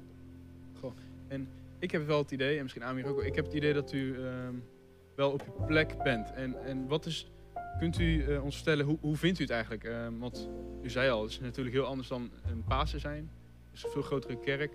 Goh, 0.80 0.92
en 1.28 1.48
ik 1.78 1.90
heb 1.90 2.06
wel 2.06 2.18
het 2.18 2.30
idee, 2.30 2.56
en 2.56 2.62
misschien 2.62 2.84
Amir 2.84 3.06
ook 3.06 3.22
ik 3.22 3.34
heb 3.34 3.44
het 3.44 3.54
idee 3.54 3.72
dat 3.72 3.92
u 3.92 4.14
ehm, 4.14 4.54
wel 5.16 5.30
op 5.30 5.42
uw 5.58 5.66
plek 5.66 6.02
bent. 6.02 6.32
En, 6.32 6.64
en 6.66 6.86
wat 6.86 7.06
is, 7.06 7.30
kunt 7.78 7.98
u 7.98 8.24
eh, 8.24 8.44
ons 8.44 8.54
vertellen, 8.54 8.84
hoe, 8.84 8.96
hoe 9.00 9.16
vindt 9.16 9.38
u 9.38 9.42
het 9.42 9.52
eigenlijk? 9.52 9.84
Ehm, 9.84 10.18
want 10.18 10.48
u 10.82 10.90
zei 10.90 11.10
al, 11.10 11.22
het 11.22 11.30
is 11.30 11.40
natuurlijk 11.40 11.74
heel 11.76 11.84
anders 11.84 12.08
dan 12.08 12.30
een 12.50 12.64
Pasen 12.68 13.00
zijn. 13.00 13.30
Het 13.70 13.76
is 13.78 13.84
een 13.84 13.90
veel 13.90 14.02
grotere 14.02 14.38
kerk. 14.40 14.72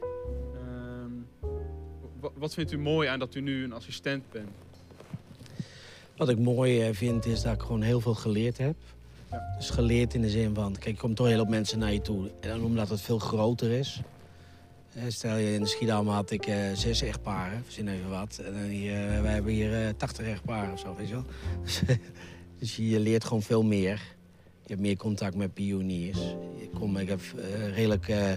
Ehm, 0.56 1.50
wa- 2.20 2.30
wat 2.34 2.54
vindt 2.54 2.72
u 2.72 2.78
mooi 2.78 3.08
aan 3.08 3.20
dat 3.20 3.36
u 3.36 3.42
nu 3.42 3.64
een 3.64 3.74
assistent 3.74 4.24
bent? 4.32 4.50
Wat 6.18 6.30
ik 6.30 6.40
mooi 6.40 6.82
eh, 6.82 6.94
vind 6.96 7.26
is 7.26 7.42
dat 7.42 7.54
ik 7.54 7.62
gewoon 7.62 7.82
heel 7.82 8.00
veel 8.02 8.14
geleerd 8.16 8.58
heb. 8.58 8.76
Ja. 9.32 9.54
Dus 9.58 9.70
geleerd 9.70 10.14
in 10.14 10.22
de 10.22 10.30
zin 10.30 10.54
van, 10.56 10.74
kijk, 10.74 10.96
er 10.96 11.02
komen 11.02 11.16
toch 11.16 11.28
heel 11.28 11.36
veel 11.36 11.46
mensen 11.46 11.80
naar 11.80 11.94
je 11.94 12.02
toe. 12.02 12.32
En 12.40 12.50
dan 12.50 12.64
omdat 12.64 12.90
het 12.90 13.02
veel 13.02 13.20
groter 13.20 13.72
is. 13.72 14.02
Eh, 14.94 15.04
Stel 15.08 15.36
je 15.38 15.54
in 15.54 15.68
Schiedam 15.68 16.08
had 16.08 16.32
ik 16.32 16.46
eh, 16.46 16.56
zes 16.74 17.02
echtparen, 17.02 17.64
verzin 17.64 17.88
even 17.88 18.10
wat. 18.10 18.42
En 18.46 18.54
dan 18.54 18.62
hier, 18.62 19.08
eh, 19.10 19.22
wij 19.22 19.34
hebben 19.34 19.52
hier 19.54 19.86
eh, 19.86 19.90
80 19.98 20.26
echtparen 20.26 20.74
of 20.74 20.80
zo, 20.80 20.96
weet 20.96 21.08
je 21.08 21.14
wel. 21.14 21.26
Dus, 22.64 22.76
je 22.76 23.00
leert 23.00 23.24
gewoon 23.24 23.42
veel 23.42 23.64
meer. 23.64 24.02
Je 24.62 24.68
hebt 24.68 24.82
meer 24.82 24.98
contact 24.98 25.36
met 25.36 25.54
pioniers. 25.54 26.20
Ik, 26.58 26.70
kom, 26.74 26.98
ik 26.98 27.08
heb 27.08 27.20
eh, 27.20 27.74
redelijk 27.74 28.08
eh, 28.08 28.32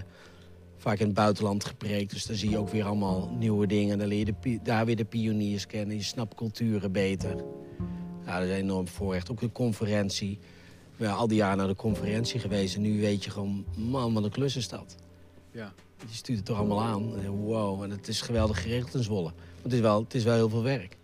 vaak 0.77 0.99
in 0.99 1.05
het 1.05 1.15
buitenland 1.15 1.65
gepreekt. 1.65 2.11
Dus 2.11 2.25
dan 2.25 2.35
zie 2.35 2.49
je 2.49 2.57
ook 2.57 2.69
weer 2.69 2.85
allemaal 2.85 3.29
nieuwe 3.39 3.67
dingen. 3.67 3.97
Dan 3.97 4.07
leer 4.07 4.17
je 4.17 4.33
de, 4.41 4.59
daar 4.63 4.85
weer 4.85 4.95
de 4.95 5.05
pioniers 5.05 5.65
kennen. 5.65 5.95
Je 5.95 6.03
snapt 6.03 6.35
culturen 6.35 6.91
beter. 6.91 7.35
Ja, 8.25 8.39
dat 8.39 8.47
is 8.47 8.53
een 8.53 8.61
enorm 8.61 8.87
voorrecht. 8.87 9.31
Ook 9.31 9.39
de 9.39 9.51
conferentie. 9.51 10.31
Ik 10.31 10.97
ben 10.97 11.15
al 11.15 11.27
die 11.27 11.37
jaren 11.37 11.57
naar 11.57 11.67
de 11.67 11.75
conferentie 11.75 12.39
geweest. 12.39 12.75
En 12.75 12.81
nu 12.81 13.01
weet 13.01 13.23
je 13.23 13.29
gewoon, 13.29 13.65
man, 13.75 14.13
wat 14.13 14.23
een 14.23 14.29
klus 14.29 14.55
is 14.55 14.67
dat. 14.67 14.95
Ja. 15.51 15.73
Je 16.07 16.15
stuurt 16.15 16.37
het 16.37 16.47
toch 16.47 16.57
allemaal 16.57 16.81
aan. 16.81 17.27
Wow, 17.29 17.83
en 17.83 17.89
het 17.91 18.07
is 18.07 18.21
geweldig 18.21 18.61
geregeld 18.61 18.93
in 18.93 19.03
Zwolle. 19.03 19.31
Want 19.31 19.63
het 19.63 19.73
is 19.73 19.79
wel, 19.79 19.99
het 20.03 20.13
is 20.13 20.23
wel 20.23 20.35
heel 20.35 20.49
veel 20.49 20.63
werk. 20.63 20.97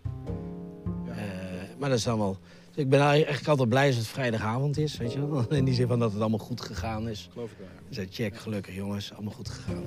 Ja. 1.06 1.12
Eh, 1.12 1.78
maar 1.78 1.88
dat 1.88 1.98
is 1.98 2.04
wel... 2.04 2.38
Dus 2.74 2.84
ik 2.84 2.90
ben 2.90 3.00
eigenlijk 3.00 3.48
altijd 3.48 3.68
blij 3.68 3.86
als 3.86 3.96
het 3.96 4.06
vrijdagavond 4.06 4.78
is, 4.78 4.96
weet 4.96 5.12
je 5.12 5.28
wel. 5.28 5.50
In 5.58 5.64
die 5.64 5.74
zin 5.74 5.86
van 5.86 5.98
dat 5.98 6.12
het 6.12 6.20
allemaal 6.20 6.38
goed 6.38 6.60
gegaan 6.60 7.08
is. 7.08 7.28
Geloof 7.32 7.50
ik 7.50 7.58
wel. 7.58 7.68
ja. 7.88 8.04
Dus 8.04 8.16
check, 8.16 8.36
gelukkig 8.36 8.74
jongens, 8.74 9.12
allemaal 9.12 9.32
goed 9.32 9.48
gegaan. 9.48 9.84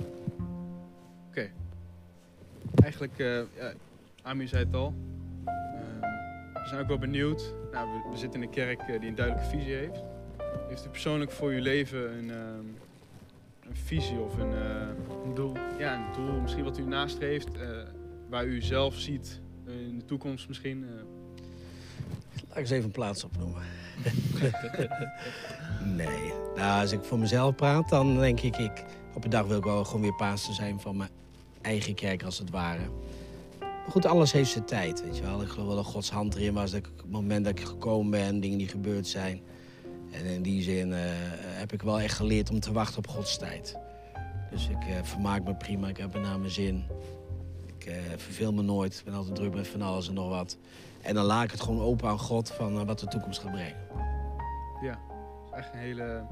Eigenlijk, 2.76 3.20
eh 3.20 3.40
ja, 3.58 3.74
Ami 4.22 4.48
zei 4.48 4.66
het 4.66 4.76
al. 4.76 4.94
Ehm, 5.46 6.00
we 6.54 6.68
zijn 6.68 6.82
ook 6.82 6.88
wel 6.88 6.98
benieuwd. 6.98 7.54
Nou, 7.72 7.90
we, 7.90 8.10
we 8.12 8.18
zitten 8.18 8.42
in 8.42 8.48
een 8.48 8.54
kerk 8.54 8.80
eh, 8.80 9.00
die 9.00 9.10
een 9.10 9.16
duidelijke 9.16 9.50
visie 9.50 9.74
heeft. 9.74 10.04
Heeft 10.68 10.86
u 10.86 10.90
persoonlijk 10.90 11.32
voor 11.32 11.50
uw 11.50 11.62
leven 11.62 12.18
een, 12.18 12.30
ehm, 12.32 12.66
een 13.70 13.76
visie 13.76 14.20
of 14.20 14.38
een, 14.38 14.54
eh, 14.54 14.88
Een 15.26 15.34
doel. 15.34 15.54
ja, 15.80 15.96
een 15.96 16.14
doel, 16.14 16.42
misschien 16.42 16.64
wat 16.64 16.78
u 16.78 16.84
nastreeft, 16.84 17.58
eh, 17.58 17.70
waar 18.30 18.46
u 18.46 18.62
zelf 18.62 18.96
ziet 18.96 19.42
eh, 19.66 19.82
in 19.88 20.00
de 20.00 20.06
toekomst 20.06 20.48
misschien? 20.48 20.86
Ik 22.58 22.64
eens 22.64 22.72
even 22.72 22.86
een 22.86 22.92
plaats 22.92 23.24
opnoemen. 23.24 23.62
nee. 25.96 26.34
Nou, 26.56 26.82
als 26.82 26.92
ik 26.92 27.04
voor 27.04 27.20
mezelf 27.20 27.56
praat, 27.56 27.90
dan 27.90 28.18
denk 28.20 28.40
ik, 28.40 28.58
ik 28.58 28.84
op 29.14 29.24
een 29.24 29.30
dag 29.30 29.46
wil 29.46 29.58
ik 29.58 29.64
wel 29.64 29.86
gewoon 29.86 30.02
weer 30.02 30.16
pastor 30.16 30.54
zijn 30.54 30.80
van 30.80 30.98
mijn 30.98 31.10
eigen 31.62 31.94
kerk 31.94 32.24
als 32.24 32.40
het 32.40 32.50
ware. 32.50 32.90
Maar 33.60 33.92
goed, 33.96 34.06
alles 34.06 34.32
heeft 34.32 34.52
zijn 34.52 34.66
tijd, 34.66 35.04
weet 35.04 35.18
je 35.18 35.24
wel. 35.24 35.42
Ik 35.42 35.48
geloof 35.48 35.68
wel 35.68 35.76
dat 35.76 35.86
Gods 35.86 36.10
hand 36.10 36.36
erin 36.36 36.54
was, 36.54 36.72
dat 36.72 36.80
ik 36.80 36.88
op 36.88 36.98
het 36.98 37.12
moment 37.12 37.46
dat 37.46 37.60
ik 37.60 37.66
gekomen 37.66 38.12
ben, 38.12 38.40
dingen 38.40 38.58
die 38.58 38.68
gebeurd 38.68 39.08
zijn. 39.08 39.42
En 40.12 40.26
in 40.26 40.42
die 40.42 40.62
zin 40.62 40.94
eh, 40.94 41.00
heb 41.42 41.74
ik 41.74 41.82
wel 41.82 42.00
echt 42.00 42.16
geleerd 42.16 42.50
om 42.50 42.60
te 42.60 42.72
wachten 42.72 42.98
op 42.98 43.08
Gods 43.08 43.38
tijd. 43.38 43.78
Dus 44.52 44.68
ik 44.68 44.84
eh, 44.88 45.04
vermaak 45.04 45.44
me 45.44 45.56
prima, 45.56 45.88
ik 45.88 45.98
heb 45.98 46.14
er 46.14 46.20
naar 46.20 46.40
mijn 46.40 46.52
zin. 46.52 46.84
Ik 47.66 47.86
eh, 47.86 47.96
verveel 48.16 48.54
me 48.54 48.62
nooit, 48.62 48.98
ik 48.98 49.04
ben 49.06 49.14
altijd 49.14 49.36
druk 49.36 49.54
met 49.54 49.68
van 49.68 49.82
alles 49.82 50.08
en 50.08 50.14
nog 50.14 50.30
wat. 50.30 50.58
En 51.08 51.14
dan 51.14 51.26
laat 51.26 51.44
ik 51.44 51.52
het 51.52 51.62
gewoon 51.62 51.82
open 51.82 52.08
aan 52.10 52.20
God 52.20 52.52
van 52.52 52.80
eh, 52.80 52.86
wat 52.86 53.00
de 53.00 53.08
toekomst 53.08 53.40
gaat 53.40 53.52
brengen. 53.52 53.76
Ja, 54.82 55.00
dat 55.50 55.52
is 55.52 55.58
echt 55.58 55.74
een 55.74 55.80
hele 55.80 56.24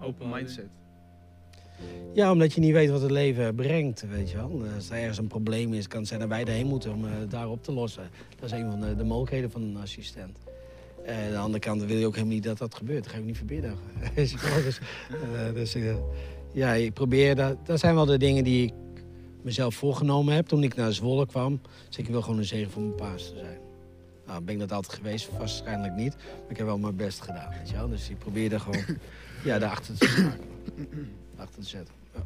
open 0.00 0.28
mindset. 0.28 0.68
Ja, 2.14 2.32
omdat 2.32 2.52
je 2.52 2.60
niet 2.60 2.72
weet 2.72 2.90
wat 2.90 3.00
het 3.00 3.10
leven 3.10 3.54
brengt, 3.54 4.08
weet 4.08 4.30
je 4.30 4.36
wel. 4.36 4.62
Als 4.74 4.90
er 4.90 4.96
ergens 4.96 5.18
een 5.18 5.26
probleem 5.26 5.74
is, 5.74 5.88
kan 5.88 5.98
het 5.98 6.08
zijn 6.08 6.20
dat 6.20 6.28
wij 6.28 6.44
erheen 6.44 6.66
moeten 6.66 6.92
om 6.92 7.04
het 7.04 7.30
daar 7.30 7.48
op 7.48 7.62
te 7.62 7.72
lossen. 7.72 8.10
Dat 8.40 8.52
is 8.52 8.58
een 8.58 8.70
van 8.70 8.80
de, 8.80 8.96
de 8.96 9.04
mogelijkheden 9.04 9.50
van 9.50 9.62
een 9.62 9.76
assistent. 9.76 10.38
Eh, 11.04 11.24
aan 11.24 11.30
de 11.30 11.38
andere 11.38 11.58
kant 11.58 11.82
wil 11.82 11.96
je 11.96 12.06
ook 12.06 12.14
helemaal 12.14 12.34
niet 12.34 12.44
dat 12.44 12.58
dat 12.58 12.74
gebeurt. 12.74 13.02
Dat 13.02 13.12
ga 13.12 13.18
je 13.18 13.22
ook 13.22 13.28
niet 13.28 13.60
wel. 13.60 13.74
dus 14.14 14.34
eh, 14.34 15.54
dus 15.54 15.74
eh, 15.74 15.94
ja, 16.52 16.72
ik 16.72 16.92
probeer 16.92 17.34
dat. 17.34 17.66
Dat 17.66 17.80
zijn 17.80 17.94
wel 17.94 18.06
de 18.06 18.18
dingen 18.18 18.44
die 18.44 18.66
ik 18.66 19.04
mezelf 19.42 19.74
voorgenomen 19.74 20.34
heb 20.34 20.46
toen 20.46 20.62
ik 20.62 20.74
naar 20.74 20.92
Zwolle 20.92 21.26
kwam. 21.26 21.60
Dus 21.88 21.98
ik 21.98 22.08
wil 22.08 22.22
gewoon 22.22 22.38
een 22.38 22.44
zegen 22.44 22.70
voor 22.70 22.82
mijn 22.82 22.94
paas 22.94 23.28
te 23.28 23.38
zijn. 23.38 23.58
Nou, 24.32 24.44
ben 24.44 24.54
ik 24.54 24.60
dat 24.60 24.72
altijd 24.72 24.94
geweest? 24.94 25.30
Waarschijnlijk 25.38 25.94
niet. 25.94 26.16
Maar 26.16 26.50
ik 26.50 26.56
heb 26.56 26.66
wel 26.66 26.78
mijn 26.78 26.96
best 26.96 27.20
gedaan, 27.20 27.50
weet 27.58 27.68
je 27.68 27.76
wel. 27.76 27.88
Dus 27.88 28.10
ik 28.10 28.18
probeer 28.18 28.52
er 28.52 28.60
gewoon 28.60 28.84
ja, 29.44 29.58
daarachter 29.58 29.98
te 29.98 30.06
schakelen. 30.06 31.16
Achter 31.36 31.62
te 31.62 31.68
zetten. 31.68 31.94
Ja. 32.14 32.22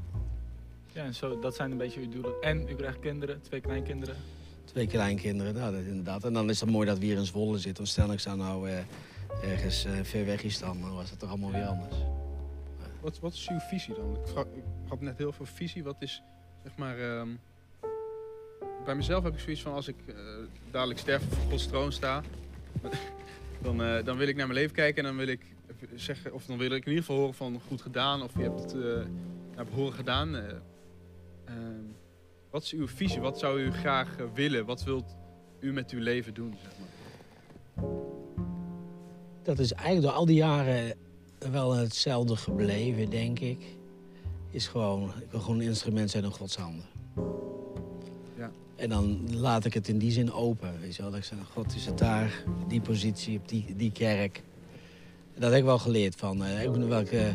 Ja, 0.93 1.05
en 1.05 1.15
zo, 1.15 1.39
dat 1.39 1.55
zijn 1.55 1.71
een 1.71 1.77
beetje 1.77 2.01
uw 2.01 2.09
doelen. 2.09 2.33
En 2.41 2.69
u 2.69 2.75
krijgt 2.75 2.99
kinderen, 2.99 3.43
twee 3.43 3.61
kleinkinderen. 3.61 4.17
Twee 4.65 4.87
kleinkinderen, 4.87 5.55
nou, 5.55 5.73
dat 5.73 5.85
inderdaad. 5.85 6.25
En 6.25 6.33
dan 6.33 6.51
is 6.51 6.61
het 6.61 6.71
mooi 6.71 6.87
dat 6.87 6.99
we 6.99 7.05
hier 7.05 7.17
in 7.17 7.27
Zwolle 7.27 7.59
zitten. 7.59 7.77
Want 7.77 7.89
stel 7.89 8.13
ik 8.13 8.21
zou 8.21 8.37
nou 8.37 8.71
eh, 8.71 9.53
ergens 9.53 9.85
eh, 9.85 9.93
ver 10.03 10.27
weg 10.27 10.43
is 10.43 10.59
dan, 10.59 10.81
dan 10.81 10.95
was 10.95 11.11
het 11.11 11.19
toch 11.19 11.29
allemaal 11.29 11.53
weer 11.53 11.67
anders. 11.67 11.97
Wat, 13.01 13.19
wat 13.21 13.33
is 13.33 13.49
uw 13.49 13.59
visie 13.59 13.95
dan? 13.95 14.15
Ik, 14.15 14.27
vraag, 14.27 14.45
ik 14.45 14.65
had 14.89 15.01
net 15.01 15.19
heel 15.19 15.33
veel 15.33 15.47
visie. 15.47 15.85
Wat 15.85 15.97
is, 15.99 16.23
zeg 16.63 16.77
maar... 16.77 16.99
ehm, 16.99 17.29
bij 18.87 18.95
mezelf 18.95 19.23
heb 19.25 19.33
ik 19.33 19.41
zoiets 19.41 19.63
van, 19.63 19.73
als 19.73 19.89
ik 19.89 19.97
eh, 20.07 20.15
dadelijk 20.71 20.99
sterf 20.99 21.23
of 21.31 21.49
Gods 21.49 21.67
troon 21.67 21.93
sta... 21.93 22.23
dan, 23.63 23.83
eh, 23.83 24.05
dan 24.05 24.17
wil 24.17 24.29
ik 24.29 24.37
naar 24.37 24.47
mijn 24.47 24.59
leven 24.59 24.75
kijken 24.75 24.97
en 24.97 25.05
dan 25.05 25.17
wil 25.17 25.27
ik 25.35 25.41
zeggen... 25.95 26.33
Of 26.33 26.47
dan 26.47 26.59
wil 26.59 26.71
ik 26.71 26.85
in 26.85 26.89
ieder 26.91 27.05
geval 27.05 27.17
horen 27.17 27.35
van 27.35 27.61
goed 27.69 27.83
gedaan. 27.83 28.23
Of 28.23 28.33
je 28.37 28.43
hebt 28.43 28.61
het 28.61 28.75
eh 28.75 29.07
naar 29.57 29.65
behoren 29.65 29.93
gedaan. 29.93 30.37
eh. 30.37 30.45
Ehm, 31.45 31.85
wat 32.51 32.63
is 32.63 32.73
uw 32.73 32.89
visie? 32.89 33.21
Wat 33.21 33.39
zou 33.39 33.61
u 33.61 33.73
graag 33.73 34.17
willen? 34.35 34.67
Wat 34.67 34.85
wilt 34.85 35.17
u 35.61 35.73
met 35.73 35.91
uw 35.91 36.01
leven 36.01 36.35
doen, 36.35 36.55
zeg 36.63 36.73
maar? 36.79 36.89
Dat 39.43 39.59
is 39.59 39.73
eigenlijk 39.73 40.07
door 40.07 40.17
al 40.17 40.27
die 40.27 40.37
jaren 40.37 40.95
wel 41.39 41.75
hetzelfde 41.75 42.37
gebleven, 42.37 43.11
denk 43.11 43.39
ik. 43.39 43.65
Is 44.51 44.67
gewoon, 44.67 45.09
ik 45.09 45.31
wil 45.31 45.41
gewoon 45.41 45.61
een 45.61 45.67
instrument 45.67 46.11
zijn 46.11 46.25
in 46.25 46.31
Gods 46.31 46.57
handen. 46.57 46.85
En 48.77 48.89
dan 48.89 49.21
laat 49.37 49.65
ik 49.65 49.75
het 49.75 49.89
in 49.89 49.99
die 49.99 50.11
zin 50.11 50.33
open. 50.33 50.81
Weet 50.81 50.97
je 50.97 51.03
wel, 51.03 51.11
dat 51.11 51.21
ik 51.21 51.25
zeg, 51.27 51.39
God 51.53 51.75
is 51.75 51.87
het 51.87 51.99
daar, 51.99 52.43
die 52.69 52.81
positie, 52.81 53.39
op 53.39 53.49
die, 53.49 53.65
die 53.77 53.93
kerk. 53.93 54.43
Dat 55.39 55.51
heb 55.51 55.59
ik 55.59 55.65
wel 55.65 55.79
geleerd 55.79 56.15
van. 56.17 56.45
eh, 56.45 56.71
welke, 56.71 57.35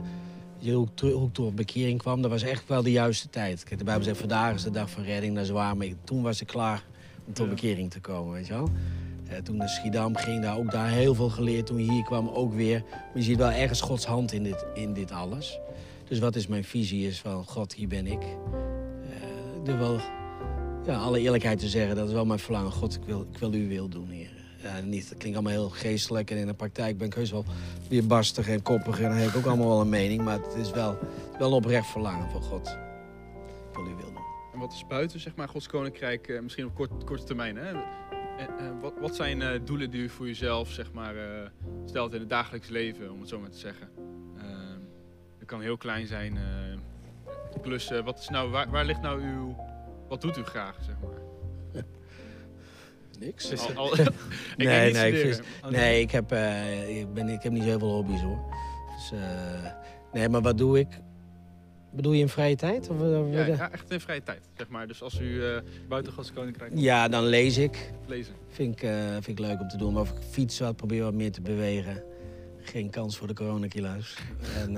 hoe, 0.63 0.87
ik 1.27 1.33
tot 1.33 1.55
bekering 1.55 1.99
kwam, 1.99 2.21
dat 2.21 2.31
was 2.31 2.41
echt 2.41 2.67
wel 2.67 2.83
de 2.83 2.91
juiste 2.91 3.29
tijd. 3.29 3.63
Kijk, 3.63 3.77
de 3.79 3.85
Bijbel 3.85 4.03
zegt, 4.03 4.17
vandaag 4.19 4.55
is 4.55 4.63
de 4.63 4.69
dag 4.71 4.89
van 4.89 5.03
redding, 5.03 5.35
dat 5.35 5.43
is 5.43 5.49
waar. 5.49 5.77
Maar 5.77 5.85
ik- 5.87 5.95
toen 6.03 6.21
was 6.21 6.41
ik 6.41 6.47
klaar 6.47 6.83
om 7.27 7.33
tot 7.33 7.49
bekering 7.49 7.91
te 7.91 7.99
komen, 7.99 8.33
weet 8.33 8.47
je 8.47 8.53
wel. 8.53 8.69
Eh, 9.27 9.37
toen 9.37 9.55
naar 9.57 9.69
Schiedam 9.69 10.15
ging, 10.15 10.41
daar 10.41 10.57
ook 10.57 10.71
daar 10.71 10.89
heel 10.89 11.15
veel 11.15 11.29
geleerd. 11.29 11.65
Toen 11.65 11.85
je 11.85 11.91
hier 11.91 12.03
kwam 12.03 12.27
ook 12.27 12.53
weer. 12.53 12.83
Maar 12.89 13.09
je 13.13 13.21
ziet 13.21 13.37
wel 13.37 13.51
ergens 13.51 13.81
Gods 13.81 14.05
hand 14.05 14.31
in 14.31 14.43
dit, 14.43 14.65
in 14.73 14.93
dit 14.93 15.11
alles. 15.11 15.59
Dus 16.07 16.19
wat 16.19 16.35
is 16.35 16.47
mijn 16.47 16.63
visie? 16.63 17.07
Is 17.07 17.19
van, 17.19 17.45
God, 17.45 17.73
hier 17.73 17.87
ben 17.87 18.07
ik. 18.07 18.21
Eh, 18.21 19.63
doe 19.63 19.75
wel, 19.77 19.99
ja, 20.85 20.97
alle 20.97 21.19
eerlijkheid 21.19 21.59
te 21.59 21.67
zeggen, 21.67 21.95
dat 21.95 22.07
is 22.07 22.13
wel 22.13 22.25
mijn 22.25 22.39
verlangen. 22.39 22.71
God, 22.71 22.95
ik 22.95 23.03
wil, 23.03 23.27
ik 23.31 23.37
wil 23.37 23.51
uw 23.51 23.67
wil 23.67 23.87
doen, 23.87 24.09
Heer. 24.09 24.29
Ja, 24.63 24.79
niet, 24.79 25.09
dat 25.09 25.17
klinkt 25.17 25.37
allemaal 25.37 25.57
heel 25.57 25.69
geestelijk. 25.69 26.31
En 26.31 26.37
in 26.37 26.47
de 26.47 26.53
praktijk 26.53 26.97
ben 26.97 27.07
ik 27.07 27.13
heus 27.13 27.31
wel 27.31 27.45
weer 27.89 28.07
barstig 28.07 28.47
en 28.47 28.61
koppig. 28.61 28.99
En 28.99 29.09
dan 29.09 29.17
heb 29.17 29.29
ik 29.29 29.35
ook 29.35 29.45
allemaal 29.45 29.67
wel 29.67 29.81
een 29.81 29.89
mening. 29.89 30.23
Maar 30.23 30.39
het 30.41 30.55
is 30.55 30.71
wel, 30.71 30.97
wel 31.39 31.51
oprecht 31.51 31.87
verlangen 31.87 32.29
van 32.29 32.41
God. 32.41 32.67
Ik 33.69 33.75
wil 33.75 33.83
uw 33.85 33.95
wil 33.95 34.13
doen. 34.13 34.23
En 34.53 34.59
wat 34.59 34.73
is 34.73 34.85
buiten, 34.87 35.19
zeg 35.19 35.35
maar, 35.35 35.49
Gods 35.49 35.67
Koninkrijk, 35.67 36.27
eh, 36.27 36.41
misschien 36.41 36.65
op 36.65 36.75
kort, 36.75 37.03
korte 37.03 37.23
termijn, 37.23 37.55
hè? 37.55 37.71
En, 38.37 38.57
eh, 38.59 38.81
wat, 38.81 38.93
wat 38.99 39.15
zijn 39.15 39.41
eh, 39.41 39.59
doelen 39.63 39.89
die 39.89 40.01
u 40.01 40.09
voor 40.09 40.27
uzelf, 40.27 40.69
zeg 40.69 40.91
maar, 40.91 41.15
eh, 41.15 41.49
stelt 41.85 42.13
in 42.13 42.19
het 42.19 42.29
dagelijks 42.29 42.69
leven, 42.69 43.11
om 43.11 43.19
het 43.19 43.29
zo 43.29 43.39
maar 43.39 43.49
te 43.49 43.57
zeggen? 43.57 43.89
Ehm, 44.37 44.79
het 45.37 45.47
kan 45.47 45.61
heel 45.61 45.77
klein 45.77 46.07
zijn, 46.07 46.37
eh 46.37 46.79
klussen. 47.61 48.03
Wat 48.03 48.19
is 48.19 48.29
nou, 48.29 48.49
waar, 48.49 48.69
waar 48.69 48.85
ligt 48.85 49.01
nou 49.01 49.21
uw, 49.21 49.55
wat 50.11 50.21
doet 50.21 50.37
u 50.37 50.43
graag, 50.43 50.77
zeg 50.85 50.95
maar? 51.01 51.21
Niks. 53.19 53.75
Al- 53.75 53.97
ik 53.99 54.07
Nee, 54.57 54.93
nee, 54.93 55.11
ik. 55.23 55.41
Oh, 55.63 55.69
Nee, 55.71 56.01
ik 56.01 56.11
heb, 56.11 56.31
eh, 56.31 56.99
ik, 56.99 57.13
ben, 57.13 57.29
ik 57.29 57.43
heb 57.43 57.51
niet 57.51 57.61
zo 57.61 57.67
heel 57.67 57.79
veel 57.79 57.91
hobby's 57.91 58.21
hoor. 58.21 58.39
Dus, 58.95 59.11
eh, 59.19 59.71
nee, 60.13 60.29
maar 60.29 60.41
wat 60.41 60.57
doe 60.57 60.79
ik? 60.79 60.87
Bedoel 61.93 62.11
je 62.11 62.21
in 62.21 62.29
vrije 62.29 62.55
tijd? 62.55 62.89
Of, 62.89 62.99
Ja, 63.31 63.45
ja, 63.45 63.71
echt 63.71 63.91
in 63.91 63.99
vrije 63.99 64.23
tijd, 64.23 64.49
zeg 64.57 64.67
maar. 64.67 64.87
Dus 64.87 65.01
als 65.01 65.19
u 65.19 65.45
eh, 65.45 65.57
Buiten 65.87 66.13
Gods 66.13 66.33
Koninkrijk. 66.33 66.71
Ja, 66.75 67.07
dan 67.07 67.23
lees 67.25 67.57
ik. 67.57 67.91
lezen. 68.07 68.33
Vind 68.49 68.81
ik, 68.81 68.89
vind 69.13 69.27
ik 69.27 69.39
leuk 69.39 69.59
om 69.59 69.67
te 69.67 69.77
doen. 69.77 69.93
Maar 69.93 70.01
of 70.01 70.09
ik 70.11 70.17
fiets 70.29 70.59
wat, 70.59 70.75
probeer 70.75 71.03
wat 71.03 71.13
meer 71.13 71.31
te 71.31 71.41
bewegen. 71.41 72.03
Geen 72.61 72.89
kans 72.89 73.17
voor 73.17 73.27
de 73.27 73.33
coronakilo's. 73.33 74.17
En 74.57 74.75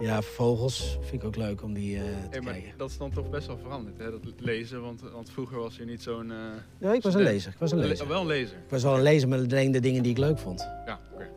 ja, 0.00 0.22
vogels 0.22 0.98
vind 1.00 1.22
ik 1.22 1.24
ook 1.28 1.36
leuk 1.36 1.62
om 1.62 1.72
die 1.74 1.96
eh, 1.96 2.02
te 2.02 2.08
Hey, 2.30 2.40
maar 2.40 2.52
kijken. 2.52 2.72
dat 2.76 2.90
is 2.90 2.96
dan 2.98 3.10
toch 3.10 3.30
best 3.30 3.46
wel 3.46 3.58
veranderd, 3.58 3.98
hè? 3.98 4.10
Dat 4.10 4.20
lezen, 4.38 4.82
want, 4.82 5.00
want 5.12 5.30
vroeger 5.30 5.58
was 5.58 5.78
u 5.78 5.84
niet 5.84 6.02
zo'n... 6.02 6.30
eh, 6.30 6.36
Ja, 6.78 6.92
ik 6.92 7.02
was 7.02 7.14
een 7.14 7.22
lezer. 7.22 7.52
Ik 7.52 7.58
was 7.58 7.72
een 7.72 7.78
le- 7.78 7.86
lezer. 7.86 8.08
wel 8.08 8.20
een 8.20 8.26
lezer. 8.26 8.56
Ik 8.56 8.70
was 8.70 8.82
wel 8.82 8.96
een 8.96 9.02
lezer, 9.02 9.28
maar 9.28 9.38
alleen 9.38 9.72
de 9.72 9.80
dingen 9.80 10.02
die 10.02 10.12
ik 10.12 10.18
leuk 10.18 10.38
vond. 10.38 10.60
Ja, 10.86 11.00
oké. 11.14 11.28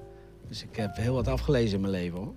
Dus 0.48 0.64
ik 0.64 0.76
heb 0.76 0.96
heel 0.96 1.14
wat 1.14 1.28
afgelezen 1.28 1.76
in 1.76 1.82
mijn 1.82 1.94
leven 1.94 2.18
hoor. 2.18 2.34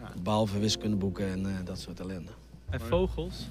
Ja. 0.00 0.12
Behalve 0.22 0.58
wiskundeboeken 0.58 1.26
en 1.30 1.46
eh, 1.46 1.52
dat 1.64 1.78
soort 1.78 2.00
ellende. 2.00 2.30
En 2.70 2.80
vogels? 2.80 3.48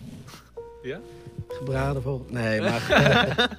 Ja? 0.84 1.00
Gebraden 1.48 2.02
vogel? 2.02 2.26
Nee, 2.30 2.62
maar... 2.62 2.82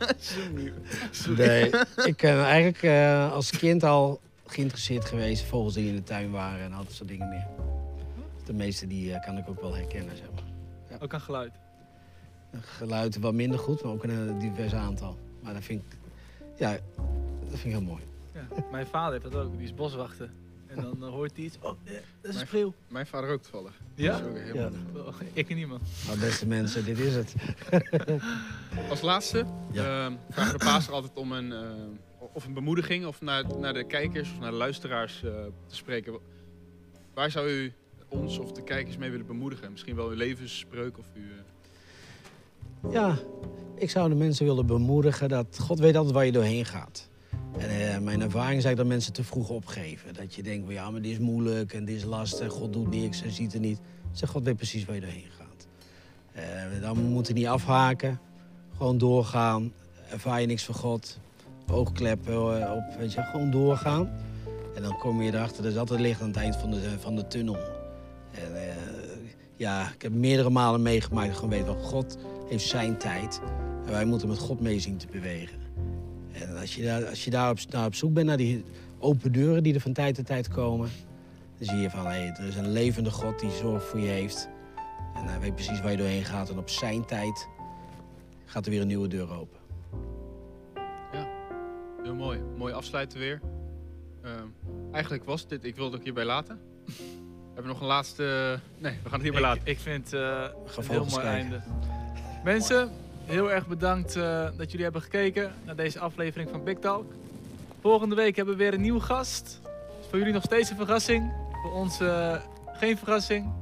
nee, 1.37 1.71
ik 2.05 2.17
ben 2.21 2.43
eigenlijk 2.45 2.83
eh, 2.83 3.33
als 3.33 3.51
kind 3.51 3.85
al 3.85 4.21
geïnteresseerd 4.47 5.05
geweest 5.05 5.43
in 5.43 5.49
vogels 5.49 5.75
die 5.75 5.89
in 5.89 5.95
de 5.97 6.03
tuin 6.03 6.31
waren 6.31 6.61
en 6.65 6.73
al 6.73 6.85
dat 6.85 6.93
soort 6.93 7.09
dingen 7.09 7.29
meer. 7.29 7.47
De 8.45 8.53
meeste 8.53 8.87
die 8.87 9.13
eh, 9.15 9.25
kan 9.25 9.39
ik 9.39 9.49
ook 9.49 9.61
wel 9.61 9.75
herkennen, 9.75 10.17
zeg 10.17 10.27
maar. 10.35 10.99
Ook 11.03 11.15
aan 11.15 11.21
geluid. 11.21 11.53
Geluiden 12.61 13.21
wat 13.21 13.35
minder 13.35 13.59
goed, 13.59 13.83
maar 13.83 13.93
ook 13.93 14.05
een 14.05 14.39
divers 14.39 14.75
aantal. 14.75 15.19
Maar 15.43 15.53
dat 15.55 15.63
vind 15.63 15.83
ik, 15.83 15.99
ja, 16.57 16.71
dat 16.71 17.49
vind 17.49 17.65
ik 17.65 17.71
heel 17.71 17.83
mooi. 17.83 18.03
Ja. 18.35 18.47
Mijn 18.71 18.87
vader 18.87 19.21
heeft 19.21 19.33
dat 19.33 19.45
ook, 19.45 19.53
die 19.57 19.63
is 19.65 19.75
boswachter. 19.75 20.31
En 20.67 20.83
dan 20.83 21.03
eh, 21.05 21.09
hoort 21.09 21.33
hij 21.37 21.45
iets, 21.45 21.57
oh, 21.61 21.71
eh, 21.85 21.93
dat 21.93 21.93
is 21.95 22.01
een 22.23 22.35
Mijn- 22.35 22.47
spreeuw. 22.47 22.75
Mijn 22.89 23.07
vader 23.07 23.31
ook 23.31 23.43
toevallig. 23.43 23.81
Ja? 23.95 24.11
Dat 24.13 24.21
is 24.21 24.27
ook 24.27 24.37
helemaal- 24.39 24.71
Ja. 24.95 25.01
Oh, 25.01 25.15
Ik 25.33 25.51
en 25.51 25.57
niemand. 25.57 25.83
Maar 26.07 26.19
beste 26.19 26.47
mensen, 26.47 26.85
dit 26.85 26.99
is 26.99 27.15
het. 27.15 27.35
Als 28.91 29.01
laatste 29.01 29.45
Ja. 29.73 30.05
ehm, 30.07 30.13
vragen 30.31 30.53
we 30.53 30.59
de 30.59 30.65
paaster 30.65 30.93
altijd 30.95 31.13
om 31.17 31.33
een, 31.33 31.53
eh, 31.53 31.61
of 32.33 32.45
een 32.47 32.55
bemoediging 32.55 33.07
of 33.07 33.21
naar, 33.21 33.59
naar 33.59 33.73
de 33.75 33.85
kijkers 33.87 34.31
of 34.33 34.39
naar 34.39 34.51
de 34.51 34.57
luisteraars 34.57 35.23
eh, 35.25 35.31
te 35.67 35.75
spreken. 35.77 36.19
Waar 37.15 37.31
zou 37.31 37.49
u 37.51 37.73
ons 38.15 38.39
of 38.39 38.53
de 38.53 38.63
kijkers 38.63 38.97
mee 38.97 39.11
willen 39.11 39.27
bemoedigen? 39.27 39.71
Misschien 39.71 39.97
wel 39.97 40.09
uw 40.09 40.17
levensspreuk 40.17 40.99
of 40.99 41.07
uw... 41.15 41.23
eh, 41.23 42.93
Ja, 42.93 43.19
ik 43.77 43.91
zou 43.91 44.09
de 44.09 44.15
mensen 44.15 44.47
willen 44.47 44.67
bemoedigen 44.67 45.29
dat 45.29 45.59
God 45.61 45.79
weet 45.79 45.97
altijd 45.97 46.15
waar 46.15 46.25
je 46.27 46.33
doorheen 46.33 46.65
gaat. 46.65 47.09
En 47.59 47.69
eh, 47.93 47.99
mijn 47.99 48.21
ervaring 48.21 48.65
is 48.65 48.77
dat 48.77 48.87
mensen 48.87 49.13
te 49.13 49.25
vroeg 49.25 49.49
opgeven. 49.49 50.15
Dat 50.15 50.35
je 50.35 50.43
denkt, 50.43 50.71
ja, 50.73 50.91
maar 50.91 51.03
dit 51.03 51.11
is 51.13 51.19
moeilijk 51.19 51.73
en 51.73 51.85
dit 51.85 51.97
is 51.97 52.05
lastig. 52.05 52.53
God 52.53 52.73
doet 52.73 52.91
niks 52.91 53.23
en 53.23 53.31
ziet 53.31 53.55
er 53.55 53.61
niet. 53.61 53.81
Zeg, 54.13 54.31
God 54.31 54.43
weet 54.45 54.57
precies 54.57 54.85
waar 54.85 54.95
je 54.95 55.01
doorheen 55.01 55.31
gaat. 55.39 55.67
Eh, 56.33 56.81
dan 56.81 56.99
moet 56.99 57.27
je 57.27 57.33
niet 57.33 57.47
afhaken. 57.47 58.21
Gewoon 58.77 58.99
doorgaan. 58.99 59.73
Ervaar 60.11 60.41
je 60.41 60.47
niks 60.47 60.65
van 60.65 60.75
God. 60.75 61.19
Oogkleppen 61.71 62.73
op, 62.77 62.99
weet 62.99 63.13
je, 63.13 63.23
gewoon 63.23 63.51
doorgaan. 63.51 64.11
En 64.75 64.83
dan 64.83 64.99
kom 64.99 65.23
je 65.23 65.33
erachter, 65.33 65.65
er 65.65 65.71
is 65.71 65.77
altijd 65.77 66.01
licht 66.01 66.21
aan 66.21 66.27
het 66.29 66.37
eind 66.37 66.57
van 66.57 66.71
de, 66.71 66.95
van 66.99 67.17
de 67.17 67.27
tunnel. 67.27 67.57
En 68.35 68.69
eh, 68.69 68.77
ja, 69.57 69.91
ik 69.95 70.03
heb 70.03 70.13
meerdere 70.13 70.51
malen 70.51 70.83
meegemaakt. 70.83 71.35
Gewoon 71.35 71.51
weten 71.51 71.67
van 71.67 71.83
God 71.83 72.19
heeft 72.49 72.67
zijn 72.67 72.99
tijd. 72.99 73.41
En 73.87 73.91
wij 73.91 74.05
moeten 74.05 74.29
met 74.29 74.39
God 74.39 74.61
mee 74.61 74.81
zien 74.81 74.97
te 74.97 75.07
bewegen. 75.11 75.59
En 76.33 76.57
als 76.57 76.75
je 76.75 76.83
daar, 76.83 77.07
als 77.07 77.25
je 77.25 77.31
daar 77.31 77.51
op, 77.51 77.59
op 77.87 77.95
zoek 77.95 78.13
bent 78.13 78.27
naar 78.27 78.37
die 78.37 78.65
open 78.99 79.33
deuren 79.33 79.63
die 79.63 79.75
er 79.75 79.81
van 79.81 79.93
tijd 79.93 80.15
tot 80.15 80.27
tijd 80.27 80.49
komen, 80.49 80.91
dan 81.59 81.69
zie 81.69 81.79
je 81.79 81.91
van 81.91 82.07
hé, 82.07 82.27
er 82.27 82.47
is 82.47 82.57
een 82.57 82.73
levende 82.73 83.11
God 83.11 83.41
die 83.41 83.51
zorg 83.51 83.85
voor 83.85 84.01
je 84.01 84.09
heeft. 84.09 84.49
En 85.15 85.25
hij 85.25 85.41
weet 85.41 85.55
precies 85.55 85.81
waar 85.81 85.91
je 85.91 85.97
doorheen 85.97 86.25
gaat. 86.25 86.51
En 86.51 86.59
op 86.59 86.69
zijn 86.69 87.05
tijd 87.05 87.49
gaat 88.45 88.65
er 88.65 88.71
weer 88.71 88.81
een 88.81 88.87
nieuwe 88.87 89.09
deur 89.09 89.33
open. 89.33 89.63
Heel 92.05 92.15
mooi. 92.15 92.41
Mooi 92.57 92.73
afsluiten 92.73 93.19
weer. 93.19 93.41
Ehm, 94.23 94.47
eigenlijk 94.93 95.25
was 95.25 95.47
dit, 95.47 95.65
ik 95.65 95.77
wilde 95.77 95.95
het 95.95 96.05
hierbij 96.05 96.25
laten. 96.25 96.61
We 97.55 97.61
hebben 97.61 97.73
nog 97.73 97.81
een 97.81 97.95
laatste... 97.97 98.59
Nee, 98.79 98.93
we 99.03 99.09
gaan 99.09 99.13
het 99.13 99.23
hierbij 99.23 99.41
laten. 99.41 99.63
Ik, 99.65 99.79
vind 99.79 100.13
eh 100.13 100.21
Ga 100.21 100.51
een 100.77 100.89
heel 100.89 100.99
mooi 100.99 101.11
kijken. 101.11 101.31
einde. 101.31 101.61
Mensen, 102.45 102.91
heel 103.25 103.53
erg 103.53 103.67
bedankt 103.67 104.17
eh, 104.17 104.49
dat 104.57 104.71
jullie 104.71 104.83
hebben 104.83 105.03
gekeken 105.03 105.53
naar 105.65 105.77
deze 105.77 105.99
aflevering 105.99 106.51
van 106.51 106.65
Big 106.65 106.79
Talk. 106.79 107.13
Volgende 107.81 108.15
week 108.15 108.37
hebben 108.37 108.57
we 108.57 108.63
weer 108.63 108.75
een 108.75 108.81
nieuwe 108.81 109.01
gast. 109.01 109.61
Is 110.01 110.07
voor 110.09 110.19
jullie 110.19 110.33
nog 110.33 110.43
steeds 110.43 110.71
een 110.71 110.77
verrassing. 110.77 111.33
Voor 111.63 111.73
ons 111.73 112.01
eh, 112.01 112.37
geen 112.73 112.99
verrassing. 112.99 113.53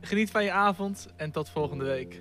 Geniet 0.00 0.30
van 0.30 0.44
je 0.44 0.52
avond 0.52 1.08
en 1.16 1.30
tot 1.30 1.48
volgende 1.48 1.84
week. 1.84 2.20